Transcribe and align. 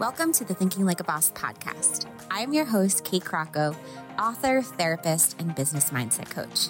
Welcome 0.00 0.32
to 0.32 0.46
the 0.46 0.54
Thinking 0.54 0.86
Like 0.86 1.00
a 1.00 1.04
Boss 1.04 1.30
podcast. 1.32 2.06
I'm 2.30 2.54
your 2.54 2.64
host, 2.64 3.04
Kate 3.04 3.22
Crocco, 3.22 3.76
author, 4.18 4.62
therapist, 4.62 5.38
and 5.38 5.54
business 5.54 5.90
mindset 5.90 6.30
coach. 6.30 6.68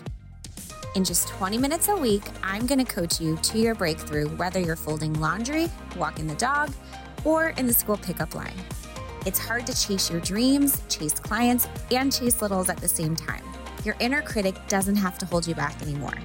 In 0.97 1.05
just 1.05 1.29
20 1.29 1.57
minutes 1.57 1.87
a 1.87 1.95
week, 1.95 2.25
I'm 2.43 2.67
going 2.67 2.85
to 2.85 2.93
coach 2.93 3.21
you 3.21 3.37
to 3.37 3.59
your 3.61 3.77
breakthrough, 3.77 4.27
whether 4.31 4.59
you're 4.59 4.75
folding 4.75 5.13
laundry, 5.21 5.71
walking 5.97 6.27
the 6.27 6.35
dog, 6.35 6.73
or 7.25 7.51
in 7.51 7.69
the 7.69 7.73
school 7.73 7.99
pickup 7.99 8.35
line. 8.35 8.57
It's 9.25 9.39
hard 9.39 9.65
to 9.69 9.81
chase 9.81 10.11
your 10.11 10.19
dreams, 10.19 10.83
chase 10.89 11.15
clients, 11.15 11.69
and 11.93 12.13
chase 12.13 12.43
littles 12.43 12.69
at 12.69 12.79
the 12.79 12.89
same 12.89 13.15
time. 13.15 13.45
Your 13.85 13.95
inner 14.01 14.23
critic 14.23 14.57
doesn't 14.67 14.97
have 14.97 15.19
to 15.19 15.27
hold 15.27 15.47
you 15.47 15.55
back 15.55 15.81
anymore. 15.83 16.19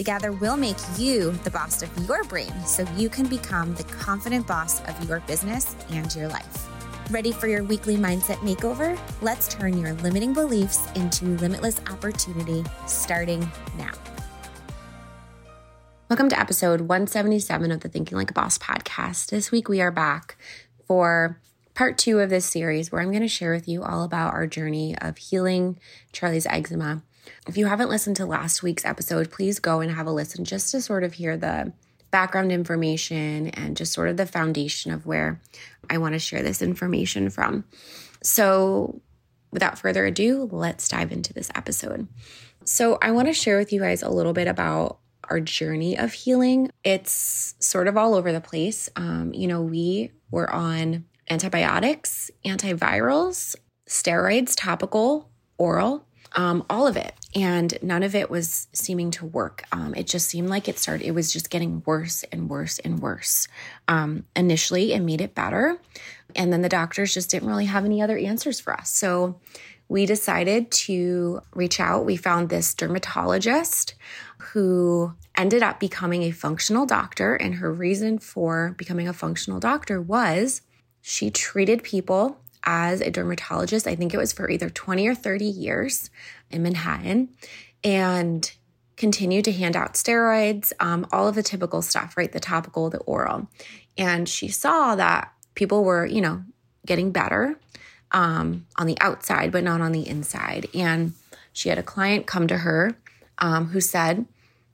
Together, 0.00 0.32
we'll 0.32 0.56
make 0.56 0.78
you 0.96 1.30
the 1.44 1.50
boss 1.50 1.82
of 1.82 2.08
your 2.08 2.24
brain 2.24 2.50
so 2.64 2.86
you 2.96 3.10
can 3.10 3.26
become 3.26 3.74
the 3.74 3.84
confident 3.84 4.46
boss 4.46 4.80
of 4.88 5.06
your 5.06 5.20
business 5.20 5.76
and 5.90 6.16
your 6.16 6.26
life. 6.26 6.70
Ready 7.10 7.32
for 7.32 7.48
your 7.48 7.64
weekly 7.64 7.98
mindset 7.98 8.36
makeover? 8.36 8.98
Let's 9.20 9.46
turn 9.46 9.76
your 9.76 9.92
limiting 9.92 10.32
beliefs 10.32 10.88
into 10.94 11.26
limitless 11.36 11.82
opportunity 11.90 12.64
starting 12.86 13.40
now. 13.76 13.92
Welcome 16.08 16.30
to 16.30 16.40
episode 16.40 16.80
177 16.80 17.70
of 17.70 17.80
the 17.80 17.90
Thinking 17.90 18.16
Like 18.16 18.30
a 18.30 18.32
Boss 18.32 18.56
podcast. 18.56 19.26
This 19.26 19.52
week 19.52 19.68
we 19.68 19.82
are 19.82 19.92
back 19.92 20.38
for 20.86 21.38
part 21.74 21.98
two 21.98 22.20
of 22.20 22.30
this 22.30 22.46
series 22.46 22.90
where 22.90 23.02
I'm 23.02 23.10
going 23.10 23.20
to 23.20 23.28
share 23.28 23.52
with 23.52 23.68
you 23.68 23.82
all 23.82 24.04
about 24.04 24.32
our 24.32 24.46
journey 24.46 24.96
of 24.98 25.18
healing 25.18 25.78
Charlie's 26.10 26.46
eczema 26.46 27.02
if 27.46 27.56
you 27.56 27.66
haven't 27.66 27.88
listened 27.88 28.16
to 28.16 28.26
last 28.26 28.62
week's 28.62 28.84
episode, 28.84 29.30
please 29.30 29.58
go 29.58 29.80
and 29.80 29.92
have 29.92 30.06
a 30.06 30.12
listen 30.12 30.44
just 30.44 30.70
to 30.72 30.80
sort 30.80 31.04
of 31.04 31.14
hear 31.14 31.36
the 31.36 31.72
background 32.10 32.52
information 32.52 33.48
and 33.48 33.76
just 33.76 33.92
sort 33.92 34.08
of 34.08 34.16
the 34.16 34.26
foundation 34.26 34.92
of 34.92 35.06
where 35.06 35.40
I 35.88 35.98
want 35.98 36.14
to 36.14 36.18
share 36.18 36.42
this 36.42 36.62
information 36.62 37.30
from. 37.30 37.64
So, 38.22 39.00
without 39.50 39.78
further 39.78 40.06
ado, 40.06 40.48
let's 40.52 40.88
dive 40.88 41.12
into 41.12 41.32
this 41.32 41.50
episode. 41.54 42.08
So, 42.64 42.98
I 43.00 43.12
want 43.12 43.28
to 43.28 43.34
share 43.34 43.58
with 43.58 43.72
you 43.72 43.80
guys 43.80 44.02
a 44.02 44.10
little 44.10 44.32
bit 44.32 44.48
about 44.48 44.98
our 45.30 45.40
journey 45.40 45.96
of 45.96 46.12
healing. 46.12 46.70
It's 46.84 47.54
sort 47.60 47.88
of 47.88 47.96
all 47.96 48.14
over 48.14 48.32
the 48.32 48.40
place. 48.40 48.88
Um, 48.96 49.32
you 49.32 49.46
know, 49.46 49.62
we 49.62 50.10
were 50.30 50.52
on 50.52 51.04
antibiotics, 51.30 52.30
antivirals, 52.44 53.54
steroids, 53.88 54.54
topical, 54.56 55.30
oral, 55.56 56.04
um, 56.32 56.64
all 56.70 56.86
of 56.86 56.96
it. 56.96 57.14
And 57.34 57.76
none 57.82 58.02
of 58.02 58.14
it 58.14 58.30
was 58.30 58.68
seeming 58.72 59.10
to 59.12 59.26
work. 59.26 59.64
Um, 59.72 59.94
it 59.94 60.06
just 60.06 60.28
seemed 60.28 60.48
like 60.48 60.68
it 60.68 60.78
started, 60.78 61.06
it 61.06 61.12
was 61.12 61.32
just 61.32 61.50
getting 61.50 61.82
worse 61.84 62.24
and 62.32 62.48
worse 62.48 62.78
and 62.78 63.00
worse. 63.00 63.48
Um, 63.88 64.24
initially, 64.34 64.92
it 64.92 65.00
made 65.00 65.20
it 65.20 65.34
better. 65.34 65.78
And 66.34 66.52
then 66.52 66.62
the 66.62 66.68
doctors 66.68 67.14
just 67.14 67.30
didn't 67.30 67.48
really 67.48 67.66
have 67.66 67.84
any 67.84 68.02
other 68.02 68.16
answers 68.16 68.60
for 68.60 68.72
us. 68.72 68.90
So 68.90 69.40
we 69.88 70.06
decided 70.06 70.70
to 70.70 71.40
reach 71.52 71.80
out. 71.80 72.04
We 72.04 72.16
found 72.16 72.48
this 72.48 72.74
dermatologist 72.74 73.94
who 74.38 75.12
ended 75.36 75.62
up 75.62 75.80
becoming 75.80 76.22
a 76.22 76.30
functional 76.30 76.86
doctor. 76.86 77.34
And 77.34 77.56
her 77.56 77.72
reason 77.72 78.18
for 78.18 78.74
becoming 78.78 79.08
a 79.08 79.12
functional 79.12 79.58
doctor 79.58 80.00
was 80.00 80.62
she 81.00 81.30
treated 81.30 81.82
people 81.82 82.38
as 82.64 83.00
a 83.00 83.10
dermatologist. 83.10 83.86
I 83.86 83.96
think 83.96 84.14
it 84.14 84.18
was 84.18 84.32
for 84.32 84.50
either 84.50 84.70
20 84.70 85.06
or 85.06 85.14
30 85.14 85.44
years 85.44 86.10
in 86.50 86.62
Manhattan 86.62 87.30
and 87.82 88.50
continued 88.96 89.46
to 89.46 89.52
hand 89.52 89.76
out 89.76 89.94
steroids, 89.94 90.72
um, 90.78 91.06
all 91.10 91.26
of 91.26 91.34
the 91.34 91.42
typical 91.42 91.80
stuff, 91.80 92.16
right? 92.16 92.30
The 92.30 92.40
topical, 92.40 92.90
the 92.90 92.98
oral. 92.98 93.48
And 93.96 94.28
she 94.28 94.48
saw 94.48 94.94
that 94.96 95.32
people 95.54 95.84
were, 95.84 96.04
you 96.04 96.20
know, 96.20 96.42
getting 96.86 97.10
better 97.10 97.58
um, 98.12 98.66
on 98.76 98.86
the 98.86 98.98
outside, 99.00 99.52
but 99.52 99.64
not 99.64 99.80
on 99.80 99.92
the 99.92 100.06
inside. 100.06 100.66
And 100.74 101.14
she 101.52 101.68
had 101.68 101.78
a 101.78 101.82
client 101.82 102.26
come 102.26 102.46
to 102.48 102.58
her 102.58 102.96
um, 103.38 103.68
who 103.68 103.80
said, 103.80 104.26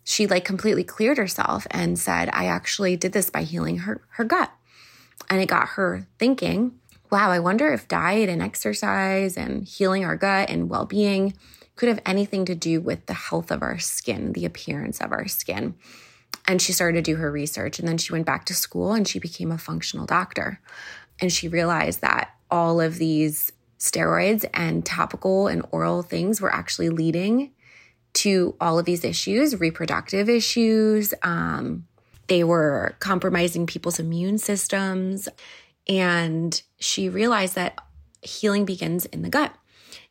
she 0.04 0.26
like 0.26 0.44
completely 0.44 0.84
cleared 0.84 1.18
herself 1.18 1.66
and 1.70 1.98
said, 1.98 2.30
I 2.32 2.46
actually 2.46 2.96
did 2.96 3.12
this 3.12 3.30
by 3.30 3.42
healing 3.42 3.78
her, 3.78 4.02
her 4.10 4.24
gut. 4.24 4.52
And 5.28 5.40
it 5.40 5.48
got 5.48 5.70
her 5.70 6.06
thinking, 6.18 6.78
wow, 7.16 7.30
I 7.30 7.38
wonder 7.38 7.72
if 7.72 7.88
diet 7.88 8.28
and 8.28 8.42
exercise 8.42 9.38
and 9.38 9.66
healing 9.66 10.04
our 10.04 10.16
gut 10.16 10.50
and 10.50 10.68
well 10.68 10.84
being 10.84 11.32
could 11.74 11.88
have 11.88 12.02
anything 12.04 12.44
to 12.44 12.54
do 12.54 12.78
with 12.78 13.06
the 13.06 13.14
health 13.14 13.50
of 13.50 13.62
our 13.62 13.78
skin, 13.78 14.34
the 14.34 14.44
appearance 14.44 15.00
of 15.00 15.12
our 15.12 15.26
skin. 15.26 15.76
And 16.46 16.60
she 16.60 16.74
started 16.74 17.02
to 17.02 17.10
do 17.10 17.16
her 17.16 17.32
research. 17.32 17.78
And 17.78 17.88
then 17.88 17.96
she 17.96 18.12
went 18.12 18.26
back 18.26 18.44
to 18.44 18.54
school 18.54 18.92
and 18.92 19.08
she 19.08 19.18
became 19.18 19.50
a 19.50 19.56
functional 19.56 20.04
doctor. 20.04 20.60
And 21.18 21.32
she 21.32 21.48
realized 21.48 22.02
that 22.02 22.32
all 22.50 22.82
of 22.82 22.98
these 22.98 23.50
steroids 23.78 24.44
and 24.52 24.84
topical 24.84 25.46
and 25.46 25.64
oral 25.70 26.02
things 26.02 26.42
were 26.42 26.52
actually 26.52 26.90
leading 26.90 27.52
to 28.12 28.54
all 28.60 28.78
of 28.78 28.84
these 28.84 29.06
issues, 29.06 29.58
reproductive 29.58 30.28
issues. 30.28 31.14
Um, 31.22 31.86
they 32.26 32.44
were 32.44 32.94
compromising 33.00 33.66
people's 33.66 33.98
immune 33.98 34.36
systems. 34.36 35.30
And 35.88 36.60
she 36.78 37.08
realized 37.08 37.54
that 37.54 37.78
healing 38.22 38.64
begins 38.64 39.06
in 39.06 39.22
the 39.22 39.28
gut. 39.28 39.54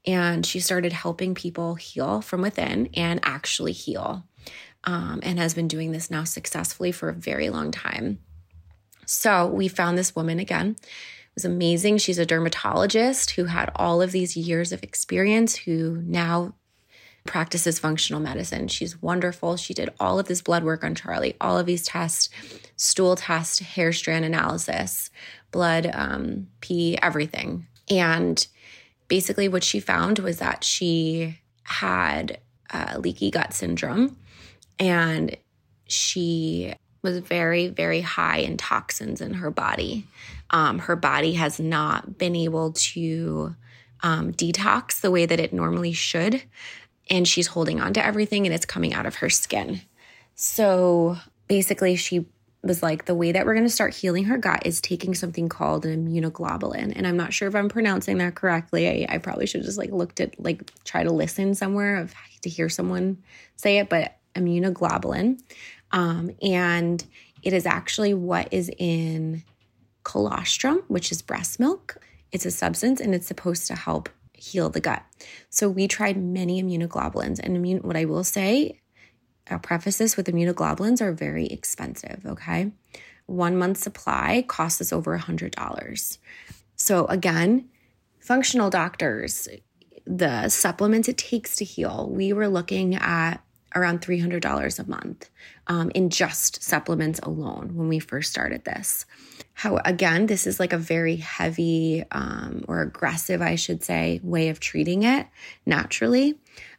And 0.07 0.45
she 0.45 0.59
started 0.59 0.93
helping 0.93 1.33
people 1.33 1.75
heal 1.75 2.21
from 2.21 2.41
within 2.41 2.89
and 2.93 3.19
actually 3.23 3.71
heal, 3.71 4.23
um, 4.83 5.19
and 5.23 5.39
has 5.39 5.55
been 5.55 5.67
doing 5.67 5.91
this 5.91 6.11
now 6.11 6.23
successfully 6.23 6.91
for 6.91 7.09
a 7.09 7.13
very 7.13 7.49
long 7.49 7.71
time. 7.71 8.19
So 9.07 9.47
we 9.47 9.67
found 9.67 9.97
this 9.97 10.15
woman 10.15 10.39
again. 10.39 10.75
It 10.79 11.35
was 11.35 11.45
amazing. 11.45 11.97
She's 11.97 12.19
a 12.19 12.25
dermatologist 12.25 13.31
who 13.31 13.45
had 13.45 13.71
all 13.75 14.01
of 14.01 14.11
these 14.11 14.37
years 14.37 14.71
of 14.71 14.83
experience, 14.83 15.55
who 15.55 16.01
now 16.05 16.53
practices 17.25 17.79
functional 17.79 18.21
medicine. 18.21 18.67
She's 18.67 19.01
wonderful. 19.01 19.57
She 19.57 19.73
did 19.73 19.89
all 19.99 20.19
of 20.19 20.27
this 20.27 20.41
blood 20.41 20.63
work 20.63 20.83
on 20.83 20.93
Charlie, 20.93 21.35
all 21.41 21.57
of 21.57 21.65
these 21.65 21.83
tests, 21.83 22.29
stool 22.77 23.15
test, 23.15 23.61
hair 23.61 23.91
strand 23.91 24.25
analysis, 24.25 25.09
blood, 25.51 25.89
um, 25.93 26.47
pee, 26.61 26.97
everything. 27.01 27.67
And 27.89 28.45
basically, 29.07 29.47
what 29.47 29.63
she 29.63 29.79
found 29.79 30.19
was 30.19 30.39
that 30.39 30.63
she 30.63 31.39
had 31.63 32.39
uh, 32.71 32.97
leaky 32.97 33.31
gut 33.31 33.53
syndrome 33.53 34.17
and 34.79 35.35
she 35.87 36.73
was 37.01 37.19
very, 37.19 37.67
very 37.67 38.01
high 38.01 38.39
in 38.39 38.57
toxins 38.57 39.21
in 39.21 39.35
her 39.35 39.51
body. 39.51 40.05
Um, 40.49 40.79
her 40.79 40.95
body 40.95 41.33
has 41.33 41.59
not 41.59 42.17
been 42.17 42.35
able 42.35 42.73
to 42.73 43.55
um, 44.01 44.33
detox 44.33 45.01
the 45.01 45.11
way 45.11 45.25
that 45.25 45.39
it 45.39 45.53
normally 45.53 45.93
should. 45.93 46.43
And 47.09 47.27
she's 47.27 47.47
holding 47.47 47.79
on 47.79 47.93
to 47.93 48.05
everything 48.05 48.45
and 48.45 48.53
it's 48.53 48.65
coming 48.65 48.93
out 48.93 49.05
of 49.05 49.15
her 49.15 49.29
skin. 49.29 49.81
So 50.33 51.17
basically, 51.47 51.95
she 51.95 52.25
was 52.65 52.83
like, 52.83 53.05
the 53.05 53.15
way 53.15 53.31
that 53.31 53.45
we're 53.45 53.53
going 53.53 53.65
to 53.65 53.69
start 53.69 53.93
healing 53.93 54.25
her 54.25 54.37
gut 54.37 54.63
is 54.65 54.81
taking 54.81 55.13
something 55.13 55.47
called 55.47 55.85
an 55.85 56.07
immunoglobulin. 56.07 56.93
And 56.95 57.05
I'm 57.05 57.15
not 57.15 57.33
sure 57.33 57.47
if 57.47 57.55
I'm 57.55 57.69
pronouncing 57.69 58.17
that 58.17 58.35
correctly. 58.35 59.05
I, 59.07 59.15
I 59.15 59.17
probably 59.19 59.45
should 59.45 59.63
just 59.63 59.77
like 59.77 59.91
looked 59.91 60.19
at, 60.19 60.39
like, 60.39 60.71
try 60.83 61.03
to 61.03 61.13
listen 61.13 61.55
somewhere 61.55 61.97
of 61.97 62.13
to 62.41 62.49
hear 62.49 62.69
someone 62.69 63.23
say 63.55 63.77
it, 63.77 63.89
but 63.89 64.17
immunoglobulin. 64.35 65.39
Um, 65.91 66.31
and 66.41 67.05
it 67.43 67.53
is 67.53 67.65
actually 67.65 68.13
what 68.13 68.47
is 68.51 68.71
in 68.77 69.43
colostrum, 70.03 70.83
which 70.87 71.11
is 71.11 71.21
breast 71.21 71.59
milk. 71.59 71.97
It's 72.31 72.45
a 72.45 72.51
substance 72.51 72.99
and 72.99 73.15
it's 73.15 73.27
supposed 73.27 73.67
to 73.67 73.75
help 73.75 74.09
heal 74.33 74.69
the 74.69 74.81
gut. 74.81 75.03
So 75.49 75.69
we 75.69 75.87
tried 75.87 76.17
many 76.17 76.61
immunoglobulins, 76.61 77.39
and 77.39 77.55
immune, 77.55 77.79
what 77.79 77.95
I 77.95 78.05
will 78.05 78.23
say 78.23 78.81
I'll 79.49 79.59
preface 79.59 79.97
this 79.97 80.17
with 80.17 80.27
immunoglobulins 80.27 81.01
are 81.01 81.11
very 81.11 81.45
expensive, 81.47 82.21
okay? 82.25 82.71
One 83.27 83.57
month 83.57 83.77
supply 83.77 84.43
costs 84.47 84.81
us 84.81 84.93
over 84.93 85.15
a 85.15 85.19
$100. 85.19 86.17
So, 86.75 87.05
again, 87.05 87.69
functional 88.19 88.69
doctors, 88.69 89.47
the 90.05 90.49
supplements 90.49 91.07
it 91.07 91.17
takes 91.17 91.55
to 91.57 91.65
heal, 91.65 92.09
we 92.11 92.33
were 92.33 92.47
looking 92.47 92.95
at 92.95 93.37
around 93.75 94.01
$300 94.01 94.79
a 94.79 94.89
month 94.89 95.29
um, 95.67 95.91
in 95.93 96.09
just 96.09 96.63
supplements 96.63 97.19
alone 97.23 97.75
when 97.75 97.89
we 97.89 97.99
first 97.99 98.31
started 98.31 98.63
this. 98.63 99.05
How, 99.53 99.77
again, 99.83 100.27
this 100.27 100.47
is 100.47 100.59
like 100.59 100.73
a 100.73 100.77
very 100.77 101.17
heavy 101.17 102.03
um, 102.11 102.63
or 102.67 102.81
aggressive, 102.81 103.41
I 103.41 103.55
should 103.55 103.83
say, 103.83 104.21
way 104.23 104.49
of 104.49 104.59
treating 104.59 105.03
it 105.03 105.27
naturally. 105.65 106.35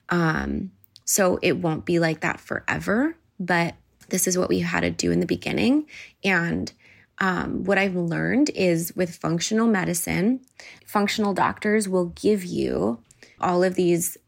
Um, 0.09 0.71
so 1.07 1.39
it 1.41 1.57
won't 1.57 1.87
be 1.87 1.99
like 1.99 2.21
that 2.21 2.41
forever, 2.41 3.17
but 3.41 3.75
this 4.11 4.27
is 4.27 4.37
what 4.37 4.49
we 4.49 4.61
had 4.61 4.81
to 4.81 4.91
do 4.91 5.11
in 5.11 5.21
the 5.21 5.27
beginning. 5.27 5.87
And 6.23 6.71
um, 7.19 7.65
what 7.65 7.79
I've 7.79 7.97
learned 7.97 8.51
is 8.51 8.95
with 8.95 9.17
functional 9.17 9.67
medicine, 9.67 10.41
functional 10.85 11.33
doctors 11.33 11.89
will 11.89 12.07
give 12.07 12.45
you 12.45 12.99
all 13.41 13.65
of 13.65 13.75
these 13.75 14.19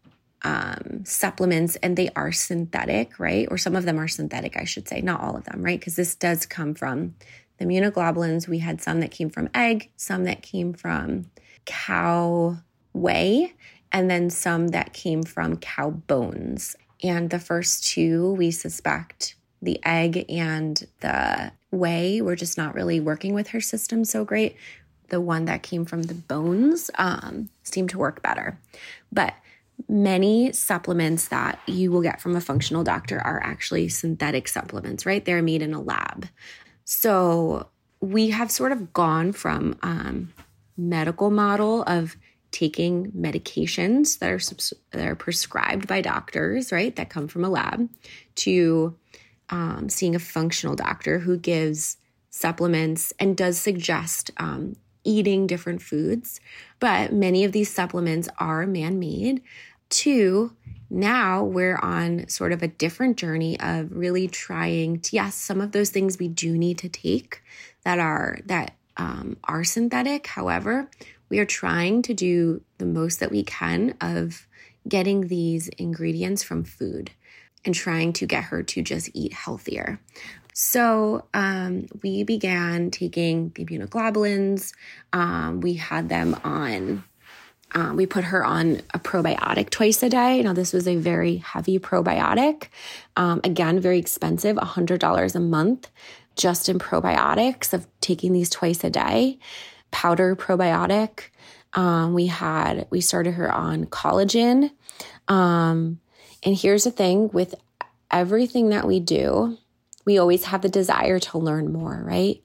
um, 0.42 1.02
supplements 1.04 1.76
and 1.76 1.96
they 1.96 2.10
are 2.16 2.32
synthetic, 2.32 3.18
right? 3.18 3.46
Or 3.50 3.58
some 3.58 3.76
of 3.76 3.84
them 3.84 3.98
are 3.98 4.08
synthetic, 4.08 4.56
I 4.56 4.64
should 4.64 4.88
say, 4.88 5.00
not 5.00 5.20
all 5.20 5.36
of 5.36 5.44
them, 5.44 5.62
right? 5.62 5.78
Because 5.78 5.96
this 5.96 6.14
does 6.14 6.46
come 6.46 6.74
from 6.74 7.14
the 7.58 7.64
immunoglobulins, 7.64 8.46
we 8.46 8.60
had 8.60 8.80
some 8.80 9.00
that 9.00 9.10
came 9.10 9.30
from 9.30 9.50
egg, 9.52 9.90
some 9.96 10.24
that 10.24 10.42
came 10.42 10.72
from 10.72 11.30
cow 11.64 12.56
whey, 12.92 13.52
and 13.92 14.10
then 14.10 14.30
some 14.30 14.68
that 14.68 14.92
came 14.92 15.22
from 15.22 15.56
cow 15.56 15.90
bones. 15.90 16.76
And 17.02 17.30
the 17.30 17.38
first 17.38 17.84
two, 17.84 18.32
we 18.32 18.50
suspect 18.50 19.36
the 19.62 19.80
egg 19.84 20.24
and 20.28 20.86
the 21.00 21.52
whey 21.70 22.20
were 22.20 22.36
just 22.36 22.56
not 22.56 22.74
really 22.74 23.00
working 23.00 23.34
with 23.34 23.48
her 23.48 23.60
system 23.60 24.04
so 24.04 24.24
great. 24.24 24.56
The 25.08 25.20
one 25.20 25.46
that 25.46 25.62
came 25.62 25.84
from 25.84 26.04
the 26.04 26.14
bones 26.14 26.90
um, 26.96 27.48
seemed 27.62 27.90
to 27.90 27.98
work 27.98 28.22
better. 28.22 28.58
But 29.10 29.34
many 29.88 30.52
supplements 30.52 31.28
that 31.28 31.60
you 31.66 31.90
will 31.90 32.02
get 32.02 32.20
from 32.20 32.36
a 32.36 32.40
functional 32.40 32.84
doctor 32.84 33.20
are 33.20 33.40
actually 33.42 33.88
synthetic 33.88 34.48
supplements, 34.48 35.06
right? 35.06 35.24
They're 35.24 35.42
made 35.42 35.62
in 35.62 35.72
a 35.72 35.80
lab. 35.80 36.28
So 36.84 37.68
we 38.00 38.30
have 38.30 38.50
sort 38.50 38.72
of 38.72 38.92
gone 38.92 39.32
from 39.32 39.78
um, 39.82 40.32
medical 40.76 41.30
model 41.30 41.82
of 41.84 42.16
taking 42.50 43.12
medications 43.12 44.18
that 44.18 44.30
are 44.30 44.98
that 44.98 45.06
are 45.06 45.14
prescribed 45.14 45.86
by 45.86 46.00
doctors, 46.00 46.72
right, 46.72 46.96
that 46.96 47.10
come 47.10 47.28
from 47.28 47.44
a 47.44 47.50
lab, 47.50 47.88
to 48.36 48.96
um, 49.50 49.88
seeing 49.88 50.14
a 50.14 50.20
functional 50.20 50.76
doctor 50.76 51.18
who 51.18 51.36
gives 51.36 51.96
supplements 52.30 53.12
and 53.18 53.36
does 53.36 53.58
suggest 53.58 54.30
um, 54.36 54.76
eating 55.04 55.46
different 55.46 55.82
foods. 55.82 56.40
But 56.80 57.12
many 57.12 57.44
of 57.44 57.52
these 57.52 57.72
supplements 57.72 58.28
are 58.38 58.66
man 58.66 58.98
made. 58.98 59.42
Two, 59.88 60.52
now 60.90 61.42
we're 61.42 61.78
on 61.78 62.28
sort 62.28 62.52
of 62.52 62.62
a 62.62 62.68
different 62.68 63.16
journey 63.16 63.58
of 63.60 63.90
really 63.92 64.28
trying 64.28 65.00
to, 65.00 65.16
yes, 65.16 65.34
some 65.34 65.60
of 65.60 65.72
those 65.72 65.90
things 65.90 66.18
we 66.18 66.28
do 66.28 66.56
need 66.56 66.78
to 66.78 66.88
take 66.88 67.42
that 67.84 67.98
are, 67.98 68.38
that 68.46 68.74
um, 68.98 69.36
are 69.44 69.64
synthetic. 69.64 70.26
However, 70.26 70.90
we 71.28 71.38
are 71.38 71.46
trying 71.46 72.02
to 72.02 72.14
do 72.14 72.62
the 72.78 72.86
most 72.86 73.20
that 73.20 73.30
we 73.30 73.42
can 73.44 73.94
of 74.00 74.46
getting 74.86 75.28
these 75.28 75.68
ingredients 75.68 76.42
from 76.42 76.64
food 76.64 77.10
and 77.64 77.74
trying 77.74 78.12
to 78.14 78.26
get 78.26 78.44
her 78.44 78.62
to 78.62 78.82
just 78.82 79.10
eat 79.14 79.32
healthier. 79.32 80.00
So 80.54 81.26
um, 81.34 81.86
we 82.02 82.24
began 82.24 82.90
taking 82.90 83.50
the 83.54 83.64
immunoglobulins. 83.64 84.72
Um, 85.12 85.60
we 85.60 85.74
had 85.74 86.08
them 86.08 86.34
on, 86.42 87.04
um, 87.74 87.96
we 87.96 88.06
put 88.06 88.24
her 88.24 88.44
on 88.44 88.80
a 88.92 88.98
probiotic 88.98 89.70
twice 89.70 90.02
a 90.02 90.08
day. 90.08 90.42
Now, 90.42 90.54
this 90.54 90.72
was 90.72 90.88
a 90.88 90.96
very 90.96 91.36
heavy 91.36 91.78
probiotic. 91.78 92.68
Um, 93.16 93.40
again, 93.44 93.78
very 93.78 93.98
expensive, 93.98 94.56
$100 94.56 95.34
a 95.34 95.40
month 95.40 95.90
just 96.38 96.70
in 96.70 96.78
probiotics 96.78 97.74
of 97.74 97.86
taking 98.00 98.32
these 98.32 98.48
twice 98.48 98.82
a 98.84 98.90
day 98.90 99.38
powder 99.90 100.34
probiotic. 100.36 101.24
Um, 101.74 102.14
we 102.14 102.26
had, 102.26 102.86
we 102.90 103.00
started 103.00 103.34
her 103.34 103.52
on 103.52 103.86
collagen. 103.86 104.70
Um, 105.28 106.00
and 106.42 106.56
here's 106.56 106.84
the 106.84 106.90
thing 106.90 107.28
with 107.28 107.54
everything 108.10 108.70
that 108.70 108.86
we 108.86 109.00
do, 109.00 109.58
we 110.04 110.18
always 110.18 110.44
have 110.44 110.62
the 110.62 110.68
desire 110.68 111.18
to 111.18 111.38
learn 111.38 111.72
more, 111.72 112.02
right? 112.04 112.42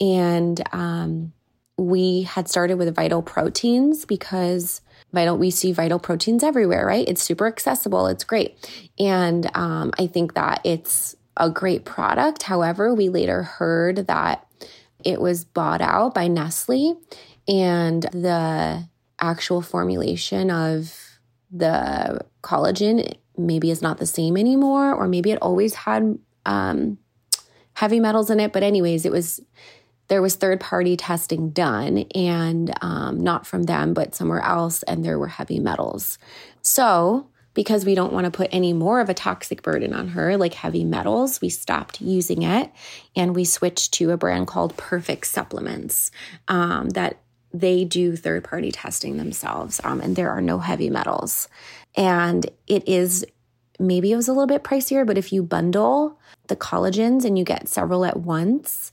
And 0.00 0.60
um, 0.72 1.32
we 1.76 2.22
had 2.22 2.48
started 2.48 2.78
with 2.78 2.94
vital 2.94 3.22
proteins 3.22 4.04
because 4.04 4.80
vital 5.12 5.38
we 5.38 5.50
see 5.50 5.70
vital 5.72 6.00
proteins 6.00 6.42
everywhere, 6.42 6.84
right? 6.84 7.08
It's 7.08 7.22
super 7.22 7.46
accessible, 7.46 8.08
it's 8.08 8.24
great. 8.24 8.58
And 8.98 9.48
um, 9.54 9.92
I 9.98 10.08
think 10.08 10.34
that 10.34 10.60
it's 10.64 11.14
a 11.36 11.50
great 11.50 11.84
product. 11.84 12.44
However, 12.44 12.94
we 12.94 13.08
later 13.08 13.42
heard 13.42 14.06
that 14.06 14.46
it 15.04 15.20
was 15.20 15.44
bought 15.44 15.80
out 15.80 16.14
by 16.14 16.28
Nestle 16.28 17.00
and 17.46 18.02
the 18.12 18.88
actual 19.20 19.62
formulation 19.62 20.50
of 20.50 21.18
the 21.50 22.20
collagen 22.42 23.16
maybe 23.36 23.70
is 23.70 23.82
not 23.82 23.98
the 23.98 24.06
same 24.06 24.36
anymore, 24.36 24.94
or 24.94 25.08
maybe 25.08 25.30
it 25.30 25.38
always 25.42 25.74
had 25.74 26.18
um, 26.46 26.98
heavy 27.74 28.00
metals 28.00 28.30
in 28.30 28.40
it. 28.40 28.52
But, 28.52 28.62
anyways, 28.62 29.04
it 29.04 29.12
was 29.12 29.40
there 30.08 30.22
was 30.22 30.34
third 30.34 30.60
party 30.60 30.96
testing 30.96 31.50
done 31.50 31.98
and 32.14 32.72
um, 32.82 33.22
not 33.22 33.46
from 33.46 33.64
them, 33.64 33.94
but 33.94 34.14
somewhere 34.14 34.42
else, 34.42 34.82
and 34.84 35.04
there 35.04 35.18
were 35.18 35.28
heavy 35.28 35.58
metals. 35.58 36.18
So, 36.62 37.28
because 37.54 37.84
we 37.84 37.94
don't 37.94 38.12
want 38.12 38.24
to 38.24 38.30
put 38.30 38.50
any 38.52 38.72
more 38.72 39.00
of 39.00 39.08
a 39.08 39.14
toxic 39.14 39.62
burden 39.62 39.94
on 39.94 40.08
her, 40.08 40.36
like 40.36 40.54
heavy 40.54 40.84
metals, 40.84 41.40
we 41.40 41.48
stopped 41.48 42.00
using 42.00 42.42
it 42.42 42.70
and 43.16 43.34
we 43.34 43.44
switched 43.44 43.94
to 43.94 44.10
a 44.10 44.16
brand 44.16 44.46
called 44.46 44.76
Perfect 44.76 45.26
Supplements 45.26 46.10
um, 46.48 46.90
that 46.90 47.18
they 47.52 47.84
do 47.84 48.16
third 48.16 48.42
party 48.42 48.72
testing 48.72 49.16
themselves 49.16 49.80
um, 49.84 50.00
and 50.00 50.16
there 50.16 50.30
are 50.30 50.40
no 50.40 50.58
heavy 50.58 50.90
metals. 50.90 51.48
And 51.96 52.44
it 52.66 52.86
is 52.88 53.24
maybe 53.78 54.12
it 54.12 54.16
was 54.16 54.28
a 54.28 54.32
little 54.32 54.46
bit 54.46 54.64
pricier, 54.64 55.06
but 55.06 55.18
if 55.18 55.32
you 55.32 55.42
bundle 55.42 56.18
the 56.48 56.56
collagens 56.56 57.24
and 57.24 57.38
you 57.38 57.44
get 57.44 57.68
several 57.68 58.04
at 58.04 58.18
once, 58.18 58.92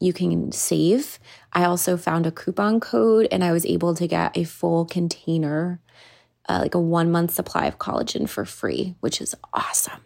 you 0.00 0.12
can 0.12 0.52
save. 0.52 1.18
I 1.52 1.64
also 1.64 1.96
found 1.96 2.26
a 2.26 2.32
coupon 2.32 2.80
code 2.80 3.28
and 3.30 3.44
I 3.44 3.52
was 3.52 3.64
able 3.64 3.94
to 3.94 4.06
get 4.06 4.36
a 4.36 4.44
full 4.44 4.84
container 4.84 5.80
uh, 6.52 6.58
like 6.58 6.74
a 6.74 6.80
one 6.80 7.10
month 7.10 7.32
supply 7.32 7.66
of 7.66 7.78
collagen 7.78 8.28
for 8.28 8.44
free, 8.44 8.94
which 9.00 9.20
is 9.20 9.34
awesome. 9.54 10.00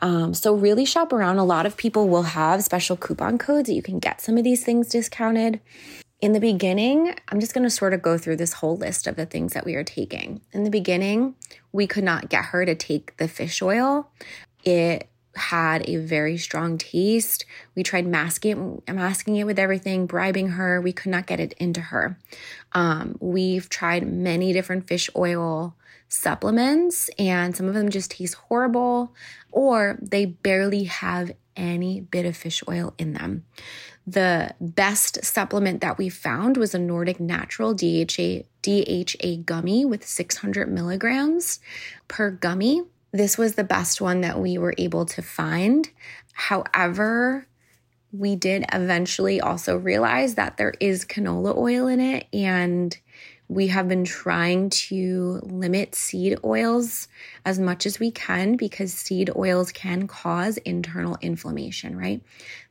Um, 0.00 0.34
so, 0.34 0.54
really 0.54 0.84
shop 0.84 1.12
around. 1.12 1.38
A 1.38 1.44
lot 1.44 1.64
of 1.64 1.76
people 1.76 2.08
will 2.08 2.24
have 2.24 2.62
special 2.64 2.96
coupon 2.96 3.38
codes 3.38 3.68
that 3.68 3.74
you 3.74 3.82
can 3.82 3.98
get 3.98 4.20
some 4.20 4.36
of 4.36 4.44
these 4.44 4.64
things 4.64 4.88
discounted. 4.88 5.60
In 6.20 6.32
the 6.32 6.40
beginning, 6.40 7.14
I'm 7.28 7.40
just 7.40 7.54
going 7.54 7.64
to 7.64 7.70
sort 7.70 7.94
of 7.94 8.02
go 8.02 8.18
through 8.18 8.36
this 8.36 8.54
whole 8.54 8.76
list 8.76 9.06
of 9.06 9.16
the 9.16 9.26
things 9.26 9.54
that 9.54 9.64
we 9.64 9.74
are 9.74 9.84
taking. 9.84 10.40
In 10.52 10.64
the 10.64 10.70
beginning, 10.70 11.34
we 11.72 11.86
could 11.86 12.04
not 12.04 12.28
get 12.28 12.46
her 12.46 12.66
to 12.66 12.74
take 12.74 13.16
the 13.16 13.26
fish 13.28 13.62
oil. 13.62 14.10
It 14.64 15.08
had 15.34 15.88
a 15.88 15.96
very 15.96 16.36
strong 16.36 16.78
taste. 16.78 17.44
We 17.74 17.82
tried 17.82 18.06
masking 18.06 18.82
masking 18.88 19.36
it 19.36 19.44
with 19.44 19.58
everything, 19.58 20.06
bribing 20.06 20.48
her. 20.50 20.80
We 20.80 20.92
could 20.92 21.10
not 21.10 21.26
get 21.26 21.40
it 21.40 21.54
into 21.54 21.80
her. 21.80 22.18
Um, 22.72 23.16
we've 23.20 23.68
tried 23.68 24.06
many 24.06 24.52
different 24.52 24.86
fish 24.86 25.08
oil 25.16 25.74
supplements, 26.08 27.08
and 27.18 27.56
some 27.56 27.66
of 27.66 27.74
them 27.74 27.88
just 27.88 28.12
taste 28.12 28.34
horrible, 28.34 29.14
or 29.50 29.98
they 30.02 30.26
barely 30.26 30.84
have 30.84 31.32
any 31.56 32.00
bit 32.00 32.26
of 32.26 32.36
fish 32.36 32.62
oil 32.68 32.94
in 32.98 33.14
them. 33.14 33.44
The 34.06 34.54
best 34.60 35.24
supplement 35.24 35.80
that 35.80 35.96
we 35.96 36.08
found 36.08 36.56
was 36.56 36.74
a 36.74 36.78
Nordic 36.78 37.20
Natural 37.20 37.72
DHA 37.72 38.42
DHA 38.62 39.42
gummy 39.44 39.84
with 39.84 40.06
600 40.06 40.70
milligrams 40.70 41.60
per 42.08 42.30
gummy 42.30 42.82
this 43.12 43.36
was 43.36 43.54
the 43.54 43.64
best 43.64 44.00
one 44.00 44.22
that 44.22 44.38
we 44.38 44.58
were 44.58 44.74
able 44.78 45.04
to 45.06 45.22
find. 45.22 45.88
However, 46.32 47.46
we 48.10 48.36
did 48.36 48.64
eventually 48.72 49.40
also 49.40 49.76
realize 49.76 50.34
that 50.34 50.56
there 50.56 50.74
is 50.80 51.04
canola 51.04 51.56
oil 51.56 51.86
in 51.86 52.00
it, 52.00 52.26
and 52.32 52.96
we 53.48 53.66
have 53.68 53.86
been 53.88 54.04
trying 54.04 54.70
to 54.70 55.40
limit 55.42 55.94
seed 55.94 56.38
oils 56.42 57.08
as 57.44 57.58
much 57.58 57.84
as 57.84 58.00
we 58.00 58.10
can 58.10 58.56
because 58.56 58.92
seed 58.94 59.30
oils 59.36 59.72
can 59.72 60.08
cause 60.08 60.56
internal 60.58 61.18
inflammation, 61.20 61.96
right? 61.96 62.22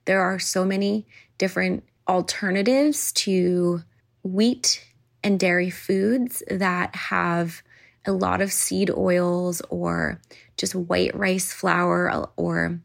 There 0.06 0.22
are 0.22 0.40
so 0.40 0.66
many 0.66 1.06
different 1.38 1.84
alternatives 2.08 3.12
to 3.12 3.82
wheat 4.24 4.88
and 5.24 5.40
dairy 5.40 5.70
foods 5.70 6.42
that 6.50 6.96
have 6.96 7.62
a 8.06 8.12
lot 8.12 8.42
of 8.42 8.52
seed 8.52 8.90
oils 8.90 9.62
or 9.70 10.20
just 10.58 10.76
white 10.76 11.16
rice 11.16 11.54
flour 11.54 12.28
or 12.36 12.80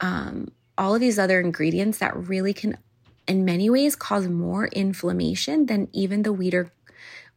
um, 0.00 0.50
all 0.78 0.94
of 0.94 1.00
these 1.00 1.18
other 1.18 1.40
ingredients 1.40 1.98
that 1.98 2.16
really 2.16 2.54
can, 2.54 2.78
in 3.26 3.44
many 3.44 3.68
ways, 3.68 3.96
cause 3.96 4.26
more 4.28 4.66
inflammation 4.68 5.66
than 5.66 5.88
even 5.92 6.22
the 6.22 6.32
wheat 6.32 6.54
or, 6.54 6.72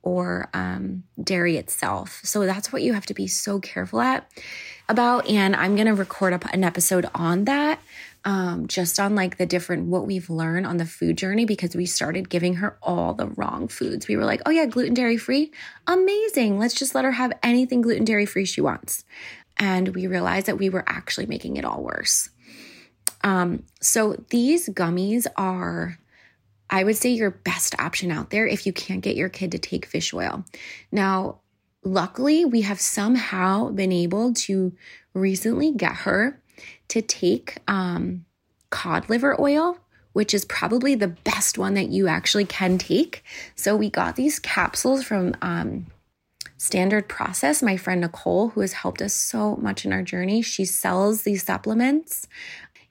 or 0.02 0.50
um, 0.54 1.04
dairy 1.22 1.58
itself. 1.58 2.22
So 2.24 2.46
that's 2.46 2.72
what 2.72 2.84
you 2.84 2.94
have 2.94 3.06
to 3.08 3.14
be 3.14 3.28
so 3.28 3.60
careful 3.60 4.02
at 4.02 4.30
about. 4.88 5.28
And 5.30 5.56
I'm 5.56 5.76
going 5.76 5.88
to 5.88 5.94
record 5.94 6.34
up 6.34 6.46
an 6.54 6.64
episode 6.64 7.10
on 7.14 7.46
that 7.46 7.80
um, 8.26 8.68
just 8.68 9.00
on 9.00 9.16
like 9.16 9.38
the 9.38 9.46
different 9.46 9.88
what 9.88 10.08
we've 10.08 10.30
learned 10.30 10.66
on 10.66 10.78
the 10.78 10.86
food 10.86 11.18
journey 11.18 11.46
because 11.46 11.76
we 11.76 11.86
started 11.86 12.30
giving 12.30 12.56
her 12.56 12.78
all 12.82 13.14
the 13.14 13.28
wrong 13.28 13.68
foods. 13.68 14.08
We 14.08 14.16
were 14.16 14.26
like, 14.26 14.42
oh 14.46 14.50
yeah, 14.50 14.66
gluten 14.66 14.94
dairy 14.94 15.18
free, 15.18 15.52
amazing. 15.88 16.58
Let's 16.58 16.74
just 16.74 16.96
let 16.96 17.06
her 17.06 17.12
have 17.12 17.34
anything 17.44 17.82
gluten 17.82 18.06
dairy 18.06 18.26
free 18.26 18.46
she 18.46 18.62
wants. 18.62 19.04
And 19.58 19.90
we 19.90 20.08
realized 20.08 20.48
that 20.48 20.58
we 20.58 20.70
were 20.70 20.84
actually 20.88 21.26
making 21.26 21.58
it 21.58 21.66
all 21.66 21.84
worse. 21.84 22.30
Um, 23.24 23.64
so 23.82 24.24
these 24.30 24.70
gummies 24.70 25.28
are, 25.38 25.98
I 26.70 26.84
would 26.84 26.98
say, 26.98 27.10
your 27.10 27.32
best 27.32 27.80
option 27.80 28.12
out 28.12 28.30
there 28.30 28.48
if 28.48 28.66
you 28.66 28.74
can't 28.74 29.02
get 29.02 29.16
your 29.16 29.30
kid 29.30 29.52
to 29.52 29.60
take 29.60 29.86
fish 29.86 30.14
oil. 30.14 30.44
Now, 30.92 31.40
luckily, 31.84 32.46
we 32.46 32.62
have 32.62 32.82
somehow 32.82 33.70
been 33.70 33.92
able 33.92 34.34
to 34.34 34.74
recently 35.14 35.72
get 35.72 35.94
her 35.98 36.42
to 36.90 37.02
take 37.02 37.58
um, 37.68 38.26
cod 38.70 39.10
liver 39.10 39.40
oil, 39.40 39.78
which 40.14 40.34
is 40.34 40.46
probably 40.46 40.96
the 40.96 41.08
best 41.08 41.58
one 41.58 41.74
that 41.74 41.90
you 41.90 42.08
actually 42.08 42.46
can 42.46 42.78
take. 42.78 43.24
So 43.56 43.76
we 43.76 43.90
got 43.90 44.16
these 44.16 44.40
capsules 44.40 45.04
from 45.04 45.36
um, 45.42 45.88
Standard 46.58 47.10
Process. 47.10 47.62
My 47.62 47.78
friend 47.78 48.02
Nicole, 48.02 48.50
who 48.50 48.62
has 48.62 48.74
helped 48.74 49.02
us 49.02 49.14
so 49.14 49.56
much 49.58 49.86
in 49.86 49.92
our 49.92 50.04
journey, 50.04 50.42
she 50.42 50.66
sells 50.66 51.24
these 51.24 51.44
supplements. 51.44 52.28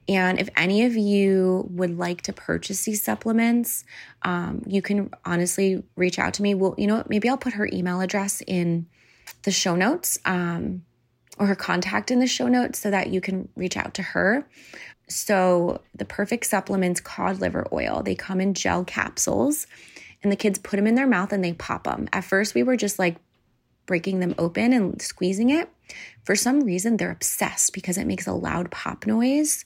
And 0.07 0.39
if 0.39 0.49
any 0.55 0.83
of 0.83 0.95
you 0.95 1.67
would 1.71 1.97
like 1.97 2.21
to 2.23 2.33
purchase 2.33 2.83
these 2.83 3.01
supplements, 3.01 3.85
um, 4.23 4.61
you 4.67 4.81
can 4.81 5.09
honestly 5.23 5.81
reach 5.95 6.19
out 6.19 6.33
to 6.35 6.43
me. 6.43 6.53
Well, 6.53 6.75
you 6.77 6.87
know 6.87 6.97
what? 6.97 7.09
Maybe 7.09 7.29
I'll 7.29 7.37
put 7.37 7.53
her 7.53 7.69
email 7.71 8.01
address 8.01 8.41
in 8.45 8.85
the 9.43 9.51
show 9.51 9.75
notes 9.75 10.19
um, 10.25 10.83
or 11.43 11.47
her 11.47 11.55
contact 11.55 12.09
in 12.09 12.19
the 12.19 12.27
show 12.27 12.47
notes 12.47 12.79
so 12.79 12.89
that 12.89 13.09
you 13.09 13.21
can 13.21 13.49
reach 13.55 13.77
out 13.77 13.93
to 13.95 14.01
her. 14.01 14.47
So, 15.09 15.81
the 15.93 16.05
perfect 16.05 16.45
supplements 16.45 17.01
cod 17.01 17.41
liver 17.41 17.67
oil, 17.73 18.01
they 18.03 18.15
come 18.15 18.39
in 18.39 18.53
gel 18.53 18.85
capsules 18.85 19.67
and 20.23 20.31
the 20.31 20.37
kids 20.37 20.57
put 20.57 20.77
them 20.77 20.87
in 20.87 20.95
their 20.95 21.07
mouth 21.07 21.33
and 21.33 21.43
they 21.43 21.53
pop 21.53 21.83
them. 21.83 22.07
At 22.13 22.23
first, 22.23 22.55
we 22.55 22.63
were 22.63 22.77
just 22.77 22.97
like 22.97 23.17
breaking 23.85 24.21
them 24.21 24.33
open 24.37 24.71
and 24.71 25.01
squeezing 25.01 25.49
it. 25.49 25.69
For 26.23 26.35
some 26.35 26.61
reason, 26.61 26.95
they're 26.95 27.11
obsessed 27.11 27.73
because 27.73 27.97
it 27.97 28.07
makes 28.07 28.25
a 28.25 28.31
loud 28.31 28.71
pop 28.71 29.05
noise. 29.05 29.65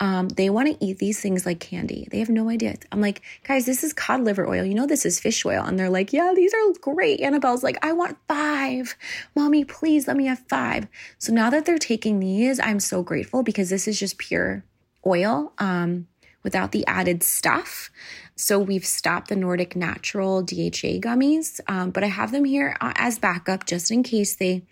Um, 0.00 0.28
they 0.28 0.48
want 0.48 0.68
to 0.68 0.84
eat 0.84 0.98
these 0.98 1.20
things 1.20 1.44
like 1.44 1.60
candy. 1.60 2.06
They 2.10 2.20
have 2.20 2.28
no 2.28 2.48
idea. 2.48 2.76
I'm 2.92 3.00
like, 3.00 3.22
guys, 3.42 3.66
this 3.66 3.82
is 3.82 3.92
cod 3.92 4.20
liver 4.20 4.48
oil. 4.48 4.64
You 4.64 4.74
know, 4.74 4.86
this 4.86 5.04
is 5.04 5.18
fish 5.18 5.44
oil. 5.44 5.64
And 5.64 5.78
they're 5.78 5.90
like, 5.90 6.12
yeah, 6.12 6.32
these 6.34 6.54
are 6.54 6.72
great. 6.80 7.20
Annabelle's 7.20 7.64
like, 7.64 7.84
I 7.84 7.92
want 7.92 8.16
five. 8.28 8.96
Mommy, 9.34 9.64
please 9.64 10.06
let 10.06 10.16
me 10.16 10.26
have 10.26 10.40
five. 10.48 10.86
So 11.18 11.32
now 11.32 11.50
that 11.50 11.64
they're 11.64 11.78
taking 11.78 12.20
these, 12.20 12.60
I'm 12.60 12.80
so 12.80 13.02
grateful 13.02 13.42
because 13.42 13.70
this 13.70 13.88
is 13.88 13.98
just 13.98 14.18
pure 14.18 14.64
oil 15.04 15.52
um, 15.58 16.06
without 16.42 16.72
the 16.72 16.86
added 16.86 17.22
stuff. 17.22 17.90
So 18.36 18.58
we've 18.60 18.86
stopped 18.86 19.28
the 19.28 19.36
Nordic 19.36 19.74
Natural 19.74 20.42
DHA 20.42 21.00
gummies, 21.00 21.60
um, 21.66 21.90
but 21.90 22.04
I 22.04 22.06
have 22.06 22.30
them 22.30 22.44
here 22.44 22.76
uh, 22.80 22.92
as 22.94 23.18
backup 23.18 23.66
just 23.66 23.90
in 23.90 24.04
case 24.04 24.36
they 24.36 24.62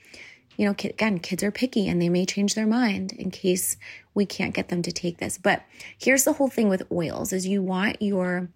you 0.57 0.67
know, 0.67 0.73
again, 0.73 1.19
kids 1.19 1.43
are 1.43 1.51
picky 1.51 1.89
and 1.89 2.01
they 2.01 2.09
may 2.09 2.25
change 2.25 2.55
their 2.55 2.67
mind 2.67 3.13
in 3.13 3.31
case 3.31 3.77
we 4.15 4.27
can't 4.27 4.55
get 4.55 4.69
them 4.69 4.83
to 4.83 4.93
take 4.93 5.19
this. 5.19 5.39
But 5.39 5.63
here's 5.99 6.25
the 6.25 6.35
whole 6.35 6.49
thing 6.49 6.69
with 6.69 6.91
oils 6.91 7.33
is 7.33 7.47
you 7.47 7.63
want 7.63 8.01
your 8.01 8.49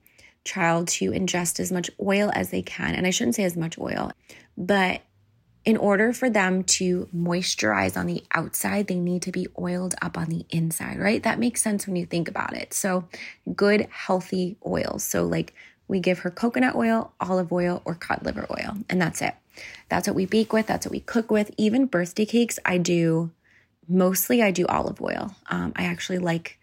child 0.45 0.89
to 0.89 1.11
ingest 1.11 1.61
as 1.61 1.71
much 1.71 1.91
oil 2.01 2.31
as 2.35 2.51
they 2.51 2.63
can. 2.63 2.95
And 2.95 3.07
I 3.07 3.11
shouldn't 3.11 3.35
say 3.35 3.45
as 3.45 3.57
much 3.57 3.79
oil, 3.79 4.11
but 4.57 5.03
in 5.65 5.77
order 5.77 6.13
for 6.13 6.31
them 6.31 6.65
to 6.65 7.07
moisturize 7.15 7.97
on 7.97 8.07
the 8.07 8.25
outside, 8.35 8.87
they 8.87 8.99
need 8.99 9.23
to 9.23 9.33
be 9.33 9.47
oiled 9.59 9.95
up 10.01 10.17
on 10.17 10.31
the 10.31 10.47
inside, 10.49 10.99
right? 10.99 11.23
That 11.23 11.39
makes 11.39 11.63
sense 11.63 11.87
when 11.87 11.97
you 11.97 12.07
think 12.07 12.29
about 12.29 12.57
it. 12.57 12.73
So, 12.73 13.05
good, 13.55 13.87
healthy 13.91 14.57
oils. 14.67 15.05
So, 15.05 15.27
like 15.27 15.53
we 15.87 16.01
give 16.01 16.21
her 16.21 16.31
coconut 16.31 16.75
oil, 16.75 17.13
olive 17.21 17.53
oil, 17.53 17.83
or 17.85 17.95
cod 17.95 18.25
liver 18.25 18.47
oil, 18.51 18.79
and 18.89 19.03
that's 19.03 19.21
it. 19.21 19.35
That's 19.89 20.07
what 20.09 20.17
we 20.17 20.27
bake 20.27 20.53
with. 20.53 20.67
That's 20.67 20.87
what 20.87 20.93
we 20.93 21.01
cook 21.01 21.31
with. 21.31 21.51
Even 21.57 21.87
birthday 21.87 22.27
cakes, 22.27 22.59
I 22.65 22.79
do 22.79 23.31
mostly 23.89 24.43
I 24.43 24.51
do 24.51 24.67
olive 24.67 25.01
oil. 25.01 25.35
Um, 25.49 25.73
I 25.77 25.85
actually 25.85 26.19
like 26.19 26.59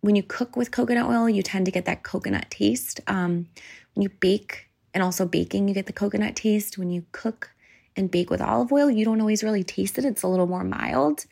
when 0.00 0.14
you 0.14 0.22
cook 0.22 0.56
with 0.56 0.70
coconut 0.70 1.06
oil, 1.06 1.28
you 1.28 1.42
tend 1.42 1.66
to 1.66 1.72
get 1.72 1.86
that 1.86 2.02
coconut 2.02 2.50
taste. 2.50 3.00
Um, 3.06 3.48
when 3.94 4.02
you 4.02 4.08
bake 4.08 4.68
and 4.94 5.02
also 5.02 5.26
baking, 5.26 5.68
you 5.68 5.74
get 5.74 5.86
the 5.86 5.92
coconut 5.92 6.36
taste. 6.36 6.78
When 6.78 6.90
you 6.90 7.04
cook 7.12 7.50
and 7.96 8.10
bake 8.10 8.30
with 8.30 8.40
olive 8.40 8.72
oil, 8.72 8.90
you 8.90 9.04
don't 9.04 9.20
always 9.20 9.42
really 9.42 9.64
taste 9.64 9.98
it. 9.98 10.04
It's 10.04 10.22
a 10.22 10.28
little 10.28 10.46
more 10.46 10.64
mild. 10.64 11.24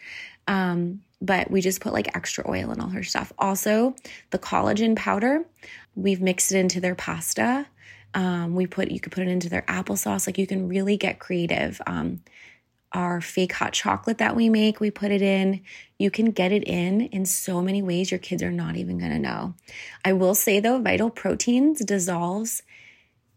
Um, 0.48 1.02
but 1.20 1.50
we 1.50 1.60
just 1.60 1.80
put 1.80 1.92
like 1.92 2.14
extra 2.16 2.48
oil 2.48 2.72
in 2.72 2.80
all 2.80 2.88
her 2.88 3.02
stuff. 3.02 3.32
Also, 3.38 3.94
the 4.30 4.38
collagen 4.38 4.96
powder, 4.96 5.44
we've 5.94 6.20
mixed 6.20 6.52
it 6.52 6.58
into 6.58 6.80
their 6.80 6.94
pasta. 6.94 7.66
Um, 8.14 8.54
we 8.54 8.66
put 8.66 8.90
you 8.90 9.00
could 9.00 9.12
put 9.12 9.26
it 9.26 9.30
into 9.30 9.48
their 9.48 9.62
applesauce. 9.62 10.26
Like 10.26 10.38
you 10.38 10.46
can 10.46 10.68
really 10.68 10.96
get 10.96 11.18
creative. 11.18 11.80
Um, 11.86 12.20
our 12.92 13.20
fake 13.20 13.52
hot 13.52 13.72
chocolate 13.72 14.18
that 14.18 14.36
we 14.36 14.48
make, 14.48 14.78
we 14.78 14.90
put 14.90 15.10
it 15.10 15.20
in. 15.20 15.60
You 15.98 16.10
can 16.10 16.30
get 16.30 16.52
it 16.52 16.62
in 16.62 17.02
in 17.02 17.26
so 17.26 17.60
many 17.60 17.82
ways 17.82 18.10
your 18.10 18.18
kids 18.18 18.42
are 18.42 18.52
not 18.52 18.76
even 18.76 18.98
going 18.98 19.10
to 19.10 19.18
know. 19.18 19.54
I 20.04 20.12
will 20.12 20.34
say 20.34 20.60
though, 20.60 20.78
Vital 20.78 21.10
Proteins 21.10 21.84
dissolves 21.84 22.62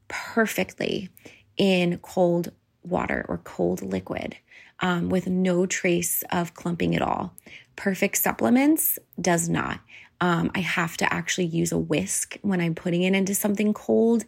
perfectly 0.07 1.09
in 1.57 1.97
cold 1.97 2.51
water 2.83 3.25
or 3.27 3.39
cold 3.39 3.81
liquid 3.81 4.37
um, 4.79 5.09
with 5.09 5.27
no 5.27 5.65
trace 5.65 6.23
of 6.31 6.53
clumping 6.53 6.95
at 6.95 7.01
all. 7.01 7.33
Perfect 7.75 8.17
Supplements 8.17 8.99
does 9.19 9.49
not. 9.49 9.79
Um, 10.19 10.51
I 10.55 10.59
have 10.59 10.97
to 10.97 11.13
actually 11.13 11.45
use 11.45 11.71
a 11.71 11.77
whisk 11.77 12.37
when 12.41 12.59
I'm 12.59 12.75
putting 12.75 13.03
it 13.03 13.13
into 13.13 13.35
something 13.35 13.73
cold, 13.73 14.23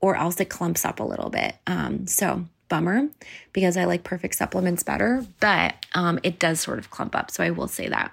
or 0.00 0.16
else 0.16 0.40
it 0.40 0.48
clumps 0.48 0.84
up 0.84 1.00
a 1.00 1.04
little 1.04 1.30
bit. 1.30 1.56
Um, 1.66 2.06
so, 2.06 2.46
bummer 2.68 3.08
because 3.52 3.76
I 3.76 3.84
like 3.84 4.04
Perfect 4.04 4.34
Supplements 4.34 4.82
better, 4.82 5.24
but 5.40 5.86
um, 5.94 6.18
it 6.22 6.38
does 6.38 6.60
sort 6.60 6.78
of 6.78 6.90
clump 6.90 7.14
up. 7.14 7.30
So, 7.30 7.42
I 7.42 7.50
will 7.50 7.68
say 7.68 7.88
that. 7.88 8.12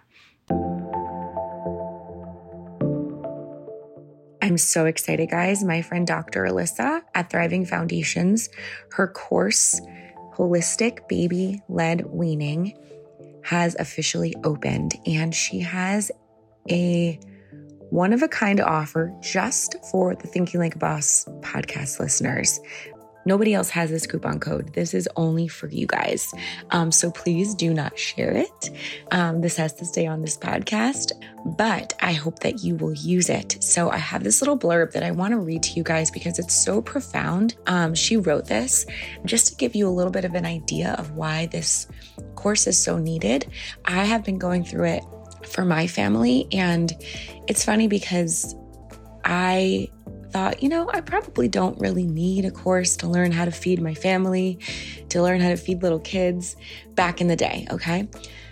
I'm 4.42 4.60
so 4.60 4.86
excited, 4.86 5.32
guys. 5.32 5.63
My 5.63 5.82
friend 5.82 6.06
Dr. 6.06 6.44
Alyssa 6.44 7.01
at 7.15 7.32
Thriving 7.32 7.65
Foundations, 7.65 8.50
her 8.92 9.08
course, 9.08 9.82
Holistic 10.36 11.08
Baby 11.08 11.63
Led 11.68 12.06
Weaning, 12.06 12.77
has 13.42 13.75
officially 13.80 14.36
opened 14.44 14.94
and 15.06 15.34
she 15.34 15.60
has 15.62 16.12
a 16.70 17.20
one 17.89 18.13
of 18.13 18.22
a 18.22 18.27
kind 18.27 18.60
offer 18.60 19.13
just 19.22 19.75
for 19.92 20.15
the 20.15 20.27
Thinking 20.27 20.60
Like 20.60 20.75
a 20.75 20.80
Boss 20.80 21.25
podcast 21.42 22.00
listeners. 22.00 22.60
Nobody 23.27 23.56
else 23.56 23.70
has 23.72 23.89
this 23.89 24.06
coupon 24.06 24.39
code. 24.39 24.74
This 24.74 24.94
is 24.94 25.10
only 25.15 25.48
for 25.48 25.68
you 25.68 25.88
guys. 25.88 26.32
Um, 26.70 26.92
so 26.92 27.10
please 27.10 27.56
do 27.56 27.74
not 27.74 27.98
share 27.98 28.32
it. 28.32 28.70
Um, 29.12 29.42
this 29.42 29.58
has 29.58 29.74
to 29.75 29.86
stay 29.86 30.06
on 30.06 30.22
this 30.22 30.38
podcast, 30.38 31.12
but 31.58 31.94
I 32.01 32.13
hope 32.13 32.39
that 32.39 32.63
you 32.63 32.75
will 32.75 32.94
use 32.94 33.30
it. 33.30 33.58
So 33.63 33.89
I 33.89 33.98
have 33.98 34.24
this 34.24 34.42
little 34.42 34.58
blurb 34.58 34.92
that 34.92 35.01
I 35.01 35.10
want 35.10 35.32
to 35.32 35.39
read 35.39 35.63
to 35.63 35.72
you 35.72 35.82
guys 35.82 36.12
because 36.12 36.38
it's 36.38 36.54
so 36.54 36.84
profound. 36.84 37.56
Um, 37.65 37.96
she 37.96 38.15
wrote 38.15 38.46
this 38.46 38.86
just 39.25 39.48
to 39.48 39.56
give 39.56 39.75
you 39.75 39.88
a 39.88 39.89
little 39.89 40.12
bit 40.12 40.25
of 40.25 40.36
an 40.36 40.46
idea 40.46 40.96
of 41.00 41.12
why 41.12 41.48
this 41.48 41.88
course 42.36 42.68
is 42.68 42.77
so 42.77 43.00
needed. 43.00 43.48
I 43.86 44.06
have 44.06 44.24
been 44.24 44.38
going 44.38 44.63
through 44.63 44.86
it 44.86 45.04
for 45.48 45.66
my 45.66 45.88
family, 45.88 46.48
and 46.52 46.92
it's 47.48 47.64
funny 47.64 47.88
because 47.88 48.56
I 49.24 49.90
thought, 50.32 50.62
you 50.62 50.70
know, 50.70 50.90
I 50.94 51.02
probably 51.02 51.48
don't 51.48 51.80
really 51.80 52.06
need 52.06 52.46
a 52.46 52.52
course 52.52 52.98
to 52.98 53.08
learn 53.08 53.32
how 53.32 53.46
to 53.46 53.52
feed 53.52 53.82
my 53.82 53.94
family, 53.94 54.60
to 55.10 55.22
learn 55.22 55.40
how 55.40 55.50
to 55.50 55.58
feed 55.58 55.82
little 55.82 56.00
kids 56.00 56.56
back 56.94 57.22
in 57.22 57.28
the 57.28 57.36
day, 57.36 57.68
okay? 57.72 58.08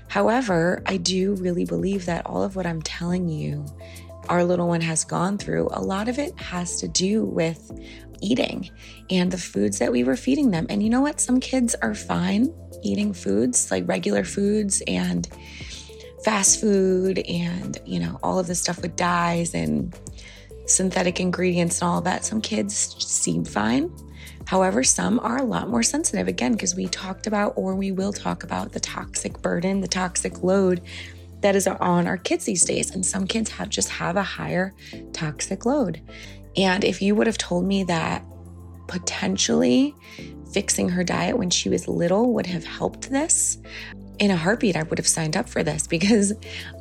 However, 0.08 0.82
I 0.86 0.98
do 0.98 1.36
really 1.36 1.66
believe 1.66 2.06
that 2.06 2.26
all 2.26 2.44
of 2.44 2.56
what 2.56 2.66
I'm 2.66 2.82
telling 2.82 3.28
you, 3.28 3.66
our 4.30 4.44
little 4.44 4.68
one 4.68 4.82
has 4.82 5.04
gone 5.04 5.38
through, 5.38 5.68
a 5.72 5.82
lot 5.82 6.08
of 6.08 6.20
it 6.20 6.40
has 6.40 6.80
to 6.80 6.88
do 6.88 7.26
with 7.26 7.72
eating 8.22 8.70
and 9.10 9.32
the 9.32 9.38
foods 9.38 9.80
that 9.80 9.92
we 9.92 10.04
were 10.04 10.16
feeding 10.16 10.52
them. 10.52 10.66
And 10.70 10.82
you 10.82 10.90
know 10.90 11.02
what? 11.02 11.20
Some 11.20 11.40
kids 11.40 11.76
are 11.82 11.94
fine 11.94 12.54
eating 12.84 13.14
foods 13.14 13.72
like 13.72 13.88
regular 13.88 14.24
foods 14.24 14.82
and 14.88 15.28
fast 16.24 16.62
food 16.62 17.20
and, 17.20 17.78
you 17.86 18.00
know, 18.00 18.20
all 18.24 18.40
of 18.40 18.48
the 18.48 18.56
stuff 18.56 18.82
with 18.82 18.96
dyes 18.96 19.54
and 19.54 19.96
synthetic 20.66 21.20
ingredients 21.20 21.82
and 21.82 21.90
all 21.90 22.02
that. 22.02 22.24
Some 22.24 22.42
kids 22.42 22.74
seem 23.06 23.44
fine. 23.44 23.92
However, 24.46 24.84
some 24.84 25.20
are 25.20 25.38
a 25.38 25.44
lot 25.44 25.70
more 25.70 25.84
sensitive, 25.84 26.28
again, 26.28 26.54
because 26.54 26.76
we 26.76 26.88
talked 26.88 27.28
about, 27.28 27.54
or 27.56 27.76
we 27.76 27.92
will 27.92 28.14
talk 28.14 28.44
about, 28.44 28.72
the 28.72 28.80
toxic 28.80 29.42
burden, 29.42 29.82
the 29.82 29.88
toxic 29.88 30.44
load 30.44 30.82
that 31.42 31.56
is 31.56 31.68
on 31.68 32.08
our 32.08 32.18
kids 32.18 32.46
these 32.46 32.64
days. 32.64 32.92
And 32.92 33.06
some 33.06 33.28
kids 33.28 33.50
have 33.52 33.70
just 33.70 33.90
have 33.90 34.16
a 34.16 34.24
higher 34.24 34.74
toxic 35.14 35.66
load. 35.66 36.02
And 36.56 36.84
if 36.84 37.02
you 37.02 37.16
would 37.16 37.28
have 37.28 37.38
told 37.38 37.66
me 37.66 37.84
that 37.86 38.24
potentially 38.88 39.96
fixing 40.52 40.90
her 40.90 41.04
diet 41.04 41.38
when 41.38 41.50
she 41.50 41.70
was 41.70 41.88
little 41.88 42.34
would 42.34 42.46
have 42.46 42.66
helped 42.66 43.10
this, 43.10 43.58
in 44.20 44.32
a 44.32 44.38
heartbeat, 44.38 44.76
I 44.76 44.84
would 44.84 44.98
have 45.00 45.08
signed 45.08 45.36
up 45.36 45.50
for 45.50 45.64
this 45.64 45.88
because 45.88 46.34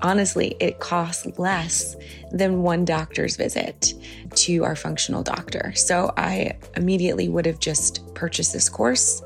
honestly, 0.03 0.57
it 0.61 0.81
costs 0.81 1.27
less 1.39 1.97
than 2.31 2.63
one 2.63 2.85
doctor's 2.85 3.37
visit 3.37 3.95
to 4.37 4.65
our 4.65 4.77
functional 4.77 5.23
doctor. 5.23 5.73
So 5.75 6.13
I 6.17 6.59
immediately 6.77 7.29
would 7.29 7.47
have 7.47 7.59
just 7.59 8.15
purchased 8.15 8.53
this 8.53 8.69
course, 8.69 9.23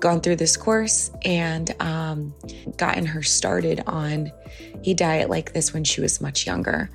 gone 0.00 0.20
through 0.20 0.36
this 0.36 0.56
course, 0.56 1.10
and 1.24 1.74
um, 1.80 2.34
gotten 2.76 3.06
her 3.06 3.22
started 3.22 3.82
on 3.86 4.32
a 4.84 4.94
diet 4.94 5.30
like 5.30 5.52
this 5.52 5.72
when 5.72 5.84
she 5.84 6.00
was 6.00 6.20
much 6.20 6.46
younger. 6.46 6.90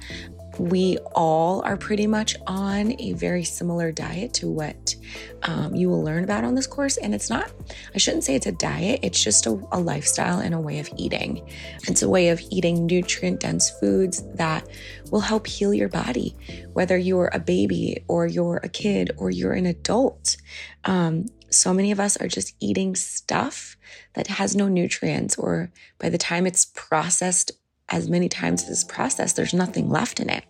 We 0.59 0.97
all 1.15 1.61
are 1.63 1.77
pretty 1.77 2.07
much 2.07 2.35
on 2.45 2.99
a 2.99 3.13
very 3.13 3.43
similar 3.43 3.91
diet 3.91 4.33
to 4.35 4.49
what 4.49 4.95
um, 5.43 5.73
you 5.75 5.89
will 5.89 6.03
learn 6.03 6.23
about 6.23 6.43
on 6.43 6.55
this 6.55 6.67
course. 6.67 6.97
And 6.97 7.15
it's 7.15 7.29
not, 7.29 7.51
I 7.95 7.97
shouldn't 7.97 8.23
say 8.23 8.35
it's 8.35 8.47
a 8.47 8.51
diet, 8.51 8.99
it's 9.01 9.23
just 9.23 9.45
a, 9.45 9.51
a 9.71 9.79
lifestyle 9.79 10.39
and 10.39 10.53
a 10.53 10.59
way 10.59 10.79
of 10.79 10.89
eating. 10.97 11.47
It's 11.87 12.01
a 12.01 12.09
way 12.09 12.29
of 12.29 12.41
eating 12.51 12.85
nutrient 12.85 13.39
dense 13.39 13.69
foods 13.69 14.23
that 14.35 14.67
will 15.09 15.21
help 15.21 15.47
heal 15.47 15.73
your 15.73 15.89
body, 15.89 16.35
whether 16.73 16.97
you're 16.97 17.31
a 17.33 17.39
baby 17.39 18.03
or 18.07 18.27
you're 18.27 18.59
a 18.63 18.69
kid 18.69 19.11
or 19.17 19.29
you're 19.29 19.53
an 19.53 19.65
adult. 19.65 20.37
Um, 20.85 21.27
so 21.49 21.73
many 21.73 21.91
of 21.91 21.99
us 21.99 22.15
are 22.17 22.29
just 22.29 22.55
eating 22.61 22.95
stuff 22.95 23.75
that 24.13 24.27
has 24.27 24.55
no 24.55 24.69
nutrients, 24.69 25.37
or 25.37 25.69
by 25.99 26.07
the 26.07 26.17
time 26.17 26.47
it's 26.47 26.65
processed 26.65 27.51
as 27.91 28.09
many 28.09 28.29
times 28.29 28.67
as 28.69 28.83
processed, 28.83 29.35
there's 29.35 29.53
nothing 29.53 29.89
left 29.89 30.19
in 30.19 30.29
it. 30.29 30.43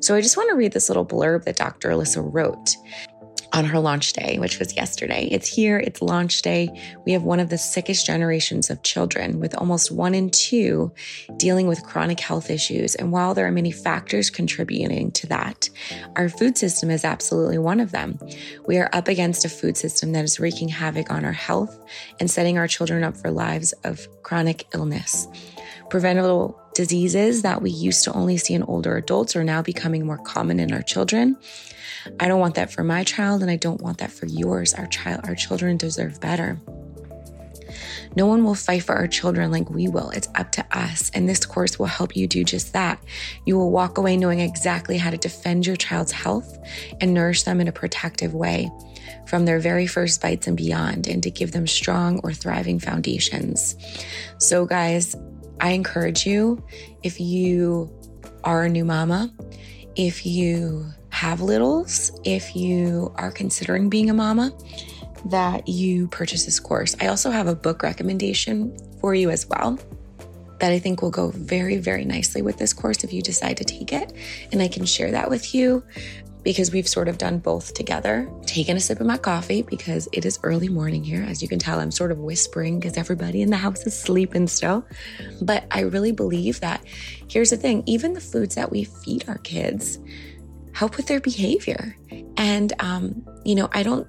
So 0.00 0.14
I 0.14 0.20
just 0.20 0.36
want 0.36 0.50
to 0.50 0.56
read 0.56 0.72
this 0.72 0.88
little 0.88 1.06
blurb 1.06 1.44
that 1.44 1.56
Dr. 1.56 1.90
Alyssa 1.90 2.22
wrote 2.22 2.76
on 3.54 3.64
her 3.64 3.78
launch 3.78 4.12
day, 4.14 4.36
which 4.40 4.58
was 4.58 4.74
yesterday. 4.74 5.28
It's 5.30 5.48
here, 5.48 5.78
it's 5.78 6.02
launch 6.02 6.42
day. 6.42 6.68
We 7.06 7.12
have 7.12 7.22
one 7.22 7.38
of 7.38 7.50
the 7.50 7.56
sickest 7.56 8.04
generations 8.04 8.68
of 8.68 8.82
children, 8.82 9.38
with 9.38 9.54
almost 9.54 9.92
one 9.92 10.12
in 10.12 10.30
two 10.30 10.92
dealing 11.36 11.68
with 11.68 11.84
chronic 11.84 12.18
health 12.18 12.50
issues. 12.50 12.96
And 12.96 13.12
while 13.12 13.32
there 13.32 13.46
are 13.46 13.52
many 13.52 13.70
factors 13.70 14.28
contributing 14.28 15.12
to 15.12 15.28
that, 15.28 15.70
our 16.16 16.28
food 16.28 16.58
system 16.58 16.90
is 16.90 17.04
absolutely 17.04 17.58
one 17.58 17.78
of 17.78 17.92
them. 17.92 18.18
We 18.66 18.78
are 18.78 18.90
up 18.92 19.06
against 19.06 19.44
a 19.44 19.48
food 19.48 19.76
system 19.76 20.12
that 20.12 20.24
is 20.24 20.40
wreaking 20.40 20.68
havoc 20.68 21.12
on 21.12 21.24
our 21.24 21.32
health 21.32 21.78
and 22.18 22.28
setting 22.28 22.58
our 22.58 22.66
children 22.66 23.04
up 23.04 23.16
for 23.16 23.30
lives 23.30 23.72
of 23.84 24.08
chronic 24.24 24.66
illness. 24.74 25.28
Preventable 25.90 26.60
diseases 26.74 27.42
that 27.42 27.62
we 27.62 27.70
used 27.70 28.04
to 28.04 28.12
only 28.12 28.36
see 28.36 28.54
in 28.54 28.62
older 28.62 28.96
adults 28.96 29.36
are 29.36 29.44
now 29.44 29.62
becoming 29.62 30.06
more 30.06 30.18
common 30.18 30.60
in 30.60 30.72
our 30.72 30.82
children. 30.82 31.36
I 32.20 32.28
don't 32.28 32.40
want 32.40 32.56
that 32.56 32.72
for 32.72 32.84
my 32.84 33.04
child 33.04 33.42
and 33.42 33.50
I 33.50 33.56
don't 33.56 33.80
want 33.80 33.98
that 33.98 34.10
for 34.10 34.26
yours. 34.26 34.74
Our 34.74 34.86
child 34.86 35.22
our 35.24 35.34
children 35.34 35.76
deserve 35.76 36.20
better. 36.20 36.60
No 38.16 38.26
one 38.26 38.44
will 38.44 38.54
fight 38.54 38.84
for 38.84 38.94
our 38.94 39.08
children 39.08 39.50
like 39.50 39.68
we 39.70 39.88
will. 39.88 40.10
It's 40.10 40.28
up 40.34 40.52
to 40.52 40.64
us. 40.70 41.10
And 41.14 41.28
this 41.28 41.44
course 41.44 41.78
will 41.78 41.86
help 41.86 42.16
you 42.16 42.26
do 42.26 42.44
just 42.44 42.72
that. 42.72 43.02
You 43.44 43.56
will 43.56 43.70
walk 43.70 43.98
away 43.98 44.16
knowing 44.16 44.40
exactly 44.40 44.98
how 44.98 45.10
to 45.10 45.16
defend 45.16 45.66
your 45.66 45.76
child's 45.76 46.12
health 46.12 46.58
and 47.00 47.12
nourish 47.12 47.42
them 47.42 47.60
in 47.60 47.68
a 47.68 47.72
protective 47.72 48.34
way 48.34 48.70
from 49.26 49.44
their 49.46 49.58
very 49.58 49.86
first 49.86 50.20
bites 50.20 50.46
and 50.46 50.56
beyond, 50.56 51.08
and 51.08 51.22
to 51.22 51.30
give 51.30 51.52
them 51.52 51.66
strong 51.66 52.20
or 52.22 52.32
thriving 52.32 52.78
foundations. 52.78 53.74
So, 54.38 54.66
guys, 54.66 55.16
I 55.60 55.70
encourage 55.70 56.26
you 56.26 56.62
if 57.02 57.20
you 57.20 57.90
are 58.42 58.64
a 58.64 58.68
new 58.68 58.84
mama, 58.84 59.32
if 59.96 60.26
you 60.26 60.86
have 61.10 61.40
littles, 61.40 62.12
if 62.24 62.56
you 62.56 63.12
are 63.16 63.30
considering 63.30 63.88
being 63.88 64.10
a 64.10 64.14
mama, 64.14 64.52
that 65.26 65.68
you 65.68 66.08
purchase 66.08 66.44
this 66.44 66.60
course. 66.60 66.96
I 67.00 67.06
also 67.06 67.30
have 67.30 67.46
a 67.46 67.54
book 67.54 67.82
recommendation 67.82 68.76
for 69.00 69.14
you 69.14 69.30
as 69.30 69.46
well 69.46 69.78
that 70.60 70.72
I 70.72 70.78
think 70.78 71.02
will 71.02 71.10
go 71.10 71.30
very, 71.30 71.76
very 71.78 72.04
nicely 72.04 72.42
with 72.42 72.58
this 72.58 72.72
course 72.72 73.04
if 73.04 73.12
you 73.12 73.22
decide 73.22 73.56
to 73.58 73.64
take 73.64 73.92
it. 73.92 74.12
And 74.52 74.62
I 74.62 74.68
can 74.68 74.84
share 74.84 75.10
that 75.10 75.28
with 75.28 75.54
you 75.54 75.82
because 76.44 76.70
we've 76.70 76.86
sort 76.86 77.08
of 77.08 77.18
done 77.18 77.38
both 77.38 77.74
together. 77.74 78.30
Taken 78.46 78.76
a 78.76 78.80
sip 78.80 79.00
of 79.00 79.06
my 79.06 79.16
coffee 79.16 79.62
because 79.62 80.08
it 80.12 80.24
is 80.24 80.38
early 80.42 80.68
morning 80.68 81.02
here. 81.02 81.22
As 81.22 81.42
you 81.42 81.48
can 81.48 81.58
tell, 81.58 81.80
I'm 81.80 81.90
sort 81.90 82.12
of 82.12 82.18
whispering 82.18 82.78
because 82.78 82.96
everybody 82.96 83.42
in 83.42 83.50
the 83.50 83.56
house 83.56 83.84
is 83.86 83.98
sleeping 83.98 84.46
still. 84.46 84.86
But 85.42 85.64
I 85.70 85.80
really 85.80 86.12
believe 86.12 86.60
that 86.60 86.84
here's 87.28 87.50
the 87.50 87.56
thing 87.56 87.82
even 87.86 88.12
the 88.12 88.20
foods 88.20 88.54
that 88.54 88.70
we 88.70 88.84
feed 88.84 89.28
our 89.28 89.38
kids 89.38 89.98
help 90.72 90.96
with 90.96 91.06
their 91.06 91.20
behavior. 91.20 91.96
And, 92.36 92.72
um, 92.78 93.26
you 93.44 93.54
know, 93.54 93.68
I 93.72 93.82
don't 93.82 94.06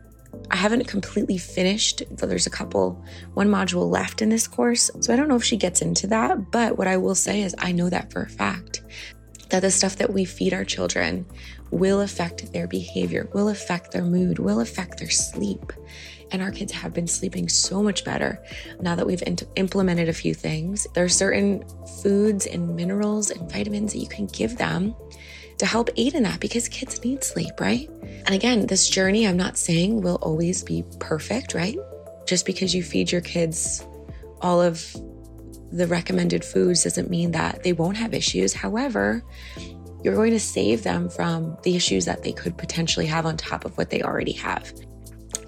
I 0.51 0.58
haven't 0.58 0.88
completely 0.88 1.38
finished. 1.38 2.04
There's 2.12 2.46
a 2.46 2.50
couple, 2.50 3.04
one 3.34 3.48
module 3.48 3.89
left 3.89 4.22
in 4.22 4.30
this 4.30 4.48
course. 4.48 4.92
So 5.00 5.13
I 5.13 5.15
don't 5.15 5.27
know 5.27 5.38
if 5.38 5.44
she 5.44 5.58
gets 5.58 5.82
into 5.82 6.08
that. 6.08 6.51
But 6.51 6.77
what 6.77 6.88
I 6.88 6.98
will 6.98 7.15
say 7.15 7.42
is, 7.42 7.56
I 7.58 7.72
know 7.72 7.89
that 7.89 8.12
for 8.12 8.22
a 8.22 8.30
fact 8.30 8.84
that 9.50 9.62
the 9.62 9.72
stuff 9.72 9.96
that 9.98 10.12
we 10.12 10.25
feed 10.25 10.54
our 10.54 10.66
children 10.66 11.25
will 11.72 12.02
affect 12.02 12.52
their 12.54 12.68
behavior, 12.68 13.30
will 13.34 13.50
affect 13.50 13.92
their 13.92 14.04
mood, 14.04 14.40
will 14.40 14.60
affect 14.60 14.98
their 14.98 15.10
sleep. 15.10 15.74
And 16.32 16.42
our 16.42 16.52
kids 16.52 16.72
have 16.72 16.94
been 16.94 17.08
sleeping 17.08 17.50
so 17.50 17.84
much 17.84 18.03
better 18.03 18.44
now 18.81 18.96
that 18.96 19.05
we've 19.05 19.24
implemented 19.55 20.10
a 20.10 20.14
few 20.14 20.34
things. 20.34 20.88
There 20.94 21.03
are 21.03 21.10
certain 21.10 21.64
foods 22.01 22.46
and 22.48 22.75
minerals 22.75 23.29
and 23.29 23.50
vitamins 23.51 23.94
that 23.94 24.00
you 24.00 24.08
can 24.08 24.25
give 24.27 24.58
them 24.58 24.96
to 25.58 25.66
help 25.66 25.90
aid 25.96 26.16
in 26.16 26.24
that 26.24 26.40
because 26.40 26.68
kids 26.68 27.03
need 27.03 27.24
sleep, 27.24 27.60
right? 27.60 27.90
And 28.01 28.31
again, 28.31 28.66
this 28.68 28.90
journey, 28.90 29.27
I'm 29.27 29.38
not 29.38 29.58
saying 29.58 30.01
will 30.01 30.18
always 30.22 30.64
be 30.64 30.84
perfect, 31.00 31.53
right? 31.53 31.77
Just 32.25 32.46
because 32.46 32.74
you 32.74 32.84
feed 32.84 33.12
your 33.12 33.22
kids 33.22 33.86
all 34.42 34.62
of 34.62 34.96
the 35.75 35.88
recommended 35.88 36.46
foods 36.46 36.83
doesn't 36.83 37.09
mean 37.09 37.31
that 37.31 37.64
they 37.64 37.74
won't 37.74 37.98
have 37.98 38.14
issues. 38.14 38.53
However, 38.53 39.22
you're 40.03 40.16
going 40.16 40.31
to 40.31 40.40
save 40.40 40.83
them 40.83 41.09
from 41.09 41.57
the 41.64 41.75
issues 41.75 42.05
that 42.05 42.24
they 42.24 42.31
could 42.31 42.57
potentially 42.57 43.05
have 43.07 43.25
on 43.25 43.35
top 43.35 43.66
of 43.66 43.77
what 43.77 43.90
they 43.90 44.01
already 44.01 44.31
have. 44.31 44.72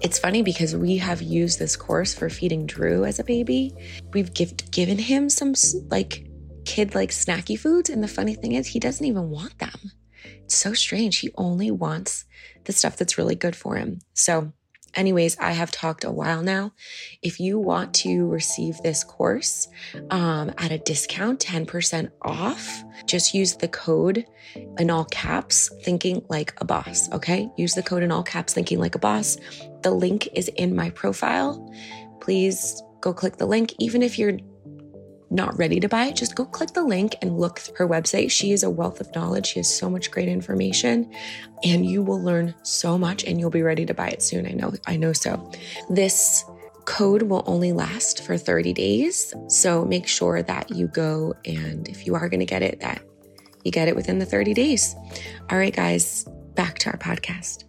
It's 0.02 0.18
funny 0.18 0.42
because 0.42 0.76
we 0.76 0.98
have 0.98 1.22
used 1.22 1.58
this 1.58 1.76
course 1.76 2.14
for 2.14 2.28
feeding 2.28 2.66
Drew 2.66 3.04
as 3.04 3.18
a 3.18 3.24
baby. 3.24 3.72
We've 4.12 4.32
give, 4.34 4.54
given 4.70 4.98
him 4.98 5.30
some 5.30 5.54
like 5.90 6.26
kid 6.66 6.94
like 6.94 7.10
snacky 7.10 7.58
foods. 7.58 7.88
And 7.88 8.02
the 8.02 8.08
funny 8.08 8.34
thing 8.34 8.52
is, 8.52 8.66
he 8.66 8.80
doesn't 8.80 9.04
even 9.04 9.30
want 9.30 9.58
them. 9.58 9.92
It's 10.44 10.54
so 10.54 10.74
strange. 10.74 11.18
He 11.18 11.30
only 11.36 11.70
wants 11.70 12.26
the 12.64 12.72
stuff 12.72 12.98
that's 12.98 13.16
really 13.16 13.34
good 13.34 13.56
for 13.56 13.76
him. 13.76 14.00
So 14.12 14.52
anyways, 14.98 15.38
I 15.38 15.52
have 15.52 15.70
talked 15.70 16.04
a 16.04 16.10
while 16.10 16.42
now. 16.42 16.72
If 17.22 17.40
you 17.40 17.58
want 17.58 17.94
to 17.94 18.26
receive 18.26 18.76
this 18.82 19.04
course 19.04 19.68
um, 20.10 20.52
at 20.58 20.72
a 20.72 20.78
discount, 20.78 21.40
10% 21.40 22.10
off, 22.22 22.84
just 23.06 23.32
use 23.32 23.54
the 23.54 23.68
code 23.68 24.26
in 24.78 24.90
all 24.90 25.04
caps, 25.06 25.70
thinking 25.84 26.24
like 26.28 26.52
a 26.60 26.64
boss. 26.64 27.10
Okay. 27.12 27.48
Use 27.56 27.74
the 27.74 27.82
code 27.82 28.02
in 28.02 28.10
all 28.10 28.22
caps, 28.22 28.52
thinking 28.52 28.78
like 28.78 28.94
a 28.94 28.98
boss. 28.98 29.38
The 29.82 29.90
link 29.90 30.28
is 30.34 30.48
in 30.48 30.74
my 30.74 30.90
profile. 30.90 31.72
Please 32.20 32.82
go 33.00 33.14
click 33.14 33.36
the 33.36 33.46
link. 33.46 33.74
Even 33.78 34.02
if 34.02 34.18
you're 34.18 34.38
not 35.30 35.56
ready 35.58 35.80
to 35.80 35.88
buy 35.88 36.06
it, 36.06 36.16
just 36.16 36.34
go 36.34 36.44
click 36.44 36.72
the 36.72 36.82
link 36.82 37.16
and 37.22 37.38
look 37.38 37.60
her 37.76 37.86
website. 37.86 38.30
She 38.30 38.52
is 38.52 38.62
a 38.62 38.70
wealth 38.70 39.00
of 39.00 39.14
knowledge. 39.14 39.46
She 39.46 39.58
has 39.58 39.74
so 39.74 39.90
much 39.90 40.10
great 40.10 40.28
information 40.28 41.12
and 41.62 41.84
you 41.84 42.02
will 42.02 42.22
learn 42.22 42.54
so 42.62 42.96
much 42.96 43.24
and 43.24 43.38
you'll 43.38 43.50
be 43.50 43.62
ready 43.62 43.84
to 43.86 43.94
buy 43.94 44.08
it 44.08 44.22
soon. 44.22 44.46
I 44.46 44.52
know, 44.52 44.72
I 44.86 44.96
know 44.96 45.12
so. 45.12 45.50
This 45.90 46.44
code 46.86 47.22
will 47.22 47.44
only 47.46 47.72
last 47.72 48.24
for 48.24 48.38
30 48.38 48.72
days. 48.72 49.34
So 49.48 49.84
make 49.84 50.08
sure 50.08 50.42
that 50.42 50.70
you 50.70 50.88
go 50.88 51.34
and 51.44 51.86
if 51.88 52.06
you 52.06 52.14
are 52.14 52.28
going 52.28 52.40
to 52.40 52.46
get 52.46 52.62
it, 52.62 52.80
that 52.80 53.02
you 53.64 53.70
get 53.70 53.88
it 53.88 53.96
within 53.96 54.18
the 54.18 54.26
30 54.26 54.54
days. 54.54 54.96
All 55.50 55.58
right, 55.58 55.74
guys, 55.74 56.24
back 56.54 56.78
to 56.78 56.90
our 56.90 56.96
podcast. 56.96 57.64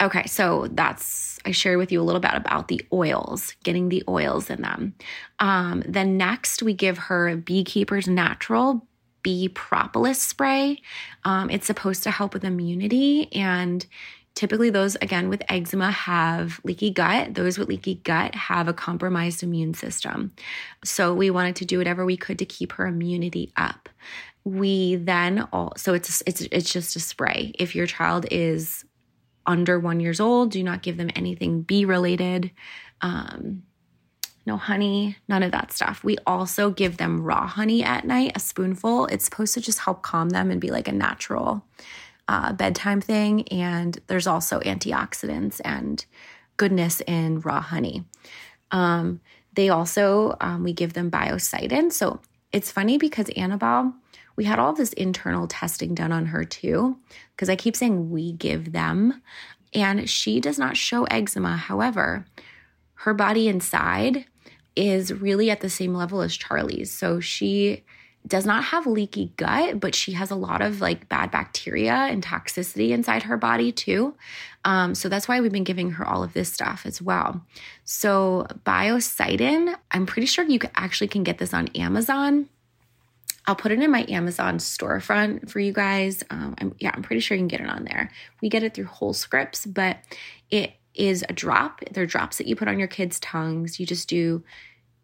Okay, 0.00 0.26
so 0.26 0.68
that's, 0.72 1.31
I 1.44 1.52
shared 1.52 1.78
with 1.78 1.92
you 1.92 2.00
a 2.00 2.04
little 2.04 2.20
bit 2.20 2.34
about 2.34 2.68
the 2.68 2.84
oils, 2.92 3.54
getting 3.64 3.88
the 3.88 4.02
oils 4.08 4.50
in 4.50 4.62
them. 4.62 4.94
Um, 5.38 5.82
then 5.86 6.16
next, 6.16 6.62
we 6.62 6.74
give 6.74 6.98
her 6.98 7.36
Beekeeper's 7.36 8.08
Natural 8.08 8.86
Bee 9.22 9.48
Propolis 9.48 10.20
Spray. 10.20 10.80
Um, 11.24 11.50
it's 11.50 11.66
supposed 11.66 12.02
to 12.04 12.10
help 12.10 12.34
with 12.34 12.44
immunity 12.44 13.32
and 13.32 13.86
Typically, 14.34 14.70
those 14.70 14.96
again 14.96 15.28
with 15.28 15.42
eczema 15.48 15.90
have 15.90 16.58
leaky 16.64 16.90
gut. 16.90 17.34
Those 17.34 17.58
with 17.58 17.68
leaky 17.68 17.96
gut 17.96 18.34
have 18.34 18.66
a 18.66 18.72
compromised 18.72 19.42
immune 19.42 19.74
system. 19.74 20.32
So, 20.84 21.12
we 21.12 21.30
wanted 21.30 21.56
to 21.56 21.66
do 21.66 21.76
whatever 21.76 22.04
we 22.06 22.16
could 22.16 22.38
to 22.38 22.46
keep 22.46 22.72
her 22.72 22.86
immunity 22.86 23.52
up. 23.56 23.90
We 24.44 24.96
then 24.96 25.46
all 25.52 25.74
so 25.76 25.92
it's 25.92 26.22
it's 26.26 26.40
it's 26.50 26.72
just 26.72 26.96
a 26.96 27.00
spray. 27.00 27.52
If 27.58 27.74
your 27.74 27.86
child 27.86 28.26
is 28.30 28.86
under 29.46 29.78
one 29.78 30.00
years 30.00 30.20
old. 30.20 30.50
Do 30.50 30.62
not 30.62 30.82
give 30.82 30.96
them 30.96 31.10
anything 31.14 31.62
bee 31.62 31.84
related. 31.84 32.50
Um, 33.00 33.64
no 34.44 34.56
honey, 34.56 35.16
none 35.28 35.42
of 35.42 35.52
that 35.52 35.72
stuff. 35.72 36.02
We 36.02 36.16
also 36.26 36.70
give 36.70 36.96
them 36.96 37.22
raw 37.22 37.46
honey 37.46 37.84
at 37.84 38.04
night, 38.04 38.32
a 38.34 38.40
spoonful. 38.40 39.06
It's 39.06 39.24
supposed 39.24 39.54
to 39.54 39.60
just 39.60 39.80
help 39.80 40.02
calm 40.02 40.30
them 40.30 40.50
and 40.50 40.60
be 40.60 40.70
like 40.70 40.88
a 40.88 40.92
natural 40.92 41.64
uh, 42.28 42.52
bedtime 42.52 43.00
thing. 43.00 43.46
And 43.48 43.98
there's 44.08 44.26
also 44.26 44.60
antioxidants 44.60 45.60
and 45.64 46.04
goodness 46.56 47.00
in 47.06 47.40
raw 47.40 47.60
honey. 47.60 48.04
Um, 48.72 49.20
they 49.54 49.68
also, 49.68 50.36
um, 50.40 50.64
we 50.64 50.72
give 50.72 50.94
them 50.94 51.10
biocidin. 51.10 51.92
So 51.92 52.20
it's 52.52 52.72
funny 52.72 52.98
because 52.98 53.28
Annabelle, 53.30 53.94
we 54.36 54.44
had 54.44 54.58
all 54.58 54.72
this 54.72 54.92
internal 54.94 55.46
testing 55.46 55.94
done 55.94 56.12
on 56.12 56.26
her 56.26 56.44
too, 56.44 56.98
because 57.34 57.48
I 57.48 57.56
keep 57.56 57.76
saying 57.76 58.10
we 58.10 58.32
give 58.32 58.72
them, 58.72 59.22
and 59.74 60.08
she 60.08 60.40
does 60.40 60.58
not 60.58 60.76
show 60.76 61.04
eczema. 61.04 61.56
However, 61.56 62.24
her 62.94 63.14
body 63.14 63.48
inside 63.48 64.26
is 64.76 65.12
really 65.12 65.50
at 65.50 65.60
the 65.60 65.70
same 65.70 65.94
level 65.94 66.22
as 66.22 66.36
Charlie's. 66.36 66.90
So 66.90 67.20
she 67.20 67.84
does 68.26 68.46
not 68.46 68.64
have 68.64 68.86
leaky 68.86 69.32
gut, 69.36 69.80
but 69.80 69.94
she 69.94 70.12
has 70.12 70.30
a 70.30 70.36
lot 70.36 70.62
of 70.62 70.80
like 70.80 71.08
bad 71.08 71.30
bacteria 71.30 71.92
and 71.92 72.24
toxicity 72.24 72.90
inside 72.90 73.24
her 73.24 73.36
body 73.36 73.72
too. 73.72 74.14
Um, 74.64 74.94
so 74.94 75.08
that's 75.08 75.26
why 75.26 75.40
we've 75.40 75.52
been 75.52 75.64
giving 75.64 75.90
her 75.92 76.06
all 76.06 76.22
of 76.22 76.32
this 76.32 76.52
stuff 76.52 76.86
as 76.86 77.02
well. 77.02 77.44
So 77.84 78.46
Biocidin, 78.64 79.74
I'm 79.90 80.06
pretty 80.06 80.26
sure 80.26 80.44
you 80.44 80.60
actually 80.76 81.08
can 81.08 81.24
get 81.24 81.38
this 81.38 81.52
on 81.52 81.68
Amazon. 81.68 82.48
I'll 83.46 83.56
put 83.56 83.72
it 83.72 83.80
in 83.80 83.90
my 83.90 84.06
Amazon 84.08 84.58
storefront 84.58 85.50
for 85.50 85.58
you 85.58 85.72
guys. 85.72 86.22
Um, 86.30 86.54
I'm, 86.58 86.74
yeah, 86.78 86.92
I'm 86.94 87.02
pretty 87.02 87.20
sure 87.20 87.36
you 87.36 87.40
can 87.40 87.48
get 87.48 87.60
it 87.60 87.68
on 87.68 87.84
there. 87.84 88.10
We 88.40 88.48
get 88.48 88.62
it 88.62 88.74
through 88.74 88.86
Whole 88.86 89.12
Scripts, 89.14 89.66
but 89.66 89.98
it 90.50 90.74
is 90.94 91.24
a 91.28 91.32
drop. 91.32 91.80
They're 91.90 92.06
drops 92.06 92.38
that 92.38 92.46
you 92.46 92.54
put 92.54 92.68
on 92.68 92.78
your 92.78 92.88
kids' 92.88 93.18
tongues. 93.18 93.80
You 93.80 93.86
just 93.86 94.08
do 94.08 94.44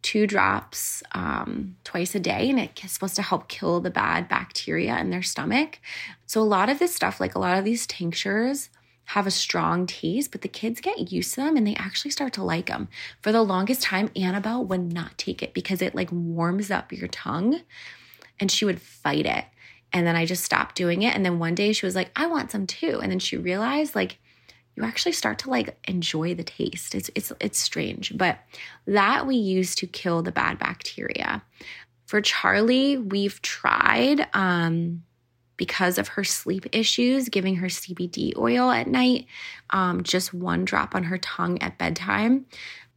two 0.02 0.26
drops 0.26 1.02
um, 1.12 1.76
twice 1.82 2.14
a 2.14 2.20
day, 2.20 2.48
and 2.48 2.60
it's 2.60 2.92
supposed 2.92 3.16
to 3.16 3.22
help 3.22 3.48
kill 3.48 3.80
the 3.80 3.90
bad 3.90 4.28
bacteria 4.28 4.96
in 4.98 5.10
their 5.10 5.22
stomach. 5.22 5.80
So, 6.26 6.40
a 6.40 6.42
lot 6.42 6.68
of 6.68 6.78
this 6.78 6.94
stuff, 6.94 7.20
like 7.20 7.34
a 7.34 7.40
lot 7.40 7.58
of 7.58 7.64
these 7.64 7.86
tinctures, 7.86 8.70
have 9.06 9.26
a 9.26 9.30
strong 9.30 9.86
taste, 9.86 10.30
but 10.30 10.42
the 10.42 10.48
kids 10.48 10.80
get 10.80 11.10
used 11.10 11.34
to 11.34 11.40
them 11.40 11.56
and 11.56 11.66
they 11.66 11.74
actually 11.76 12.10
start 12.10 12.34
to 12.34 12.44
like 12.44 12.66
them. 12.66 12.88
For 13.22 13.32
the 13.32 13.42
longest 13.42 13.82
time, 13.82 14.10
Annabelle 14.14 14.64
would 14.66 14.92
not 14.92 15.16
take 15.16 15.42
it 15.42 15.54
because 15.54 15.80
it 15.80 15.94
like 15.94 16.12
warms 16.12 16.70
up 16.70 16.92
your 16.92 17.08
tongue 17.08 17.62
and 18.40 18.50
she 18.50 18.64
would 18.64 18.80
fight 18.80 19.26
it. 19.26 19.44
And 19.92 20.06
then 20.06 20.16
I 20.16 20.26
just 20.26 20.44
stopped 20.44 20.74
doing 20.74 21.02
it. 21.02 21.14
And 21.14 21.24
then 21.24 21.38
one 21.38 21.54
day 21.54 21.72
she 21.72 21.86
was 21.86 21.94
like, 21.94 22.10
I 22.14 22.26
want 22.26 22.50
some 22.50 22.66
too. 22.66 23.00
And 23.02 23.10
then 23.10 23.18
she 23.18 23.36
realized 23.36 23.94
like 23.94 24.18
you 24.76 24.84
actually 24.84 25.12
start 25.12 25.40
to 25.40 25.50
like 25.50 25.76
enjoy 25.88 26.34
the 26.34 26.44
taste. 26.44 26.94
It's 26.94 27.10
it's 27.14 27.32
it's 27.40 27.58
strange, 27.58 28.16
but 28.16 28.38
that 28.86 29.26
we 29.26 29.34
use 29.34 29.74
to 29.76 29.86
kill 29.86 30.22
the 30.22 30.30
bad 30.30 30.58
bacteria. 30.58 31.42
For 32.06 32.20
Charlie, 32.20 32.96
we've 32.96 33.42
tried 33.42 34.28
um 34.34 35.02
because 35.56 35.98
of 35.98 36.08
her 36.08 36.22
sleep 36.22 36.66
issues, 36.72 37.28
giving 37.28 37.56
her 37.56 37.66
CBD 37.66 38.32
oil 38.38 38.70
at 38.70 38.86
night, 38.86 39.26
um, 39.70 40.04
just 40.04 40.32
one 40.32 40.64
drop 40.64 40.94
on 40.94 41.02
her 41.02 41.18
tongue 41.18 41.60
at 41.60 41.76
bedtime. 41.76 42.46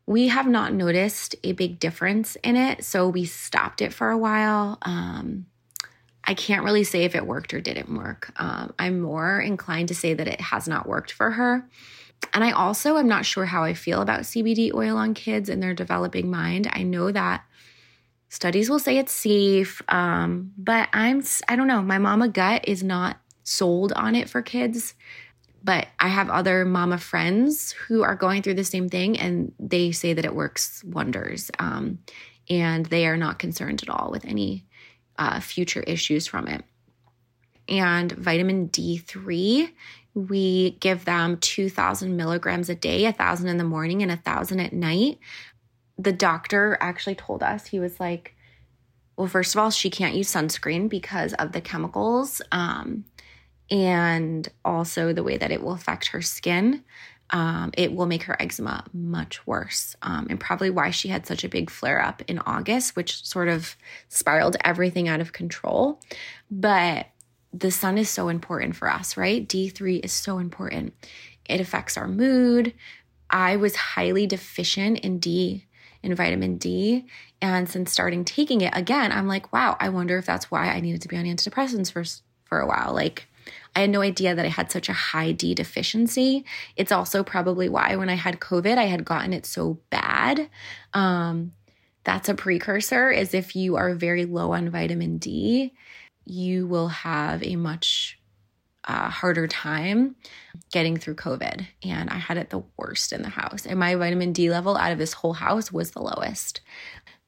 We 0.06 0.28
have 0.28 0.48
not 0.48 0.74
noticed 0.74 1.36
a 1.44 1.54
big 1.54 1.80
difference 1.80 2.36
in 2.44 2.56
it, 2.56 2.84
so 2.84 3.08
we 3.08 3.26
stopped 3.26 3.82
it 3.82 3.94
for 3.94 4.10
a 4.10 4.18
while. 4.18 4.78
Um, 4.82 5.46
I 6.24 6.34
can't 6.34 6.64
really 6.64 6.84
say 6.84 7.04
if 7.04 7.16
it 7.16 7.26
worked 7.26 7.54
or 7.54 7.62
didn't 7.62 7.96
work. 7.96 8.32
Um, 8.36 8.74
I'm 8.78 9.00
more 9.00 9.40
inclined 9.40 9.88
to 9.88 9.96
say 9.96 10.14
that 10.14 10.28
it 10.28 10.42
has 10.42 10.68
not 10.68 10.88
worked 10.88 11.12
for 11.12 11.32
her. 11.32 11.68
And 12.34 12.44
I 12.44 12.52
also 12.52 12.98
am 12.98 13.08
not 13.08 13.26
sure 13.26 13.46
how 13.46 13.64
I 13.64 13.74
feel 13.74 14.02
about 14.02 14.22
CBD 14.22 14.74
oil 14.74 14.98
on 14.98 15.14
kids 15.14 15.50
and 15.50 15.62
their 15.62 15.74
developing 15.74 16.30
mind. 16.30 16.70
I 16.72 16.84
know 16.84 17.12
that 17.12 17.44
studies 18.30 18.70
will 18.70 18.80
say 18.80 18.98
it's 18.98 19.12
safe, 19.12 19.82
um, 19.90 20.54
but 20.58 20.90
I'm 20.94 21.24
I 21.48 21.56
don't 21.56 21.68
know. 21.68 21.82
My 21.82 21.98
mama 21.98 22.28
gut 22.28 22.66
is 22.68 22.84
not 22.84 23.18
sold 23.44 23.92
on 23.94 24.16
it 24.16 24.30
for 24.30 24.42
kids. 24.42 24.94
But 25.64 25.88
I 26.00 26.08
have 26.08 26.30
other 26.30 26.66
mama 26.66 26.98
friends 26.98 27.72
who 27.72 28.04
are 28.04 28.16
going 28.16 28.42
through 28.42 28.56
the 28.56 28.64
same 28.64 28.90
thing, 28.90 29.20
and 29.20 29.54
they 29.60 29.92
say 29.92 30.14
that 30.14 30.26
it 30.26 30.36
works 30.36 30.84
wonders. 30.84 31.52
Um, 31.60 32.00
and 32.50 32.86
they 32.88 33.06
are 33.06 33.18
not 33.18 33.40
concerned 33.40 33.82
at 33.84 33.90
all 33.90 34.12
with 34.12 34.26
any 34.26 34.66
uh, 35.18 35.40
future 35.40 35.82
issues 35.82 36.28
from 36.28 36.48
it. 36.48 36.64
And 37.70 38.12
vitamin 38.12 38.70
D3, 38.70 39.72
we 40.14 40.72
give 40.82 41.06
them 41.06 41.38
2,000 41.38 42.18
milligrams 42.18 42.70
a 42.70 42.76
day, 42.76 43.04
1,000 43.04 43.48
in 43.48 43.58
the 43.58 43.64
morning 43.64 44.02
and 44.02 44.12
1,000 44.12 44.60
at 44.60 44.74
night. 44.74 45.20
The 45.98 46.12
doctor 46.12 46.78
actually 46.82 47.16
told 47.16 47.44
us, 47.44 47.68
he 47.68 47.80
was 47.80 48.00
like, 48.00 48.36
well, 49.16 49.28
first 49.28 49.56
of 49.56 49.60
all, 49.60 49.70
she 49.70 49.90
can't 49.90 50.16
use 50.16 50.34
sunscreen 50.34 50.90
because 50.90 51.34
of 51.36 51.52
the 51.52 51.62
chemicals 51.62 52.42
um, 52.52 53.06
and 53.72 54.48
also 54.64 55.14
the 55.14 55.24
way 55.24 55.38
that 55.38 55.52
it 55.52 55.64
will 55.64 55.72
affect 55.72 56.08
her 56.08 56.22
skin 56.22 56.84
um, 57.32 57.72
it 57.78 57.94
will 57.94 58.06
make 58.06 58.24
her 58.24 58.40
eczema 58.42 58.84
much 58.94 59.46
worse. 59.48 59.96
Um, 60.02 60.28
and 60.30 60.40
probably 60.40 60.70
why 60.70 60.92
she 60.92 61.08
had 61.08 61.26
such 61.26 61.44
a 61.44 61.50
big 61.50 61.70
flare 61.70 62.02
up 62.02 62.22
in 62.28 62.40
August, 62.40 62.96
which 62.96 63.26
sort 63.26 63.48
of 63.48 63.76
spiraled 64.10 64.58
everything 64.64 65.08
out 65.08 65.22
of 65.22 65.32
control. 65.32 66.00
But 66.50 67.08
the 67.54 67.72
sun 67.72 67.98
is 67.98 68.10
so 68.10 68.28
important 68.28 68.76
for 68.76 68.90
us, 68.90 69.16
right? 69.16 69.48
D3 69.48 70.04
is 70.04 70.12
so 70.12 70.40
important. 70.40 70.94
It 71.46 71.62
affects 71.62 71.98
our 71.98 72.08
mood. 72.08 72.74
I 73.30 73.56
was 73.56 73.76
highly 73.76 74.28
deficient 74.28 75.00
in 75.00 75.20
D, 75.20 75.66
in 76.04 76.14
vitamin 76.16 76.58
D. 76.58 77.06
And 77.42 77.68
since 77.68 77.92
starting 77.92 78.26
taking 78.26 78.62
it 78.62 78.76
again, 78.76 79.12
I'm 79.12 79.28
like, 79.28 79.54
wow, 79.54 79.78
I 79.80 79.90
wonder 79.90 80.18
if 80.18 80.26
that's 80.26 80.52
why 80.52 80.68
I 80.68 80.82
needed 80.82 81.02
to 81.04 81.08
be 81.08 81.18
on 81.18 81.24
antidepressants 81.24 81.92
for, 81.92 82.04
for 82.44 82.60
a 82.60 82.68
while. 82.68 82.94
Like, 82.94 83.28
I 83.76 83.82
had 83.82 83.90
no 83.90 84.02
idea 84.02 84.36
that 84.36 84.46
I 84.46 84.50
had 84.50 84.72
such 84.72 84.90
a 84.90 84.94
high 84.94 85.32
D 85.32 85.56
deficiency. 85.56 86.46
It's 86.76 86.92
also 86.92 87.24
probably 87.24 87.70
why 87.70 87.96
when 87.96 88.10
I 88.10 88.16
had 88.16 88.40
COVID, 88.40 88.78
I 88.78 88.86
had 88.86 89.06
gotten 89.06 89.34
it 89.34 89.46
so 89.46 89.80
bad. 89.90 90.50
Um, 90.94 91.54
that's 92.04 92.30
a 92.30 92.34
precursor, 92.34 93.12
is 93.12 93.34
if 93.34 93.56
you 93.56 93.78
are 93.78 93.94
very 93.94 94.26
low 94.26 94.54
on 94.54 94.70
vitamin 94.70 95.18
D, 95.18 95.74
you 96.26 96.68
will 96.68 96.90
have 96.90 97.44
a 97.44 97.56
much 97.56 98.20
uh, 98.84 99.10
harder 99.10 99.48
time 99.48 100.16
getting 100.72 100.98
through 100.98 101.16
COVID. 101.16 101.66
And 101.84 102.10
I 102.10 102.18
had 102.18 102.38
it 102.38 102.50
the 102.50 102.64
worst 102.78 103.14
in 103.14 103.22
the 103.22 103.30
house. 103.30 103.66
And 103.66 103.80
my 103.80 103.96
vitamin 103.96 104.34
D 104.34 104.50
level 104.50 104.76
out 104.76 104.92
of 104.92 104.98
this 104.98 105.14
whole 105.14 105.34
house 105.34 105.72
was 105.72 105.92
the 105.92 106.02
lowest. 106.02 106.62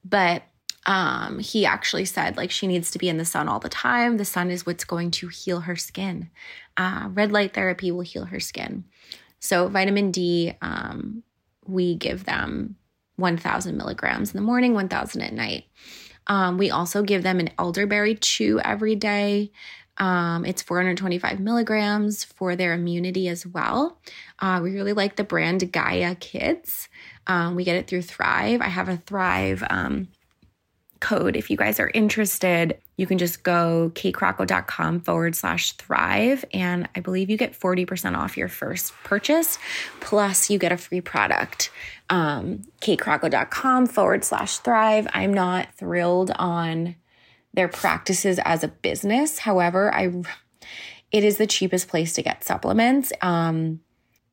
But 0.04 0.44
um, 0.86 1.39
he 1.39 1.65
actually 1.65 2.06
said 2.06 2.38
like 2.38 2.52
she 2.52 2.67
needs 2.67 2.91
to 2.91 3.00
be 3.00 3.10
in 3.10 3.17
the 3.17 3.26
sun 3.26 3.48
all 3.48 3.60
the 3.60 3.69
time. 3.69 4.17
The 4.17 4.26
sun 4.26 4.52
is 4.52 4.65
what's 4.65 4.84
going 4.84 5.12
to 5.12 5.28
heal 5.28 5.62
her 5.62 5.76
skin. 5.76 6.30
Uh, 6.76 7.10
red 7.13 7.32
light 7.32 7.54
therapy 7.54 7.91
will 7.91 8.02
heal 8.02 8.26
her 8.26 8.39
skin. 8.39 8.84
So 9.39 9.67
vitamin 9.67 10.12
D, 10.12 10.54
um, 10.62 11.24
we 11.65 11.96
give 11.96 12.26
them 12.26 12.76
1,000 13.17 13.78
milligrams 13.78 14.32
in 14.34 14.38
the 14.38 14.46
morning, 14.46 14.74
1,000 14.74 15.22
at 15.22 15.34
night. 15.34 15.65
Um, 16.28 16.58
we 16.58 16.72
also 16.72 17.04
give 17.04 17.24
them 17.24 17.39
an 17.39 17.50
elderberry 17.60 18.15
chew 18.15 18.60
every 18.60 18.96
day. 18.96 19.52
Um, 19.98 20.46
it's 20.46 20.62
425 20.62 21.39
milligrams 21.39 22.24
for 22.24 22.56
their 22.56 22.74
immunity 22.74 23.28
as 23.28 23.46
well. 23.46 24.00
Uh, 24.39 24.60
we 24.63 24.72
really 24.72 24.93
like 24.93 25.15
the 25.15 25.24
brand 25.24 25.72
Gaia 25.72 26.15
Kids. 26.15 26.89
Um, 27.28 27.56
we 27.56 27.63
get 27.63 27.76
it 27.76 27.88
through 27.88 28.02
Thrive. 28.02 28.62
I 28.62 28.69
have 28.69 28.89
a 28.89 28.98
Thrive 28.98 29.63
um, 29.69 30.08
code. 31.04 31.36
If 31.36 31.52
you 31.52 31.58
guys 31.58 31.82
are 31.82 31.92
interested, 31.94 32.80
you 32.96 33.06
can 33.06 33.18
just 33.18 33.44
go 33.44 33.92
kcrocco.com 33.94 35.02
forward 35.02 35.36
slash 35.36 35.74
thrive. 35.74 36.46
And 36.54 36.88
I 36.96 37.02
believe 37.02 37.30
you 37.30 37.38
get 37.38 37.60
40% 37.60 38.18
off 38.18 38.38
your 38.38 38.48
first 38.48 38.94
purchase, 39.04 39.60
plus 40.00 40.50
you 40.50 40.58
get 40.58 40.72
a 40.72 40.78
free 40.78 41.02
product. 41.02 41.72
Um, 42.10 42.62
kcrocco.com 42.82 43.88
forward 43.88 44.24
slash 44.24 44.60
thrive. 44.60 45.06
I'm 45.13 45.34
not 45.34 45.76
thrilled 45.76 46.32
on 46.38 46.96
their 47.54 47.68
practices 47.68 48.39
as 48.46 48.63
a 48.63 48.70
business. 48.70 49.39
However, 49.39 49.94
I 49.94 50.24
it 51.12 51.24
is 51.24 51.38
the 51.38 51.46
cheapest 51.46 51.89
place 51.89 52.13
to 52.13 52.24
get 52.24 52.44
supplements. 52.44 53.12
Um, 53.22 53.82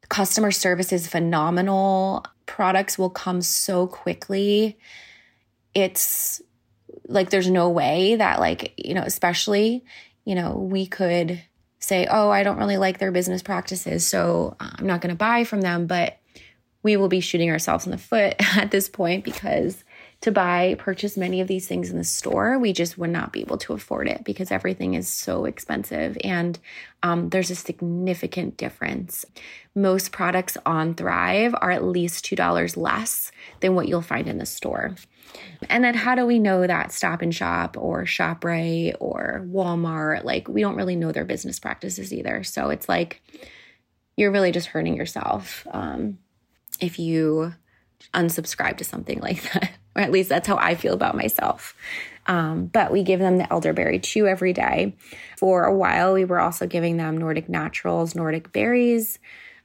customer 0.09 0.53
service 0.53 0.93
is 0.93 1.09
phenomenal. 1.09 2.25
Products 2.47 2.97
will 2.97 3.11
come 3.11 3.43
so 3.43 3.87
quickly. 3.87 4.79
It's 5.75 6.41
like 7.11 7.31
there's 7.31 7.51
no 7.51 7.69
way 7.69 8.17
that 8.17 8.41
like 8.41 8.73
you 8.77 8.95
know 8.95 9.03
especially 9.03 9.85
you 10.25 10.35
know 10.35 10.53
we 10.53 10.87
could 10.87 11.43
say 11.81 12.07
oh 12.11 12.31
i 12.31 12.43
don't 12.43 12.59
really 12.59 12.77
like 12.77 12.99
their 12.99 13.11
business 13.11 13.43
practices 13.43 14.07
so 14.07 14.57
uh, 14.61 14.71
i'm 14.77 14.87
not 14.87 15.01
going 15.01 15.11
to 15.11 15.19
buy 15.19 15.45
from 15.45 15.61
them 15.61 15.87
but 15.87 16.19
we 16.83 16.97
will 16.97 17.09
be 17.09 17.21
shooting 17.21 17.51
ourselves 17.51 17.85
in 17.85 17.91
the 17.91 17.99
foot 17.99 18.35
at 18.57 18.71
this 18.71 18.89
point 18.89 19.25
because 19.25 19.85
to 20.21 20.31
buy 20.31 20.77
purchase 20.79 21.17
many 21.17 21.41
of 21.41 21.49
these 21.49 21.67
things 21.67 21.91
in 21.91 21.97
the 21.97 22.05
store 22.05 22.59
we 22.59 22.73
just 22.73 22.99
would 22.99 23.11
not 23.11 23.33
be 23.33 23.41
able 23.41 23.59
to 23.59 23.73
afford 23.73 24.09
it 24.09 24.23
because 24.25 24.51
everything 24.51 24.95
is 24.95 25.09
so 25.09 25.45
expensive 25.45 26.17
and 26.23 26.59
um, 27.03 27.31
there's 27.31 27.51
a 27.51 27.55
significant 27.55 28.57
difference 28.57 29.25
most 29.75 30.13
products 30.13 30.57
on 30.67 30.95
thrive 30.95 31.55
are 31.61 31.71
at 31.71 31.85
least 31.85 32.25
$2 32.25 32.77
less 32.77 33.33
than 33.61 33.75
what 33.75 33.89
you'll 33.89 34.03
find 34.03 34.29
in 34.29 34.39
the 34.39 34.47
store 34.47 34.95
and 35.69 35.85
then 35.85 35.95
how 35.95 36.15
do 36.15 36.27
we 36.27 36.39
know 36.39 36.67
that 36.67 36.93
Stop 36.93 37.23
and 37.23 37.35
Shop 37.35 37.77
or 37.79 38.05
ShopRite 38.05 38.97
or 39.01 39.47
Walmart, 39.49 40.25
like 40.25 40.49
we 40.49 40.61
don't 40.61 40.77
really 40.77 40.97
know 40.97 41.13
their 41.13 41.25
business 41.25 41.59
practices 41.59 42.13
either. 42.13 42.43
So 42.45 42.71
it's 42.71 42.89
like 42.89 43.23
you're 44.17 44.33
really 44.33 44.53
just 44.53 44.69
hurting 44.69 44.97
yourself 44.97 45.67
um, 45.71 46.19
if 46.81 46.99
you 46.99 47.55
unsubscribe 48.15 48.79
to 48.79 48.85
something 48.85 49.19
like 49.23 49.43
that. 49.53 49.71
Or 49.95 50.03
at 50.03 50.13
least 50.13 50.29
that's 50.29 50.47
how 50.47 50.57
I 50.57 50.75
feel 50.75 50.95
about 50.95 51.17
myself. 51.17 51.75
Um, 52.27 52.67
but 52.67 52.93
we 52.93 53.03
give 53.03 53.19
them 53.19 53.39
the 53.39 53.53
elderberry 53.53 53.99
chew 53.99 54.27
every 54.27 54.53
day. 54.53 54.95
For 55.37 55.65
a 55.65 55.75
while, 55.75 56.13
we 56.13 56.25
were 56.25 56.39
also 56.39 56.67
giving 56.67 56.97
them 56.97 57.19
Nordic 57.19 57.49
Naturals, 57.49 58.15
Nordic 58.15 58.53
berries, 58.53 59.19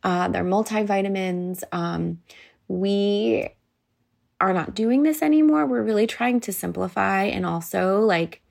uh, 0.03 0.27
their 0.29 0.43
multivitamins. 0.43 1.63
Um, 1.71 2.21
we 2.67 3.49
are 4.41 4.53
not 4.53 4.75
doing 4.75 5.03
this 5.03 5.21
anymore. 5.21 5.65
We're 5.65 5.83
really 5.83 6.07
trying 6.07 6.39
to 6.41 6.53
simplify 6.53 7.23
and 7.23 7.45
also 7.45 8.01
like 8.01 8.41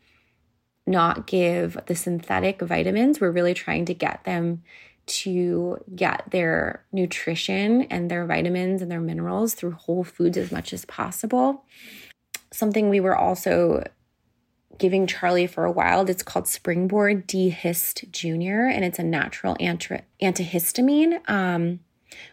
not 0.86 1.26
give 1.26 1.78
the 1.86 1.94
synthetic 1.94 2.60
vitamins. 2.60 3.20
We're 3.20 3.30
really 3.30 3.54
trying 3.54 3.84
to 3.86 3.94
get 3.94 4.24
them 4.24 4.62
to 5.06 5.78
get 5.94 6.30
their 6.30 6.84
nutrition 6.92 7.82
and 7.82 8.10
their 8.10 8.26
vitamins 8.26 8.82
and 8.82 8.90
their 8.90 9.00
minerals 9.00 9.54
through 9.54 9.72
whole 9.72 10.04
foods 10.04 10.36
as 10.36 10.50
much 10.50 10.72
as 10.72 10.84
possible. 10.84 11.64
Something 12.52 12.88
we 12.88 13.00
were 13.00 13.16
also 13.16 13.82
giving 14.78 15.06
Charlie 15.06 15.46
for 15.46 15.64
a 15.64 15.72
while. 15.72 16.08
It's 16.08 16.22
called 16.22 16.48
Springboard 16.48 17.26
D-Hist 17.26 18.04
Junior, 18.10 18.66
and 18.66 18.84
it's 18.84 18.98
a 18.98 19.04
natural 19.04 19.56
anti- 19.60 20.02
antihistamine. 20.22 21.28
Um, 21.28 21.80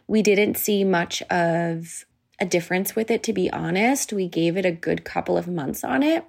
we 0.08 0.22
didn't 0.22 0.58
see 0.58 0.84
much 0.84 1.22
of 1.24 2.06
a 2.40 2.46
difference 2.46 2.96
with 2.96 3.12
it, 3.12 3.24
to 3.24 3.34
be 3.34 3.52
honest. 3.52 4.14
We 4.14 4.28
gave 4.28 4.58
it 4.58 4.66
a 4.66 4.72
good 4.72 5.04
couple 5.04 5.38
of 5.38 5.48
months 5.48 5.84
on 5.84 6.04
it. 6.04 6.26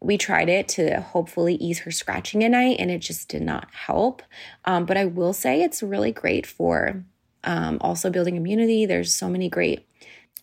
We 0.00 0.18
tried 0.18 0.48
it 0.48 0.68
to 0.68 1.00
hopefully 1.00 1.54
ease 1.54 1.80
her 1.80 1.90
scratching 1.90 2.44
at 2.44 2.50
night, 2.50 2.76
and 2.78 2.90
it 2.90 2.98
just 2.98 3.28
did 3.28 3.42
not 3.42 3.68
help. 3.72 4.22
Um, 4.64 4.84
but 4.84 4.96
I 4.96 5.04
will 5.04 5.32
say 5.32 5.62
it's 5.62 5.82
really 5.82 6.12
great 6.12 6.46
for 6.46 7.04
um, 7.44 7.78
also 7.80 8.10
building 8.10 8.36
immunity. 8.36 8.86
There's 8.86 9.14
so 9.14 9.28
many 9.28 9.48
great 9.48 9.86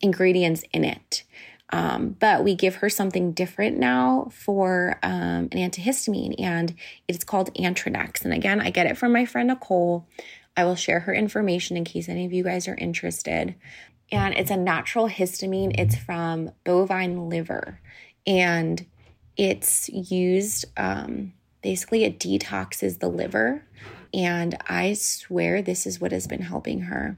ingredients 0.01 0.63
in 0.73 0.83
it. 0.83 1.23
Um, 1.69 2.15
but 2.19 2.43
we 2.43 2.53
give 2.53 2.75
her 2.75 2.89
something 2.89 3.31
different 3.31 3.77
now 3.79 4.29
for 4.31 4.99
um, 5.01 5.49
an 5.51 5.71
antihistamine, 5.71 6.35
and 6.39 6.75
it's 7.07 7.23
called 7.23 7.53
Antronex. 7.55 8.23
And 8.23 8.33
again, 8.33 8.61
I 8.61 8.69
get 8.69 8.85
it 8.85 8.97
from 8.97 9.11
my 9.11 9.25
friend 9.25 9.47
Nicole. 9.47 10.07
I 10.55 10.65
will 10.65 10.75
share 10.75 10.99
her 11.01 11.13
information 11.13 11.75
in 11.75 11.83
case 11.83 12.07
any 12.07 12.25
of 12.25 12.33
you 12.33 12.43
guys 12.43 12.67
are 12.67 12.75
interested. 12.75 13.55
And 14.11 14.35
it's 14.35 14.51
a 14.51 14.57
natural 14.57 15.09
histamine, 15.09 15.73
it's 15.79 15.95
from 15.95 16.51
bovine 16.63 17.29
liver, 17.29 17.79
and 18.27 18.85
it's 19.37 19.89
used 19.89 20.65
um, 20.77 21.33
basically, 21.63 22.03
it 22.03 22.19
detoxes 22.19 22.99
the 22.99 23.07
liver. 23.07 23.65
And 24.13 24.55
I 24.67 24.93
swear 24.93 25.63
this 25.63 25.87
is 25.87 25.99
what 25.99 26.11
has 26.11 26.27
been 26.27 26.43
helping 26.43 26.81
her. 26.81 27.17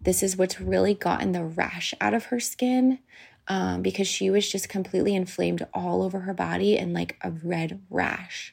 This 0.00 0.24
is 0.24 0.36
what's 0.36 0.60
really 0.60 0.94
gotten 0.94 1.30
the 1.32 1.44
rash 1.44 1.94
out 2.00 2.14
of 2.14 2.26
her 2.26 2.40
skin 2.40 2.98
um, 3.46 3.82
because 3.82 4.08
she 4.08 4.28
was 4.28 4.50
just 4.50 4.68
completely 4.68 5.14
inflamed 5.14 5.66
all 5.72 6.02
over 6.02 6.20
her 6.20 6.34
body 6.34 6.76
and 6.76 6.92
like 6.92 7.16
a 7.22 7.30
red 7.30 7.80
rash. 7.88 8.52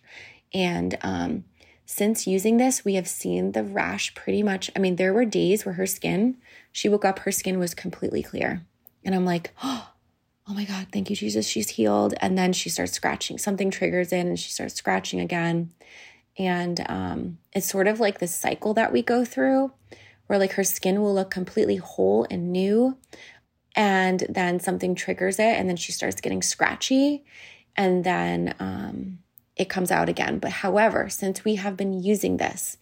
And 0.54 0.98
um, 1.02 1.46
since 1.86 2.28
using 2.28 2.58
this, 2.58 2.86
we 2.86 2.94
have 2.94 3.08
seen 3.08 3.54
the 3.54 3.64
rash 3.64 4.14
pretty 4.14 4.44
much. 4.44 4.70
I 4.76 4.80
mean, 4.80 4.98
there 4.98 5.14
were 5.14 5.26
days 5.26 5.66
where 5.66 5.74
her 5.74 5.88
skin, 5.88 6.38
she 6.72 6.90
woke 6.90 7.06
up, 7.06 7.20
her 7.20 7.32
skin 7.32 7.58
was 7.58 7.74
completely 7.74 8.22
clear. 8.22 8.64
And 9.04 9.16
I'm 9.16 9.26
like, 9.26 9.52
oh, 9.64 9.93
oh 10.48 10.54
my 10.54 10.66
God, 10.66 10.88
thank 10.92 11.10
you, 11.10 11.16
Jesus, 11.16 11.48
she's 11.48 11.70
healed. 11.70 12.14
And 12.20 12.38
then 12.38 12.54
she 12.54 12.70
starts 12.70 12.94
scratching. 12.94 13.38
Something 13.38 13.72
triggers 13.72 14.12
in 14.12 14.28
and 14.28 14.40
she 14.40 14.52
starts 14.52 14.76
scratching 14.76 15.20
again. 15.20 15.72
And 16.38 16.84
um, 16.90 17.38
it's 17.54 17.68
sort 17.70 17.88
of 17.88 18.00
like 18.00 18.20
this 18.20 18.36
cycle 18.36 18.74
that 18.74 18.92
we 18.92 19.02
go 19.02 19.24
through 19.24 19.72
where 20.28 20.40
like 20.40 20.54
her 20.54 20.64
skin 20.64 21.02
will 21.02 21.14
look 21.14 21.30
completely 21.30 21.76
whole 21.78 22.26
and 22.30 22.52
new 22.52 22.98
and 23.76 24.26
then 24.30 24.60
something 24.60 24.96
triggers 24.96 25.40
it 25.40 25.58
and 25.58 25.68
then 25.68 25.76
she 25.76 25.92
starts 25.92 26.22
getting 26.22 26.42
scratchy 26.42 27.24
and 27.76 28.04
then 28.04 28.54
um, 28.60 29.20
it 29.56 29.70
comes 29.70 29.92
out 29.92 30.10
again 30.10 30.40
but 30.40 30.52
however 30.52 31.10
since 31.10 31.44
we 31.44 31.56
have 31.56 31.76
been 31.76 31.94
using 31.94 32.38
this 32.38 32.78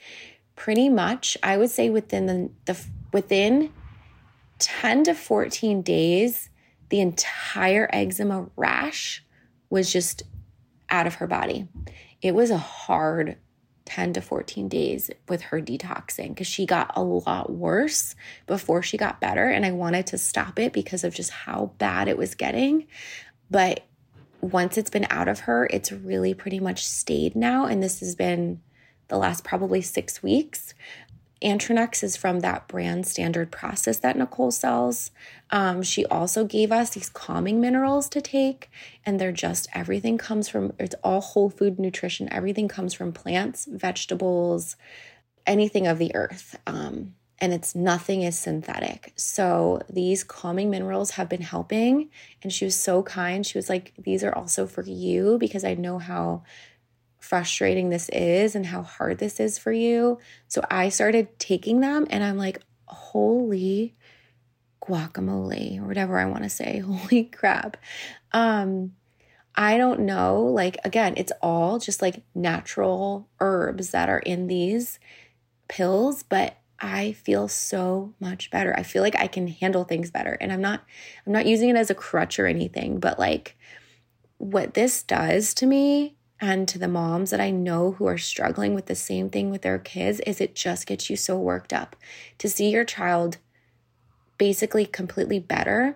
pretty 0.56 0.90
much 0.90 1.38
i 1.44 1.58
would 1.58 1.70
say 1.70 1.90
within 1.90 2.26
the, 2.26 2.50
the 2.66 2.80
within 3.14 3.72
10 4.60 5.06
to 5.06 5.14
14 5.14 5.82
days 5.82 6.50
the 6.92 7.02
entire 7.02 7.90
eczema 7.92 8.48
rash 8.56 9.26
was 9.70 9.92
just 9.92 10.24
out 10.90 11.08
of 11.08 11.16
her 11.16 11.28
body 11.28 11.68
it 12.22 12.36
was 12.36 12.52
a 12.52 12.58
hard 12.58 13.38
10 13.86 14.14
to 14.14 14.22
14 14.22 14.70
days 14.70 15.12
with 15.28 15.42
her 15.42 15.60
detoxing 15.60 16.30
because 16.30 16.48
she 16.48 16.66
got 16.66 16.92
a 16.96 17.04
lot 17.04 17.52
worse 17.52 18.16
before 18.48 18.82
she 18.82 18.98
got 18.98 19.20
better. 19.20 19.50
And 19.50 19.66
I 19.66 19.72
wanted 19.72 20.08
to 20.08 20.18
stop 20.18 20.60
it 20.60 20.72
because 20.72 21.04
of 21.04 21.14
just 21.14 21.32
how 21.32 21.74
bad 21.78 22.08
it 22.08 22.18
was 22.18 22.36
getting. 22.36 22.88
But 23.50 23.86
once 24.40 24.78
it's 24.78 24.90
been 24.90 25.08
out 25.10 25.28
of 25.28 25.42
her, 25.42 25.68
it's 25.72 25.92
really 25.92 26.34
pretty 26.34 26.60
much 26.60 26.88
stayed 26.88 27.36
now. 27.36 27.66
And 27.66 27.84
this 27.84 28.00
has 28.00 28.16
been 28.16 28.62
the 29.10 29.18
last 29.18 29.44
probably 29.44 29.82
six 29.82 30.24
weeks. 30.24 30.74
Antronex 31.44 32.04
is 32.04 32.16
from 32.16 32.42
that 32.42 32.68
brand 32.68 33.08
standard 33.08 33.52
process 33.52 33.98
that 34.00 34.18
Nicole 34.18 34.52
sells. 34.52 35.12
Um, 35.50 35.82
she 35.82 36.06
also 36.06 36.46
gave 36.46 36.72
us 36.72 36.92
these 36.92 37.10
calming 37.10 37.60
minerals 37.60 38.08
to 38.10 38.22
take, 38.22 38.70
and 39.06 39.20
they're 39.20 39.32
just 39.32 39.68
everything 39.74 40.18
comes 40.18 40.48
from 40.48 40.74
it's 40.78 40.96
all 41.04 41.22
whole 41.22 41.50
food 41.50 41.80
nutrition. 41.80 42.32
Everything 42.32 42.68
comes 42.68 42.94
from 42.94 43.12
plants, 43.12 43.66
vegetables, 43.66 44.76
anything 45.46 45.88
of 45.88 45.98
the 45.98 46.14
earth. 46.16 46.60
Um, 46.68 47.16
and 47.42 47.54
it's 47.54 47.74
nothing 47.74 48.22
is 48.22 48.38
synthetic. 48.38 49.14
So 49.16 49.82
these 49.90 50.24
calming 50.24 50.70
minerals 50.70 51.12
have 51.12 51.28
been 51.28 51.42
helping. 51.42 52.10
And 52.44 52.54
she 52.54 52.66
was 52.66 52.76
so 52.76 53.02
kind. 53.02 53.44
She 53.44 53.58
was 53.58 53.68
like, 53.68 53.94
These 53.98 54.24
are 54.24 54.34
also 54.34 54.68
for 54.68 54.84
you 54.84 55.40
because 55.40 55.64
I 55.64 55.74
know 55.74 55.98
how 55.98 56.44
frustrating 57.22 57.90
this 57.90 58.10
is 58.10 58.56
and 58.56 58.66
how 58.66 58.82
hard 58.82 59.20
this 59.20 59.40
is 59.40 59.58
for 59.58 59.72
you. 59.72 60.18
So 60.48 60.62
I 60.70 60.90
started 60.90 61.40
taking 61.40 61.80
them 61.80 62.08
and 62.10 62.24
I'm 62.24 62.36
like, 62.36 62.62
holy 62.88 63.96
guacamole 64.84 65.80
or 65.80 65.86
whatever 65.86 66.20
I 66.20 66.26
want 66.26 66.44
to 66.44 66.50
say. 66.50 66.80
Holy 66.86 67.24
crap. 67.26 67.78
Um 68.34 68.94
I 69.54 69.78
don't 69.78 70.02
know, 70.02 70.44
like 70.44 70.78
again, 70.84 71.14
it's 71.18 71.32
all 71.42 71.78
just 71.78 72.02
like 72.02 72.24
natural 72.34 73.30
herbs 73.40 73.92
that 73.92 74.10
are 74.10 74.20
in 74.20 74.48
these 74.48 74.98
pills, 75.68 76.24
but 76.24 76.58
I 76.80 77.12
feel 77.12 77.48
so 77.48 78.14
much 78.20 78.50
better. 78.50 78.74
I 78.76 78.82
feel 78.82 79.04
like 79.04 79.16
I 79.16 79.28
can 79.28 79.48
handle 79.48 79.84
things 79.84 80.10
better. 80.10 80.38
And 80.42 80.52
I'm 80.52 80.62
not 80.62 80.84
I'm 81.28 81.34
not 81.34 81.46
using 81.46 81.70
it 81.70 81.76
as 81.76 81.92
a 81.92 81.96
crutch 81.96 82.40
or 82.40 82.48
anything, 82.48 83.00
but 83.00 83.20
like 83.20 83.58
what 84.38 84.74
this 84.74 85.04
does 85.04 85.54
to 85.54 85.68
me 85.68 86.16
and 86.42 86.68
to 86.68 86.80
the 86.80 86.88
moms 86.88 87.30
that 87.30 87.40
I 87.40 87.52
know 87.52 87.94
who 87.94 88.08
are 88.08 88.18
struggling 88.18 88.74
with 88.74 88.88
the 88.88 88.96
same 88.96 89.30
thing 89.30 89.52
with 89.52 89.62
their 89.62 89.78
kids 89.78 90.20
is 90.22 90.42
it 90.42 90.56
just 90.56 90.88
gets 90.88 91.10
you 91.10 91.16
so 91.16 91.38
worked 91.38 91.72
up 91.72 91.96
to 92.40 92.50
see 92.50 92.70
your 92.70 92.84
child 92.84 93.38
basically 94.38 94.86
completely 94.86 95.40
better 95.40 95.96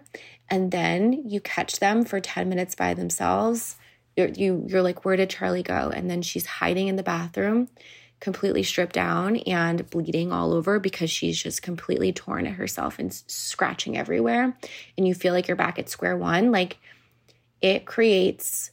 and 0.49 0.71
then 0.71 1.27
you 1.27 1.41
catch 1.41 1.79
them 1.79 2.05
for 2.05 2.19
10 2.19 2.47
minutes 2.47 2.75
by 2.75 2.93
themselves. 2.93 3.77
You're, 4.15 4.27
you 4.27 4.63
you're 4.67 4.84
like 4.84 5.03
where 5.03 5.17
did 5.17 5.31
Charlie 5.31 5.63
go? 5.63 5.91
And 5.93 6.10
then 6.10 6.21
she's 6.21 6.45
hiding 6.45 6.88
in 6.88 6.95
the 6.95 7.03
bathroom 7.03 7.67
completely 8.19 8.63
stripped 8.63 8.93
down 8.93 9.38
and 9.38 9.89
bleeding 9.89 10.31
all 10.31 10.53
over 10.53 10.79
because 10.79 11.12
she's 11.12 11.41
just 11.41 11.62
completely 11.62 12.13
torn 12.13 12.47
at 12.47 12.53
herself 12.53 12.97
and 12.97 13.13
scratching 13.13 13.97
everywhere. 13.97 14.58
And 14.97 15.08
you 15.08 15.13
feel 15.13 15.34
like 15.34 15.47
you're 15.47 15.58
back 15.58 15.77
at 15.77 15.89
square 15.89 16.15
one. 16.15 16.51
Like 16.51 16.77
it 17.62 17.86
creates 17.86 18.71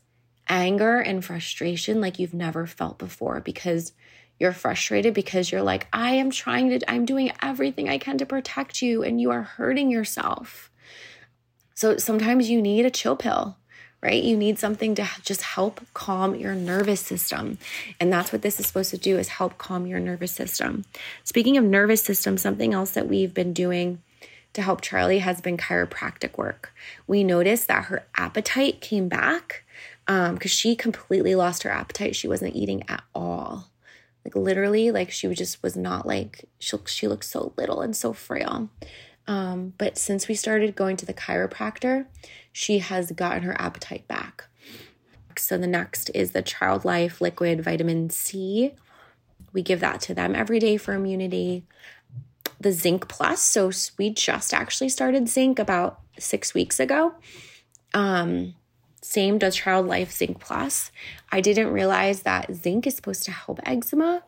anger 0.48 0.98
and 0.98 1.24
frustration 1.24 2.00
like 2.00 2.18
you've 2.18 2.34
never 2.34 2.66
felt 2.66 2.98
before 2.98 3.40
because 3.40 3.92
you're 4.38 4.52
frustrated 4.52 5.14
because 5.14 5.52
you're 5.52 5.62
like, 5.62 5.86
I 5.92 6.12
am 6.12 6.30
trying 6.30 6.70
to, 6.70 6.90
I'm 6.90 7.04
doing 7.04 7.30
everything 7.40 7.88
I 7.88 7.98
can 7.98 8.18
to 8.18 8.26
protect 8.26 8.82
you 8.82 9.02
and 9.02 9.20
you 9.20 9.30
are 9.30 9.42
hurting 9.42 9.90
yourself. 9.90 10.70
So 11.74 11.96
sometimes 11.96 12.50
you 12.50 12.60
need 12.60 12.84
a 12.84 12.90
chill 12.90 13.16
pill, 13.16 13.56
right? 14.02 14.22
You 14.22 14.36
need 14.36 14.58
something 14.58 14.94
to 14.96 15.08
just 15.22 15.42
help 15.42 15.80
calm 15.94 16.34
your 16.34 16.54
nervous 16.54 17.00
system. 17.00 17.58
And 18.00 18.12
that's 18.12 18.32
what 18.32 18.42
this 18.42 18.58
is 18.58 18.66
supposed 18.66 18.90
to 18.90 18.98
do 18.98 19.16
is 19.16 19.28
help 19.28 19.58
calm 19.58 19.86
your 19.86 20.00
nervous 20.00 20.32
system. 20.32 20.84
Speaking 21.24 21.56
of 21.56 21.64
nervous 21.64 22.02
system, 22.02 22.36
something 22.36 22.74
else 22.74 22.90
that 22.92 23.08
we've 23.08 23.32
been 23.32 23.52
doing 23.52 24.02
to 24.54 24.62
help 24.62 24.80
Charlie 24.80 25.20
has 25.20 25.40
been 25.40 25.56
chiropractic 25.56 26.36
work. 26.36 26.74
We 27.06 27.24
noticed 27.24 27.68
that 27.68 27.84
her 27.84 28.06
appetite 28.16 28.80
came 28.80 29.08
back 29.08 29.64
um 30.08 30.34
because 30.34 30.50
she 30.50 30.74
completely 30.74 31.34
lost 31.34 31.62
her 31.62 31.70
appetite. 31.70 32.16
She 32.16 32.28
wasn't 32.28 32.56
eating 32.56 32.82
at 32.88 33.02
all. 33.14 33.70
Like 34.24 34.36
literally 34.36 34.90
like 34.90 35.10
she 35.10 35.28
just 35.34 35.62
was 35.62 35.76
not 35.76 36.06
like 36.06 36.48
she 36.58 36.76
she 36.86 37.08
looked 37.08 37.24
so 37.24 37.52
little 37.56 37.80
and 37.80 37.96
so 37.96 38.12
frail. 38.12 38.70
Um 39.26 39.74
but 39.78 39.98
since 39.98 40.28
we 40.28 40.34
started 40.34 40.76
going 40.76 40.96
to 40.98 41.06
the 41.06 41.14
chiropractor, 41.14 42.06
she 42.52 42.78
has 42.78 43.12
gotten 43.12 43.42
her 43.42 43.60
appetite 43.60 44.06
back. 44.08 44.44
So 45.38 45.56
the 45.56 45.66
next 45.66 46.10
is 46.14 46.32
the 46.32 46.42
Child 46.42 46.84
Life 46.84 47.20
liquid 47.20 47.64
vitamin 47.64 48.10
C. 48.10 48.74
We 49.52 49.62
give 49.62 49.80
that 49.80 50.00
to 50.02 50.14
them 50.14 50.34
every 50.34 50.58
day 50.58 50.76
for 50.76 50.94
immunity 50.94 51.64
the 52.62 52.72
Zinc 52.72 53.08
Plus. 53.08 53.42
So 53.42 53.70
we 53.98 54.10
just 54.10 54.54
actually 54.54 54.88
started 54.88 55.28
Zinc 55.28 55.58
about 55.58 56.00
six 56.18 56.54
weeks 56.54 56.80
ago. 56.80 57.14
Um, 57.92 58.54
same 59.02 59.38
does 59.38 59.56
Child 59.56 59.86
Life 59.86 60.12
Zinc 60.12 60.38
Plus. 60.40 60.90
I 61.30 61.40
didn't 61.40 61.72
realize 61.72 62.22
that 62.22 62.54
zinc 62.54 62.86
is 62.86 62.94
supposed 62.94 63.24
to 63.24 63.32
help 63.32 63.60
eczema. 63.66 64.22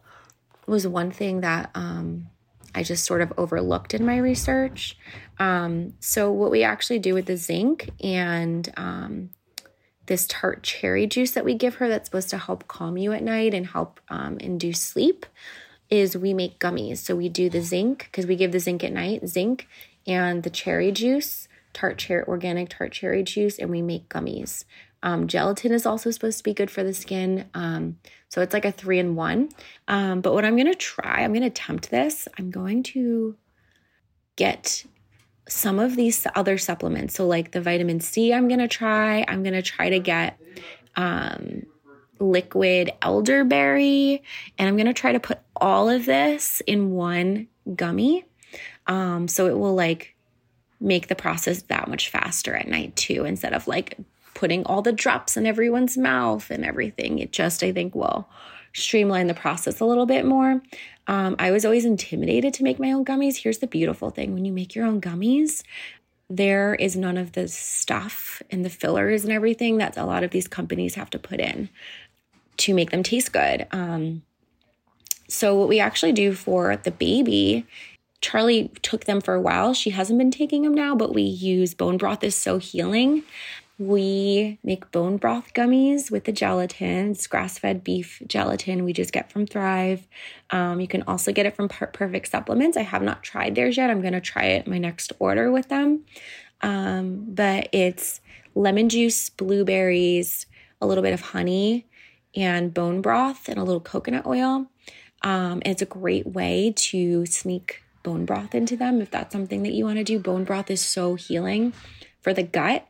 It 0.67 0.71
was 0.71 0.87
one 0.87 1.11
thing 1.11 1.41
that 1.41 1.71
um, 1.75 2.27
I 2.75 2.83
just 2.83 3.05
sort 3.05 3.21
of 3.21 3.33
overlooked 3.37 3.95
in 3.95 4.05
my 4.05 4.17
research. 4.17 4.99
Um, 5.39 5.95
so 6.01 6.31
what 6.33 6.51
we 6.51 6.65
actually 6.65 6.99
do 6.99 7.15
with 7.15 7.27
the 7.27 7.37
zinc 7.37 7.91
and 8.03 8.73
um, 8.77 9.31
this 10.07 10.27
tart 10.29 10.65
cherry 10.65 11.07
juice 11.07 11.31
that 11.33 11.45
we 11.45 11.55
give 11.55 11.77
her 11.77 11.89
that's 11.89 12.09
supposed 12.09 12.31
to 12.31 12.39
help 12.39 12.67
calm 12.67 12.97
you 12.97 13.13
at 13.13 13.23
night 13.23 13.55
and 13.55 13.67
help 13.67 14.01
um, 14.09 14.39
induce 14.39 14.81
sleep 14.81 15.25
is 15.89 16.17
we 16.17 16.35
make 16.35 16.59
gummies. 16.59 16.99
So 16.99 17.15
we 17.15 17.29
do 17.29 17.49
the 17.49 17.63
zinc 17.63 18.09
because 18.11 18.27
we 18.27 18.37
give 18.37 18.51
the 18.51 18.61
zinc 18.61 18.83
at 18.83 18.93
night, 18.93 19.29
zinc 19.29 19.69
and 20.07 20.43
the 20.43 20.51
cherry 20.51 20.91
juice, 20.91 21.49
tart 21.75 21.99
cherry, 21.99 22.25
organic 22.25 22.71
tart 22.71 22.93
cherry 22.93 23.23
juice, 23.23 23.59
and 23.59 23.71
we 23.71 23.83
make 23.83 24.09
gummies. 24.09 24.65
Um, 25.03 25.27
gelatin 25.27 25.73
is 25.73 25.85
also 25.85 26.11
supposed 26.11 26.39
to 26.39 26.45
be 26.45 26.55
good 26.55 26.71
for 26.71 26.83
the 26.83 26.95
skin. 26.95 27.45
Um, 27.53 27.99
so 28.31 28.41
it's 28.41 28.55
like 28.55 28.65
a 28.65 28.73
three 28.73 28.99
in 28.99 29.17
one. 29.17 29.51
Um, 29.87 30.23
but 30.23 30.33
what 30.33 30.47
I'm 30.47 30.57
going 30.57 30.67
to 30.67 30.75
try, 30.75 31.23
I'm 31.23 31.33
going 31.33 31.43
to 31.43 31.49
attempt 31.49 31.91
this. 31.91 32.27
I'm 32.39 32.51
going 32.51 32.83
to 32.85 33.37
get 34.37 34.85
some 35.47 35.79
of 35.79 35.95
these 35.95 36.27
other 36.35 36.57
supplements. 36.57 37.15
So, 37.15 37.27
like 37.27 37.51
the 37.51 37.61
vitamin 37.61 38.01
C, 38.01 38.33
I'm 38.33 38.49
going 38.49 38.61
to 38.61 38.69
try. 38.69 39.27
I'm 39.29 39.43
going 39.43 39.55
to 39.55 39.63
try 39.63 39.91
to 39.91 39.99
get 39.99 40.41
um, 40.97 41.65
liquid 42.19 42.91
elderberry. 43.03 44.23
And 44.59 44.69
I'm 44.69 44.77
going 44.77 44.87
to 44.87 44.95
try 44.95 45.13
to 45.13 45.21
put 45.21 45.39
all 45.55 45.91
of 45.91 46.07
this 46.07 46.63
in 46.67 46.93
one 46.93 47.49
gummy. 47.75 48.25
Um, 48.87 49.29
so 49.29 49.47
it 49.47 49.59
will 49.59 49.75
like 49.75 50.14
make 50.85 51.09
the 51.09 51.15
process 51.15 51.63
that 51.63 51.89
much 51.89 52.11
faster 52.11 52.55
at 52.55 52.69
night 52.69 52.95
too, 52.95 53.25
instead 53.25 53.53
of 53.53 53.67
like 53.67 53.97
putting 54.35 54.65
all 54.65 54.83
the 54.83 54.93
drops 54.93 55.37
in 55.37 55.47
everyone's 55.47 55.97
mouth 55.97 56.51
and 56.51 56.65
everything. 56.65 57.19
It 57.19 57.33
just, 57.33 57.63
I 57.63 57.73
think, 57.73 57.95
will 57.95 58.29
streamline 58.73 59.29
the 59.29 59.35
process 59.35 59.81
a 59.81 59.85
little 59.85 60.07
bit 60.07 60.27
more. 60.27 60.61
Um, 61.07 61.37
I 61.39 61.51
was 61.51 61.65
always 61.65 61.85
intimidated 61.85 62.53
to 62.55 62.65
make 62.65 62.79
my 62.79 62.93
own 62.93 63.05
gummies. 63.05 63.37
Here's 63.37 63.59
the 63.59 63.67
beautiful 63.67 64.11
thing 64.11 64.35
when 64.35 64.45
you 64.45 64.53
make 64.53 64.75
your 64.75 64.87
own 64.87 65.01
gummies, 65.01 65.63
there 66.29 66.75
is 66.75 66.97
none 66.97 67.17
of 67.17 67.33
the 67.33 67.47
stuff 67.49 68.43
and 68.51 68.65
the 68.65 68.71
fillers 68.71 69.25
and 69.25 69.33
everything 69.33 69.79
that 69.79 69.97
a 69.97 70.05
lot 70.05 70.25
of 70.25 70.31
these 70.31 70.49
companies 70.49 70.95
have 70.95 71.11
to 71.11 71.19
put 71.19 71.39
in 71.39 71.69
to 72.57 72.75
make 72.75 72.91
them 72.91 73.03
taste 73.03 73.33
good. 73.33 73.67
Um, 73.71 74.23
so, 75.29 75.55
what 75.55 75.69
we 75.69 75.81
actually 75.81 76.13
do 76.13 76.33
for 76.33 76.77
the 76.77 76.91
baby, 76.91 77.67
Charlie 78.25 78.71
took 78.83 79.05
them 79.05 79.21
for 79.21 79.35
a 79.35 79.41
while. 79.41 79.75
She 79.75 79.91
hasn't 79.91 80.19
been 80.19 80.31
taking 80.31 80.63
them 80.63 80.75
now, 80.75 80.95
but 80.95 81.15
we 81.15 81.23
use 81.23 81.75
bone 81.75 81.99
broth 81.99 82.25
is 82.25 82.35
so 82.35 82.59
healing 82.59 83.23
we 83.79 84.59
make 84.63 84.91
bone 84.93 85.17
broth 85.17 85.53
gummies 85.53 86.11
with 86.11 86.25
the 86.25 86.33
gelatin. 86.33 87.11
It's 87.11 87.27
grass 87.27 87.59
fed 87.59 87.83
beef 87.83 88.23
gelatin 88.27 88.85
we 88.85 88.93
just 88.93 89.13
get 89.13 89.33
from 89.33 89.47
Thrive. 89.47 90.07
Um, 90.51 90.81
you 90.81 90.87
can 90.87 91.03
also 91.03 91.33
get 91.33 91.47
it 91.47 91.57
from 91.57 91.69
Perfect 91.69 92.29
Supplements. 92.29 92.77
I 92.77 92.83
have 92.83 93.03
not 93.03 93.25
tried 93.25 93.55
theirs 93.55 93.77
yet. 93.77 93.91
I'm 93.91 94.01
going 94.01 94.13
to 94.13 94.21
try 94.21 94.45
it 94.45 94.69
my 94.69 94.79
next 94.79 95.13
order 95.19 95.51
with 95.51 95.69
them. 95.69 96.05
Um, 96.61 97.25
but 97.29 97.69
it's 97.73 98.21
lemon 98.55 98.89
juice, 98.89 99.29
blueberries, 99.31 100.47
a 100.81 100.87
little 100.87 101.03
bit 101.03 101.13
of 101.13 101.21
honey, 101.21 101.87
and 102.37 102.73
bone 102.73 103.01
broth, 103.01 103.49
and 103.49 103.59
a 103.59 103.65
little 103.65 103.81
coconut 103.81 104.25
oil. 104.25 104.67
Um, 105.23 105.63
it's 105.65 105.83
a 105.83 105.87
great 105.87 106.29
way 106.29 106.73
to 106.77 107.27
sneak 107.27 107.84
bone 108.05 108.25
broth 108.25 108.55
into 108.55 108.77
them 108.77 109.03
if 109.03 109.11
that's 109.11 109.33
something 109.33 109.65
that 109.65 109.73
you 109.73 109.85
want 109.85 109.99
to 109.99 110.05
do. 110.05 110.21
Bone 110.21 110.45
broth 110.45 110.71
is 110.71 110.81
so 110.81 111.17
healing 111.17 111.73
for 112.21 112.33
the 112.33 112.45
gut. 112.45 112.87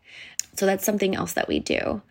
So 0.54 0.66
that's 0.66 0.84
something 0.84 1.16
else 1.16 1.32
that 1.32 1.48
we 1.48 1.58
do. 1.58 2.02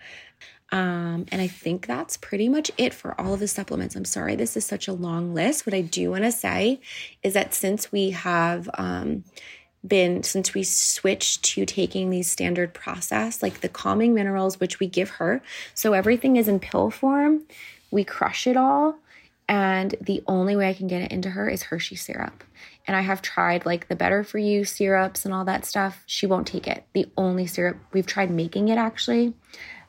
Um, 0.72 1.28
and 1.32 1.40
I 1.40 1.48
think 1.48 1.86
that's 1.86 2.18
pretty 2.18 2.50
much 2.50 2.72
it 2.80 2.96
for 2.96 3.20
all 3.22 3.36
of 3.36 3.40
the 3.40 3.48
supplements. 3.48 3.96
I'm 3.96 4.06
sorry, 4.06 4.36
this 4.36 4.58
is 4.58 4.66
such 4.66 4.88
a 4.88 4.94
long 4.94 5.36
list. 5.36 5.68
What 5.68 5.76
I 5.76 5.82
do 5.82 6.10
want 6.10 6.24
to 6.24 6.32
say 6.32 6.82
is 7.22 7.36
that 7.36 7.54
since 7.54 7.92
we 7.92 8.10
have 8.10 8.68
um, 8.74 9.24
been, 9.86 10.24
since 10.24 10.56
we 10.56 10.64
switched 10.64 11.44
to 11.44 11.68
taking 11.68 12.10
these 12.10 12.32
standard 12.32 12.74
process, 12.74 13.44
like 13.44 13.62
the 13.62 13.70
calming 13.70 14.16
minerals, 14.16 14.60
which 14.60 14.80
we 14.80 14.88
give 14.88 15.12
her, 15.12 15.44
so 15.76 15.94
everything 15.94 16.38
is 16.38 16.48
in 16.48 16.60
pill 16.60 16.90
form, 16.90 17.44
we 17.92 18.04
crush 18.04 18.48
it 18.48 18.58
all. 18.58 18.96
And 19.48 19.96
the 20.00 20.24
only 20.28 20.56
way 20.56 20.70
I 20.70 20.74
can 20.74 20.88
get 20.88 21.02
it 21.02 21.12
into 21.12 21.32
her 21.32 21.50
is 21.50 21.64
Hershey 21.64 21.96
syrup 21.96 22.44
and 22.86 22.98
I 22.98 23.02
have 23.02 23.22
tried 23.22 23.66
like 23.66 23.88
the 23.88 23.96
better 23.96 24.24
for 24.24 24.38
you 24.38 24.66
syrups 24.66 25.26
and 25.26 25.34
all 25.34 25.46
that 25.46 25.66
stuff. 25.66 26.04
She 26.06 26.26
won't 26.26 26.48
take 26.48 26.68
it. 26.68 26.86
The 26.94 27.08
only 27.18 27.48
syrup 27.48 27.78
we've 27.94 28.06
tried 28.06 28.30
making 28.30 28.68
it 28.68 28.78
actually, 28.78 29.34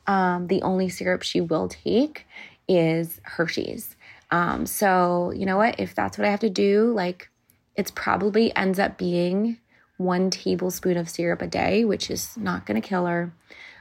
um, 0.06 0.46
the 0.46 0.62
only 0.62 0.88
syrup 0.88 1.22
she 1.22 1.40
will 1.40 1.68
take 1.68 2.26
is 2.68 3.20
Hershey's. 3.24 3.96
Um, 4.30 4.66
so 4.66 5.32
you 5.34 5.46
know 5.46 5.56
what? 5.56 5.80
If 5.80 5.94
that's 5.94 6.18
what 6.18 6.26
I 6.26 6.30
have 6.30 6.40
to 6.40 6.50
do, 6.50 6.92
like 6.92 7.30
it's 7.76 7.90
probably 7.90 8.54
ends 8.54 8.78
up 8.78 8.96
being 8.96 9.58
one 9.96 10.30
tablespoon 10.30 10.96
of 10.96 11.08
syrup 11.08 11.42
a 11.42 11.46
day, 11.46 11.84
which 11.84 12.10
is 12.10 12.36
not 12.36 12.66
going 12.66 12.80
to 12.80 12.86
kill 12.86 13.06
her. 13.06 13.32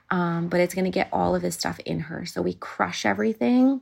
Um, 0.10 0.48
but 0.48 0.60
it's 0.60 0.76
going 0.76 0.86
to 0.86 0.92
get 0.92 1.10
all 1.12 1.34
of 1.34 1.42
this 1.42 1.56
stuff 1.56 1.80
in 1.86 2.02
her. 2.02 2.26
So 2.26 2.42
we 2.42 2.54
crush 2.54 3.06
everything 3.06 3.82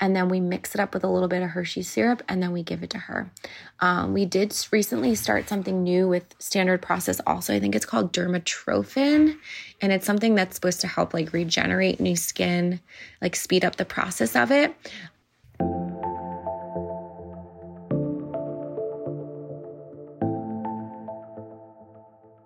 and 0.00 0.14
then 0.14 0.28
we 0.28 0.40
mix 0.40 0.74
it 0.74 0.80
up 0.80 0.92
with 0.92 1.04
a 1.04 1.08
little 1.08 1.28
bit 1.28 1.42
of 1.42 1.50
Hershey 1.50 1.82
syrup 1.82 2.22
and 2.28 2.42
then 2.42 2.52
we 2.52 2.62
give 2.62 2.82
it 2.82 2.90
to 2.90 2.98
her. 2.98 3.30
Um, 3.80 4.12
we 4.12 4.24
did 4.24 4.56
recently 4.72 5.14
start 5.14 5.48
something 5.48 5.82
new 5.82 6.08
with 6.08 6.34
standard 6.38 6.82
process 6.82 7.20
also. 7.26 7.54
I 7.54 7.60
think 7.60 7.74
it's 7.74 7.86
called 7.86 8.12
dermatrophin 8.12 9.36
and 9.80 9.92
it's 9.92 10.06
something 10.06 10.34
that's 10.34 10.56
supposed 10.56 10.80
to 10.80 10.88
help 10.88 11.14
like 11.14 11.32
regenerate 11.32 12.00
new 12.00 12.16
skin, 12.16 12.80
like 13.22 13.36
speed 13.36 13.64
up 13.64 13.76
the 13.76 13.84
process 13.84 14.34
of 14.34 14.50
it. 14.50 14.74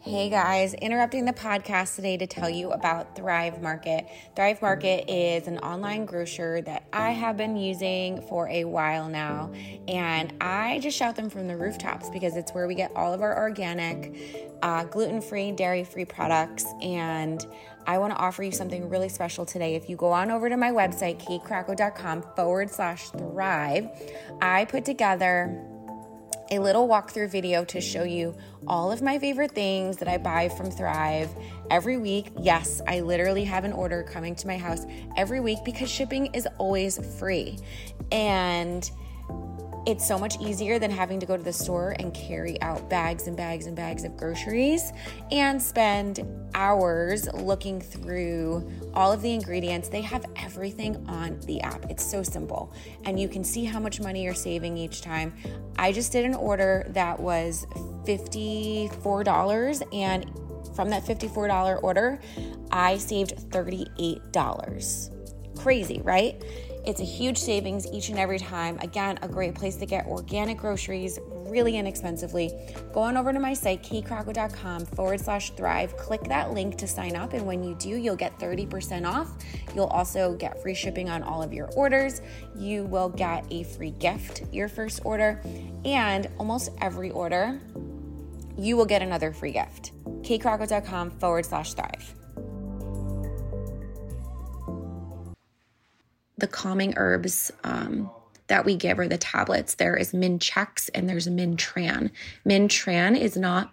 Hey 0.01 0.31
guys, 0.31 0.75
interrupting 0.75 1.25
the 1.25 1.33
podcast 1.33 1.97
today 1.97 2.17
to 2.19 2.27
tell 2.29 2.49
you 2.49 2.71
about 2.71 3.17
Thrive 3.17 3.61
Market. 3.61 4.07
Thrive 4.37 4.63
Market 4.63 5.11
is 5.11 5.49
an 5.49 5.59
online 5.59 6.07
grocer 6.07 6.63
that 6.63 6.85
I 6.93 7.11
have 7.11 7.37
been 7.37 7.57
using 7.57 8.23
for 8.23 8.49
a 8.49 8.65
while 8.65 9.09
now, 9.09 9.51
and 9.89 10.33
I 10.41 10.79
just 10.79 10.97
shout 10.97 11.17
them 11.17 11.29
from 11.29 11.49
the 11.49 11.57
rooftops 11.57 12.11
because 12.11 12.37
it's 12.37 12.53
where 12.53 12.69
we 12.69 12.77
get 12.77 12.93
all 12.95 13.13
of 13.13 13.23
our 13.23 13.37
organic, 13.37 14.15
uh, 14.63 14.85
gluten 14.85 15.21
free, 15.21 15.51
dairy 15.51 15.83
free 15.83 16.05
products. 16.05 16.65
And 16.81 17.45
I 17.89 17.99
want 17.99 18.15
to 18.15 18.21
offer 18.21 18.45
you 18.45 18.53
something 18.53 18.89
really 18.89 19.09
special 19.09 19.45
today. 19.45 19.75
If 19.75 19.91
you 19.91 19.97
go 19.97 20.13
on 20.13 20.31
over 20.31 20.49
to 20.49 20.57
my 20.57 20.71
website, 20.71 21.21
katekracko.com 21.21 22.23
forward 22.37 22.71
slash 22.71 23.11
thrive, 23.11 23.89
I 24.41 24.65
put 24.67 24.85
together 24.85 25.61
a 26.51 26.59
little 26.59 26.89
walkthrough 26.89 27.31
video 27.31 27.65
to 27.67 27.81
show 27.81 28.05
you 28.05 28.37
all 28.67 28.91
of 28.91 29.03
my 29.03 29.19
favorite 29.19 29.53
things 29.53 29.99
that 29.99 30.09
I 30.09 30.19
buy 30.19 30.49
from 30.49 30.71
Thrive 30.71 31.31
every 31.71 31.99
week. 31.99 32.33
Yes, 32.41 32.81
I 32.87 33.01
literally 33.01 33.45
have 33.45 33.65
an 33.65 33.73
order 33.73 34.03
coming 34.03 34.35
to 34.37 34.47
my 34.47 34.57
house 34.57 34.87
every 35.17 35.41
week 35.41 35.59
because 35.65 35.91
shipping 35.91 36.27
is 36.35 36.49
always 36.59 36.99
free. 37.19 37.59
And 38.13 38.91
it's 39.89 40.07
so 40.07 40.19
much 40.19 40.39
easier 40.39 40.79
than 40.79 40.91
having 40.91 41.19
to 41.19 41.25
go 41.25 41.35
to 41.35 41.43
the 41.43 41.51
store 41.51 41.97
and 41.99 42.13
carry 42.13 42.61
out 42.61 42.91
bags 42.91 43.27
and 43.27 43.35
bags 43.35 43.65
and 43.65 43.75
bags 43.75 44.05
of 44.05 44.15
groceries 44.19 44.93
and 45.33 45.63
spend 45.63 46.29
hours 46.53 47.27
looking 47.33 47.81
through 47.81 48.71
all 48.93 49.11
of 49.11 49.23
the 49.23 49.33
ingredients. 49.33 49.89
They 49.89 50.03
have 50.03 50.27
everything 50.37 51.03
on 51.09 51.41
the 51.47 51.63
app. 51.63 51.91
It's 51.91 52.05
so 52.05 52.23
simple. 52.23 52.71
And 53.07 53.19
you 53.19 53.31
can 53.31 53.43
see 53.43 53.65
how 53.65 53.81
much 53.81 53.99
money 53.99 54.25
you're 54.25 54.35
saving 54.35 54.77
each 54.77 55.01
time. 55.01 55.33
I 55.79 55.91
just 55.91 56.13
did 56.13 56.27
an 56.27 56.35
order 56.35 56.87
that 56.91 57.19
was 57.19 57.65
$54 58.05 59.95
and 59.95 60.31
from 60.77 60.91
that 60.91 61.03
$54 61.03 61.83
order, 61.83 62.21
I 62.71 62.99
saved 62.99 63.51
$38. 63.51 65.59
Crazy, 65.59 66.03
right? 66.03 66.45
It's 66.89 67.03
a 67.03 67.05
huge 67.05 67.37
savings 67.37 67.87
each 67.93 68.09
and 68.09 68.19
every 68.19 68.39
time. 68.39 68.79
Again, 68.81 69.19
a 69.21 69.29
great 69.29 69.55
place 69.55 69.77
to 69.77 69.85
get 69.85 70.07
organic 70.07 70.57
groceries 70.57 71.19
really 71.27 71.77
inexpensively. 71.77 72.51
Go 72.95 73.01
on 73.01 73.19
over 73.19 73.31
to 73.31 73.39
my 73.39 73.53
site, 73.53 73.83
katekracko.com 73.83 74.87
forward 74.87 75.21
slash 75.21 75.51
thrive. 75.51 75.95
Click 75.99 76.23
that 76.25 76.55
link 76.55 76.79
to 76.79 76.87
sign 76.87 77.15
up. 77.15 77.35
And 77.35 77.45
when 77.45 77.63
you 77.63 77.75
do, 77.75 77.91
you'll 77.91 78.17
get 78.17 78.39
30% 78.39 79.07
off. 79.07 79.29
You'll 79.75 79.89
also 79.89 80.35
get 80.37 80.63
free 80.63 80.75
shipping 80.75 81.11
on 81.11 81.23
all 81.23 81.43
of 81.43 81.53
your 81.53 81.67
orders. 81.73 82.23
You 82.57 82.85
will 82.85 83.11
get 83.11 83.45
a 83.51 83.65
free 83.65 83.91
gift 83.91 84.45
your 84.51 84.69
first 84.69 85.03
order. 85.05 85.43
And 85.85 86.27
almost 86.39 86.71
every 86.81 87.11
order, 87.11 87.61
you 88.57 88.79
will 88.79 88.87
get 88.87 89.03
another 89.03 89.35
free 89.35 89.53
gift. 89.53 89.93
katekracko.com 90.23 91.11
forward 91.11 91.45
slash 91.45 91.75
thrive. 91.75 92.15
The 96.39 96.47
calming 96.47 96.95
herbs 96.97 97.53
um, 97.65 98.11
that 98.47 98.65
we 98.65 98.77
give 98.77 98.99
are 98.99 99.09
the 99.09 99.19
tablets. 99.19 99.75
There 99.75 99.97
is 99.97 100.15
Min-Chex 100.15 100.89
and 100.95 101.09
there's 101.09 101.29
Min-Tran. 101.29 102.11
Min-Tran 102.45 103.21
is 103.21 103.37
not 103.37 103.73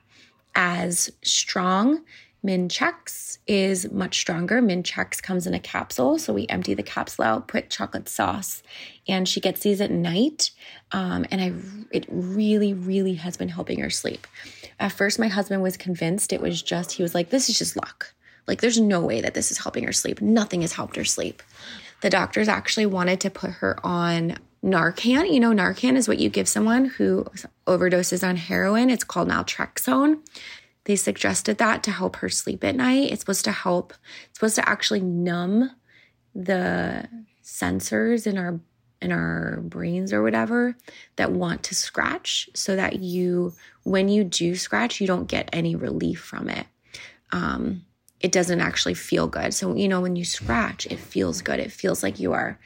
as 0.53 1.09
strong. 1.23 2.03
Min-Chex 2.43 3.37
is 3.47 3.89
much 3.91 4.19
stronger. 4.19 4.61
Min-Chex 4.61 5.21
comes 5.21 5.47
in 5.47 5.53
a 5.53 5.59
capsule. 5.59 6.19
So 6.19 6.33
we 6.33 6.45
empty 6.47 6.73
the 6.73 6.83
capsule 6.83 7.25
out, 7.25 7.47
put 7.47 7.69
chocolate 7.69 8.09
sauce, 8.09 8.61
and 9.07 9.27
she 9.27 9.39
gets 9.39 9.61
these 9.61 9.81
at 9.81 9.91
night. 9.91 10.51
Um, 10.91 11.25
and 11.31 11.41
I, 11.41 11.53
it 11.91 12.05
really, 12.09 12.73
really 12.73 13.15
has 13.15 13.37
been 13.37 13.49
helping 13.49 13.79
her 13.79 13.89
sleep. 13.89 14.27
At 14.79 14.91
first, 14.91 15.19
my 15.19 15.27
husband 15.27 15.63
was 15.63 15.77
convinced 15.77 16.33
it 16.33 16.41
was 16.41 16.61
just, 16.61 16.91
he 16.91 17.03
was 17.03 17.15
like, 17.15 17.29
this 17.29 17.49
is 17.49 17.57
just 17.57 17.75
luck 17.75 18.13
Like, 18.47 18.61
there's 18.61 18.79
no 18.79 19.01
way 19.01 19.21
that 19.21 19.33
this 19.33 19.51
is 19.51 19.57
helping 19.57 19.83
her 19.85 19.93
sleep. 19.93 20.21
Nothing 20.21 20.61
has 20.61 20.73
helped 20.73 20.95
her 20.95 21.05
sleep. 21.05 21.41
The 22.01 22.09
doctors 22.09 22.47
actually 22.47 22.85
wanted 22.85 23.19
to 23.21 23.29
put 23.29 23.51
her 23.51 23.79
on 23.83 24.37
Narcan. 24.63 25.31
You 25.31 25.39
know, 25.39 25.51
Narcan 25.51 25.95
is 25.95 26.07
what 26.07 26.19
you 26.19 26.29
give 26.29 26.47
someone 26.47 26.85
who 26.85 27.25
overdoses 27.67 28.27
on 28.27 28.35
heroin. 28.35 28.89
It's 28.89 29.03
called 29.03 29.29
naltrexone. 29.29 30.19
They 30.85 30.95
suggested 30.95 31.57
that 31.57 31.83
to 31.83 31.91
help 31.91 32.17
her 32.17 32.29
sleep 32.29 32.63
at 32.63 32.75
night. 32.75 33.11
It's 33.11 33.21
supposed 33.21 33.45
to 33.45 33.51
help, 33.51 33.93
it's 34.29 34.39
supposed 34.39 34.55
to 34.55 34.69
actually 34.69 35.01
numb 35.01 35.71
the 36.35 37.07
sensors 37.43 38.27
in 38.27 38.37
our 38.37 38.59
in 39.01 39.11
our 39.11 39.61
brains 39.61 40.11
or 40.11 40.23
whatever 40.23 40.75
that 41.15 41.31
want 41.31 41.63
to 41.63 41.75
scratch 41.75 42.49
so 42.55 42.75
that 42.75 42.99
you 42.99 43.53
when 43.83 44.09
you 44.09 44.23
do 44.23 44.55
scratch 44.55 44.99
you 44.99 45.07
don't 45.07 45.27
get 45.27 45.49
any 45.53 45.75
relief 45.75 46.19
from 46.19 46.49
it 46.49 46.65
um, 47.31 47.85
it 48.19 48.31
doesn't 48.31 48.61
actually 48.61 48.93
feel 48.93 49.27
good 49.27 49.53
so 49.53 49.75
you 49.75 49.87
know 49.87 50.01
when 50.01 50.15
you 50.15 50.25
scratch 50.25 50.85
it 50.87 50.99
feels 50.99 51.41
good 51.41 51.59
it 51.59 51.71
feels 51.71 52.01
like 52.01 52.19
you 52.19 52.33
are 52.33 52.59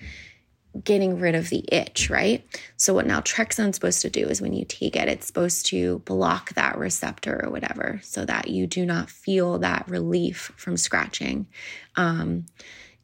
getting 0.84 1.20
rid 1.20 1.36
of 1.36 1.50
the 1.50 1.66
itch, 1.72 2.10
right? 2.10 2.46
So 2.78 2.94
what 2.94 3.08
naltrexone's 3.08 3.76
supposed 3.76 4.02
to 4.04 4.10
do 4.10 4.28
is 4.28 4.42
when 4.42 4.54
you 4.54 4.66
take 4.66 4.96
it, 4.96 5.08
it's 5.08 5.28
supposed 5.28 5.66
to 5.68 6.00
block 6.00 6.54
that 6.54 6.78
receptor 6.78 7.44
or 7.44 7.50
whatever 7.50 8.00
so 8.04 8.26
that 8.26 8.50
you 8.50 8.68
do 8.68 8.86
not 8.86 9.10
feel 9.10 9.60
that 9.60 9.90
relief 9.90 10.52
from 10.58 10.78
scratching. 10.78 11.48
Um, 11.96 12.46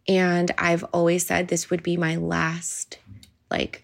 and 0.08 0.52
I've 0.58 0.84
always 0.86 1.26
said 1.26 1.48
this 1.48 1.70
would 1.70 1.82
be 1.82 1.98
my 1.98 2.18
last, 2.18 3.00
like, 3.50 3.84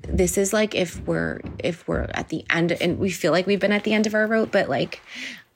this 0.00 0.38
is 0.38 0.52
like 0.52 0.76
if 0.76 1.04
we're 1.06 1.40
if 1.58 1.86
we're 1.88 2.08
at 2.14 2.28
the 2.28 2.44
end 2.48 2.70
and 2.70 3.00
we 3.00 3.10
feel 3.10 3.32
like 3.32 3.48
we've 3.48 3.60
been 3.60 3.72
at 3.72 3.82
the 3.82 3.92
end 3.92 4.06
of 4.06 4.14
our 4.14 4.26
rope, 4.26 4.52
but 4.52 4.68
like 4.68 5.02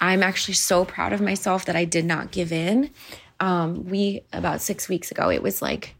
I'm 0.03 0.25
actually 0.25 0.55
so 0.55 0.85
proud 0.85 1.13
of 1.13 1.21
myself 1.21 1.65
that 1.67 1.77
I 1.77 1.85
did 1.85 2.05
not 2.05 2.33
give 2.33 2.53
in. 2.53 2.91
Um, 3.39 3.85
we 3.85 4.23
about 4.33 4.61
six 4.61 4.89
weeks 4.89 5.13
ago, 5.13 5.31
it 5.31 5.43
was 5.43 5.63
like 5.63 5.95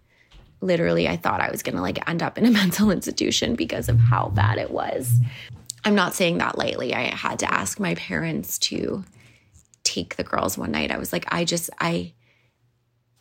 literally 0.61 1.09
I 1.09 1.17
thought 1.17 1.41
I 1.41 1.51
was 1.51 1.63
going 1.63 1.77
to 1.77 1.81
like 1.83 2.09
end 2.09 2.21
up 2.21 2.37
in 2.37 2.45
a 2.45 2.51
mental 2.63 2.91
institution 2.91 3.55
because 3.55 3.89
of 3.89 3.99
how 3.99 4.29
bad 4.29 4.59
it 4.59 4.73
was. 4.73 5.19
I'm 5.85 5.95
not 5.95 6.15
saying 6.15 6.39
that 6.39 6.59
lightly. 6.59 6.93
I 6.93 7.15
had 7.15 7.39
to 7.41 7.53
ask 7.53 7.79
my 7.79 7.95
parents 7.95 8.59
to 8.59 9.05
take 9.85 10.17
the 10.17 10.25
girls 10.25 10.59
one 10.59 10.73
night. 10.73 10.91
I 10.91 10.99
was 10.99 11.13
like, 11.13 11.33
I 11.33 11.45
just, 11.45 11.71
I 11.81 12.13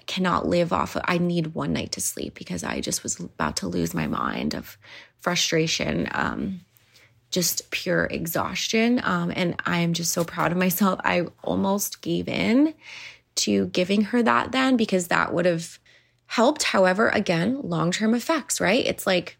cannot 0.07 0.47
live 0.47 0.73
off 0.73 0.95
of, 0.95 1.03
I 1.05 1.19
need 1.19 1.53
one 1.53 1.73
night 1.73 1.91
to 1.93 2.01
sleep 2.01 2.33
because 2.33 2.63
I 2.63 2.81
just 2.81 3.03
was 3.03 3.19
about 3.19 3.57
to 3.57 3.67
lose 3.67 3.93
my 3.93 4.07
mind 4.07 4.55
of 4.55 4.77
frustration, 5.19 6.09
um, 6.11 6.61
just 7.31 7.71
pure 7.71 8.05
exhaustion. 8.05 9.01
Um, 9.03 9.31
and 9.35 9.59
I 9.65 9.79
am 9.79 9.93
just 9.93 10.11
so 10.11 10.23
proud 10.23 10.51
of 10.51 10.57
myself. 10.57 10.99
I 11.03 11.25
almost 11.43 12.01
gave 12.01 12.27
in 12.27 12.73
to 13.35 13.67
giving 13.67 14.03
her 14.03 14.21
that 14.21 14.51
then 14.51 14.77
because 14.77 15.07
that 15.07 15.33
would 15.33 15.45
have 15.45 15.79
helped. 16.27 16.63
However, 16.63 17.09
again, 17.09 17.59
long 17.63 17.91
term 17.91 18.13
effects, 18.13 18.61
right? 18.61 18.85
It's 18.85 19.07
like 19.07 19.37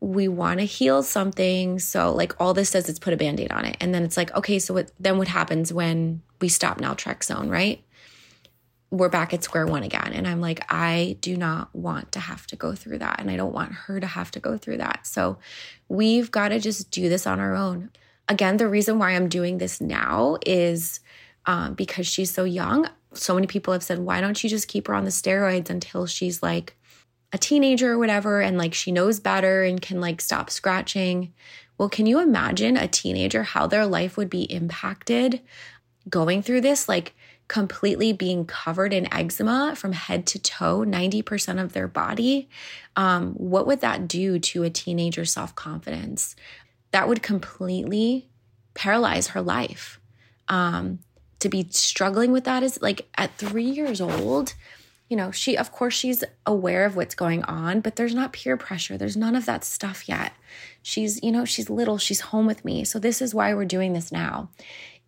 we 0.00 0.28
want 0.28 0.60
to 0.60 0.66
heal 0.66 1.02
something. 1.02 1.78
So, 1.78 2.12
like, 2.14 2.40
all 2.40 2.54
this 2.54 2.70
does 2.70 2.88
is 2.88 2.98
put 2.98 3.12
a 3.12 3.16
band 3.16 3.40
aid 3.40 3.52
on 3.52 3.64
it. 3.64 3.76
And 3.80 3.92
then 3.92 4.04
it's 4.04 4.16
like, 4.16 4.34
okay, 4.34 4.58
so 4.58 4.74
what, 4.74 4.92
then 5.00 5.18
what 5.18 5.28
happens 5.28 5.72
when 5.72 6.22
we 6.40 6.48
stop 6.48 6.80
naltrexone, 6.80 7.50
right? 7.50 7.82
We're 8.90 9.08
back 9.08 9.34
at 9.34 9.44
square 9.44 9.66
one 9.66 9.82
again. 9.82 10.12
And 10.14 10.26
I'm 10.26 10.40
like, 10.40 10.64
I 10.72 11.16
do 11.20 11.36
not 11.36 11.74
want 11.74 12.12
to 12.12 12.20
have 12.20 12.46
to 12.48 12.56
go 12.56 12.74
through 12.74 12.98
that. 12.98 13.20
And 13.20 13.30
I 13.30 13.36
don't 13.36 13.52
want 13.52 13.72
her 13.72 14.00
to 14.00 14.06
have 14.06 14.30
to 14.32 14.40
go 14.40 14.56
through 14.56 14.78
that. 14.78 15.06
So, 15.06 15.38
we've 15.88 16.30
got 16.30 16.48
to 16.48 16.58
just 16.58 16.90
do 16.90 17.08
this 17.08 17.26
on 17.26 17.40
our 17.40 17.54
own. 17.54 17.90
Again, 18.28 18.56
the 18.56 18.68
reason 18.68 18.98
why 18.98 19.12
I'm 19.12 19.28
doing 19.28 19.58
this 19.58 19.80
now 19.80 20.38
is 20.44 21.00
um, 21.46 21.74
because 21.74 22.06
she's 22.06 22.30
so 22.30 22.44
young 22.44 22.88
so 23.14 23.34
many 23.34 23.46
people 23.46 23.72
have 23.72 23.82
said, 23.82 23.98
why 23.98 24.20
don't 24.20 24.42
you 24.42 24.50
just 24.50 24.68
keep 24.68 24.86
her 24.86 24.94
on 24.94 25.04
the 25.04 25.10
steroids 25.10 25.70
until 25.70 26.06
she's 26.06 26.42
like 26.42 26.76
a 27.32 27.38
teenager 27.38 27.92
or 27.92 27.98
whatever 27.98 28.40
and 28.40 28.56
like 28.56 28.74
she 28.74 28.92
knows 28.92 29.20
better 29.20 29.62
and 29.62 29.80
can 29.80 30.00
like 30.00 30.20
stop 30.20 30.50
scratching? 30.50 31.32
Well, 31.76 31.88
can 31.88 32.06
you 32.06 32.20
imagine 32.20 32.76
a 32.76 32.88
teenager 32.88 33.42
how 33.42 33.66
their 33.66 33.86
life 33.86 34.16
would 34.16 34.30
be 34.30 34.42
impacted 34.42 35.40
going 36.08 36.42
through 36.42 36.62
this? 36.62 36.88
Like, 36.88 37.14
completely 37.48 38.12
being 38.12 38.44
covered 38.44 38.92
in 38.92 39.12
eczema 39.12 39.74
from 39.74 39.92
head 39.92 40.26
to 40.26 40.38
toe, 40.38 40.84
90% 40.86 41.62
of 41.62 41.72
their 41.72 41.88
body. 41.88 42.48
Um, 42.94 43.32
what 43.32 43.66
would 43.66 43.80
that 43.80 44.06
do 44.06 44.38
to 44.38 44.62
a 44.62 44.70
teenager's 44.70 45.32
self 45.32 45.54
confidence? 45.54 46.36
That 46.92 47.08
would 47.08 47.22
completely 47.22 48.28
paralyze 48.74 49.28
her 49.28 49.42
life. 49.42 49.98
Um, 50.48 51.00
to 51.40 51.48
be 51.48 51.68
struggling 51.70 52.32
with 52.32 52.44
that 52.44 52.62
is 52.62 52.80
like 52.82 53.08
at 53.16 53.36
three 53.36 53.68
years 53.68 54.00
old, 54.00 54.54
you 55.08 55.16
know, 55.16 55.30
she, 55.30 55.56
of 55.56 55.72
course, 55.72 55.94
she's 55.94 56.22
aware 56.44 56.84
of 56.84 56.96
what's 56.96 57.14
going 57.14 57.42
on, 57.44 57.80
but 57.80 57.96
there's 57.96 58.14
not 58.14 58.32
peer 58.32 58.56
pressure. 58.56 58.98
There's 58.98 59.16
none 59.16 59.34
of 59.34 59.46
that 59.46 59.64
stuff 59.64 60.08
yet. 60.08 60.32
She's, 60.82 61.22
you 61.22 61.32
know, 61.32 61.44
she's 61.44 61.70
little, 61.70 61.96
she's 61.96 62.20
home 62.20 62.46
with 62.46 62.64
me. 62.64 62.84
So 62.84 62.98
this 62.98 63.22
is 63.22 63.34
why 63.34 63.54
we're 63.54 63.64
doing 63.64 63.94
this 63.94 64.12
now. 64.12 64.50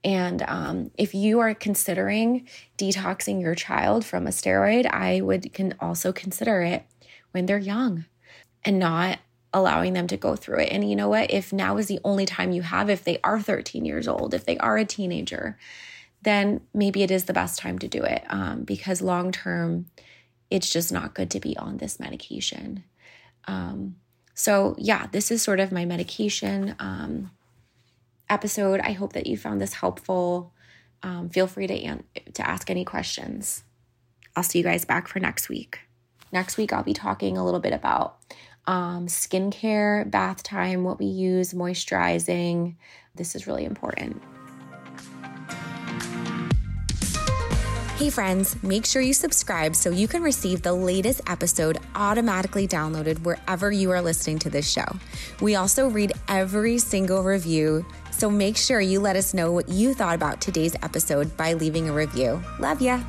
And 0.03 0.43
um, 0.49 0.91
if 0.97 1.15
you 1.15 1.41
are 1.41 1.55
considering 1.55 2.49
detoxing 2.79 3.41
your 3.41 3.55
child 3.55 4.05
from 4.05 4.27
a 4.27 4.31
steroid, 4.31 4.87
I 4.87 5.21
would 5.21 5.53
can 5.53 5.75
also 5.81 6.13
consider 6.13 6.63
it 6.63 6.85
when 7.33 7.47
they're 7.47 7.59
young 7.59 8.07
and 8.65 8.79
not 8.79 9.19
allowing 9.53 9.93
them 9.93 10.07
to 10.07 10.17
go 10.17 10.37
through 10.37 10.61
it. 10.61 10.73
And 10.73 10.89
you 10.89 10.97
know 10.97 11.09
what? 11.09 11.31
If 11.31 11.53
now 11.53 11.77
is 11.77 11.87
the 11.87 12.01
only 12.05 12.25
time 12.25 12.53
you 12.53 12.63
have, 12.63 12.89
if 12.89 13.05
they 13.05 13.19
are 13.25 13.41
13 13.41 13.85
years 13.85 14.07
old, 14.07 14.33
if 14.33 14.45
they 14.45 14.57
are 14.59 14.77
a 14.77 14.85
teenager, 14.85 15.59
then 16.23 16.61
maybe 16.73 17.03
it 17.03 17.11
is 17.11 17.25
the 17.25 17.33
best 17.33 17.59
time 17.59 17.79
to 17.79 17.89
do 17.89 18.03
it 18.03 18.23
um, 18.29 18.63
because 18.63 19.03
long 19.03 19.33
term, 19.33 19.87
it's 20.51 20.71
just 20.71 20.93
not 20.93 21.15
good 21.15 21.31
to 21.31 21.41
be 21.41 21.57
on 21.57 21.79
this 21.79 21.99
medication. 21.99 22.85
Um, 23.47 23.97
so, 24.35 24.75
yeah, 24.79 25.07
this 25.11 25.31
is 25.31 25.43
sort 25.43 25.61
of 25.61 25.73
my 25.73 25.85
medication 25.85 26.75
um, 26.79 27.31
episode. 28.31 28.81
I 28.81 28.93
hope 28.93 29.13
that 29.13 29.27
you 29.27 29.37
found 29.37 29.61
this 29.61 29.75
helpful. 29.75 30.53
Um, 31.03 31.29
feel 31.29 31.47
free 31.47 31.67
to, 31.67 31.75
an- 31.75 32.05
to 32.35 32.49
ask 32.49 32.71
any 32.71 32.85
questions. 32.85 33.65
I'll 34.37 34.43
see 34.43 34.59
you 34.59 34.65
guys 34.65 34.85
back 34.85 35.09
for 35.09 35.19
next 35.21 35.49
week. 35.49 35.81
Next 36.33 36.57
week, 36.57 36.73
I'll 36.73 36.85
be 36.85 36.95
talking 36.95 37.37
a 37.37 37.45
little 37.45 37.61
bit 37.61 37.73
about 37.73 38.19
um, 38.67 39.07
skincare, 39.07 40.09
bath 40.09 40.43
time, 40.43 40.85
what 40.85 40.99
we 40.99 41.07
use, 41.07 41.53
moisturizing. 41.53 42.77
This 43.15 43.35
is 43.35 43.47
really 43.47 43.65
important. 43.65 44.23
Hey, 47.97 48.09
friends, 48.09 48.63
make 48.63 48.87
sure 48.87 49.03
you 49.03 49.13
subscribe 49.13 49.77
so 49.77 49.91
you 49.91 50.09
can 50.09 50.23
receive 50.23 50.63
the 50.63 50.73
latest 50.73 51.21
episode 51.27 51.77
automatically 51.95 52.67
downloaded 52.67 53.23
wherever 53.25 53.71
you 53.71 53.91
are 53.91 54.01
listening 54.01 54.39
to 54.39 54.49
this 54.49 54.71
show. 54.71 54.87
We 55.43 55.57
also 55.57 55.87
read 55.87 56.13
every 56.27 56.79
single 56.79 57.23
review, 57.23 57.85
so 58.21 58.29
make 58.29 58.59
sure 58.59 58.83
you 58.83 59.01
let 59.01 59.17
us 59.17 59.33
know 59.33 59.51
what 59.51 59.71
you 59.71 59.95
thought 59.95 60.15
about 60.15 60.43
today's 60.43 60.77
episode 60.83 61.35
by 61.39 61.55
leaving 61.55 61.89
a 61.89 61.93
review. 61.93 62.43
Love 62.59 62.83
ya. 62.83 63.01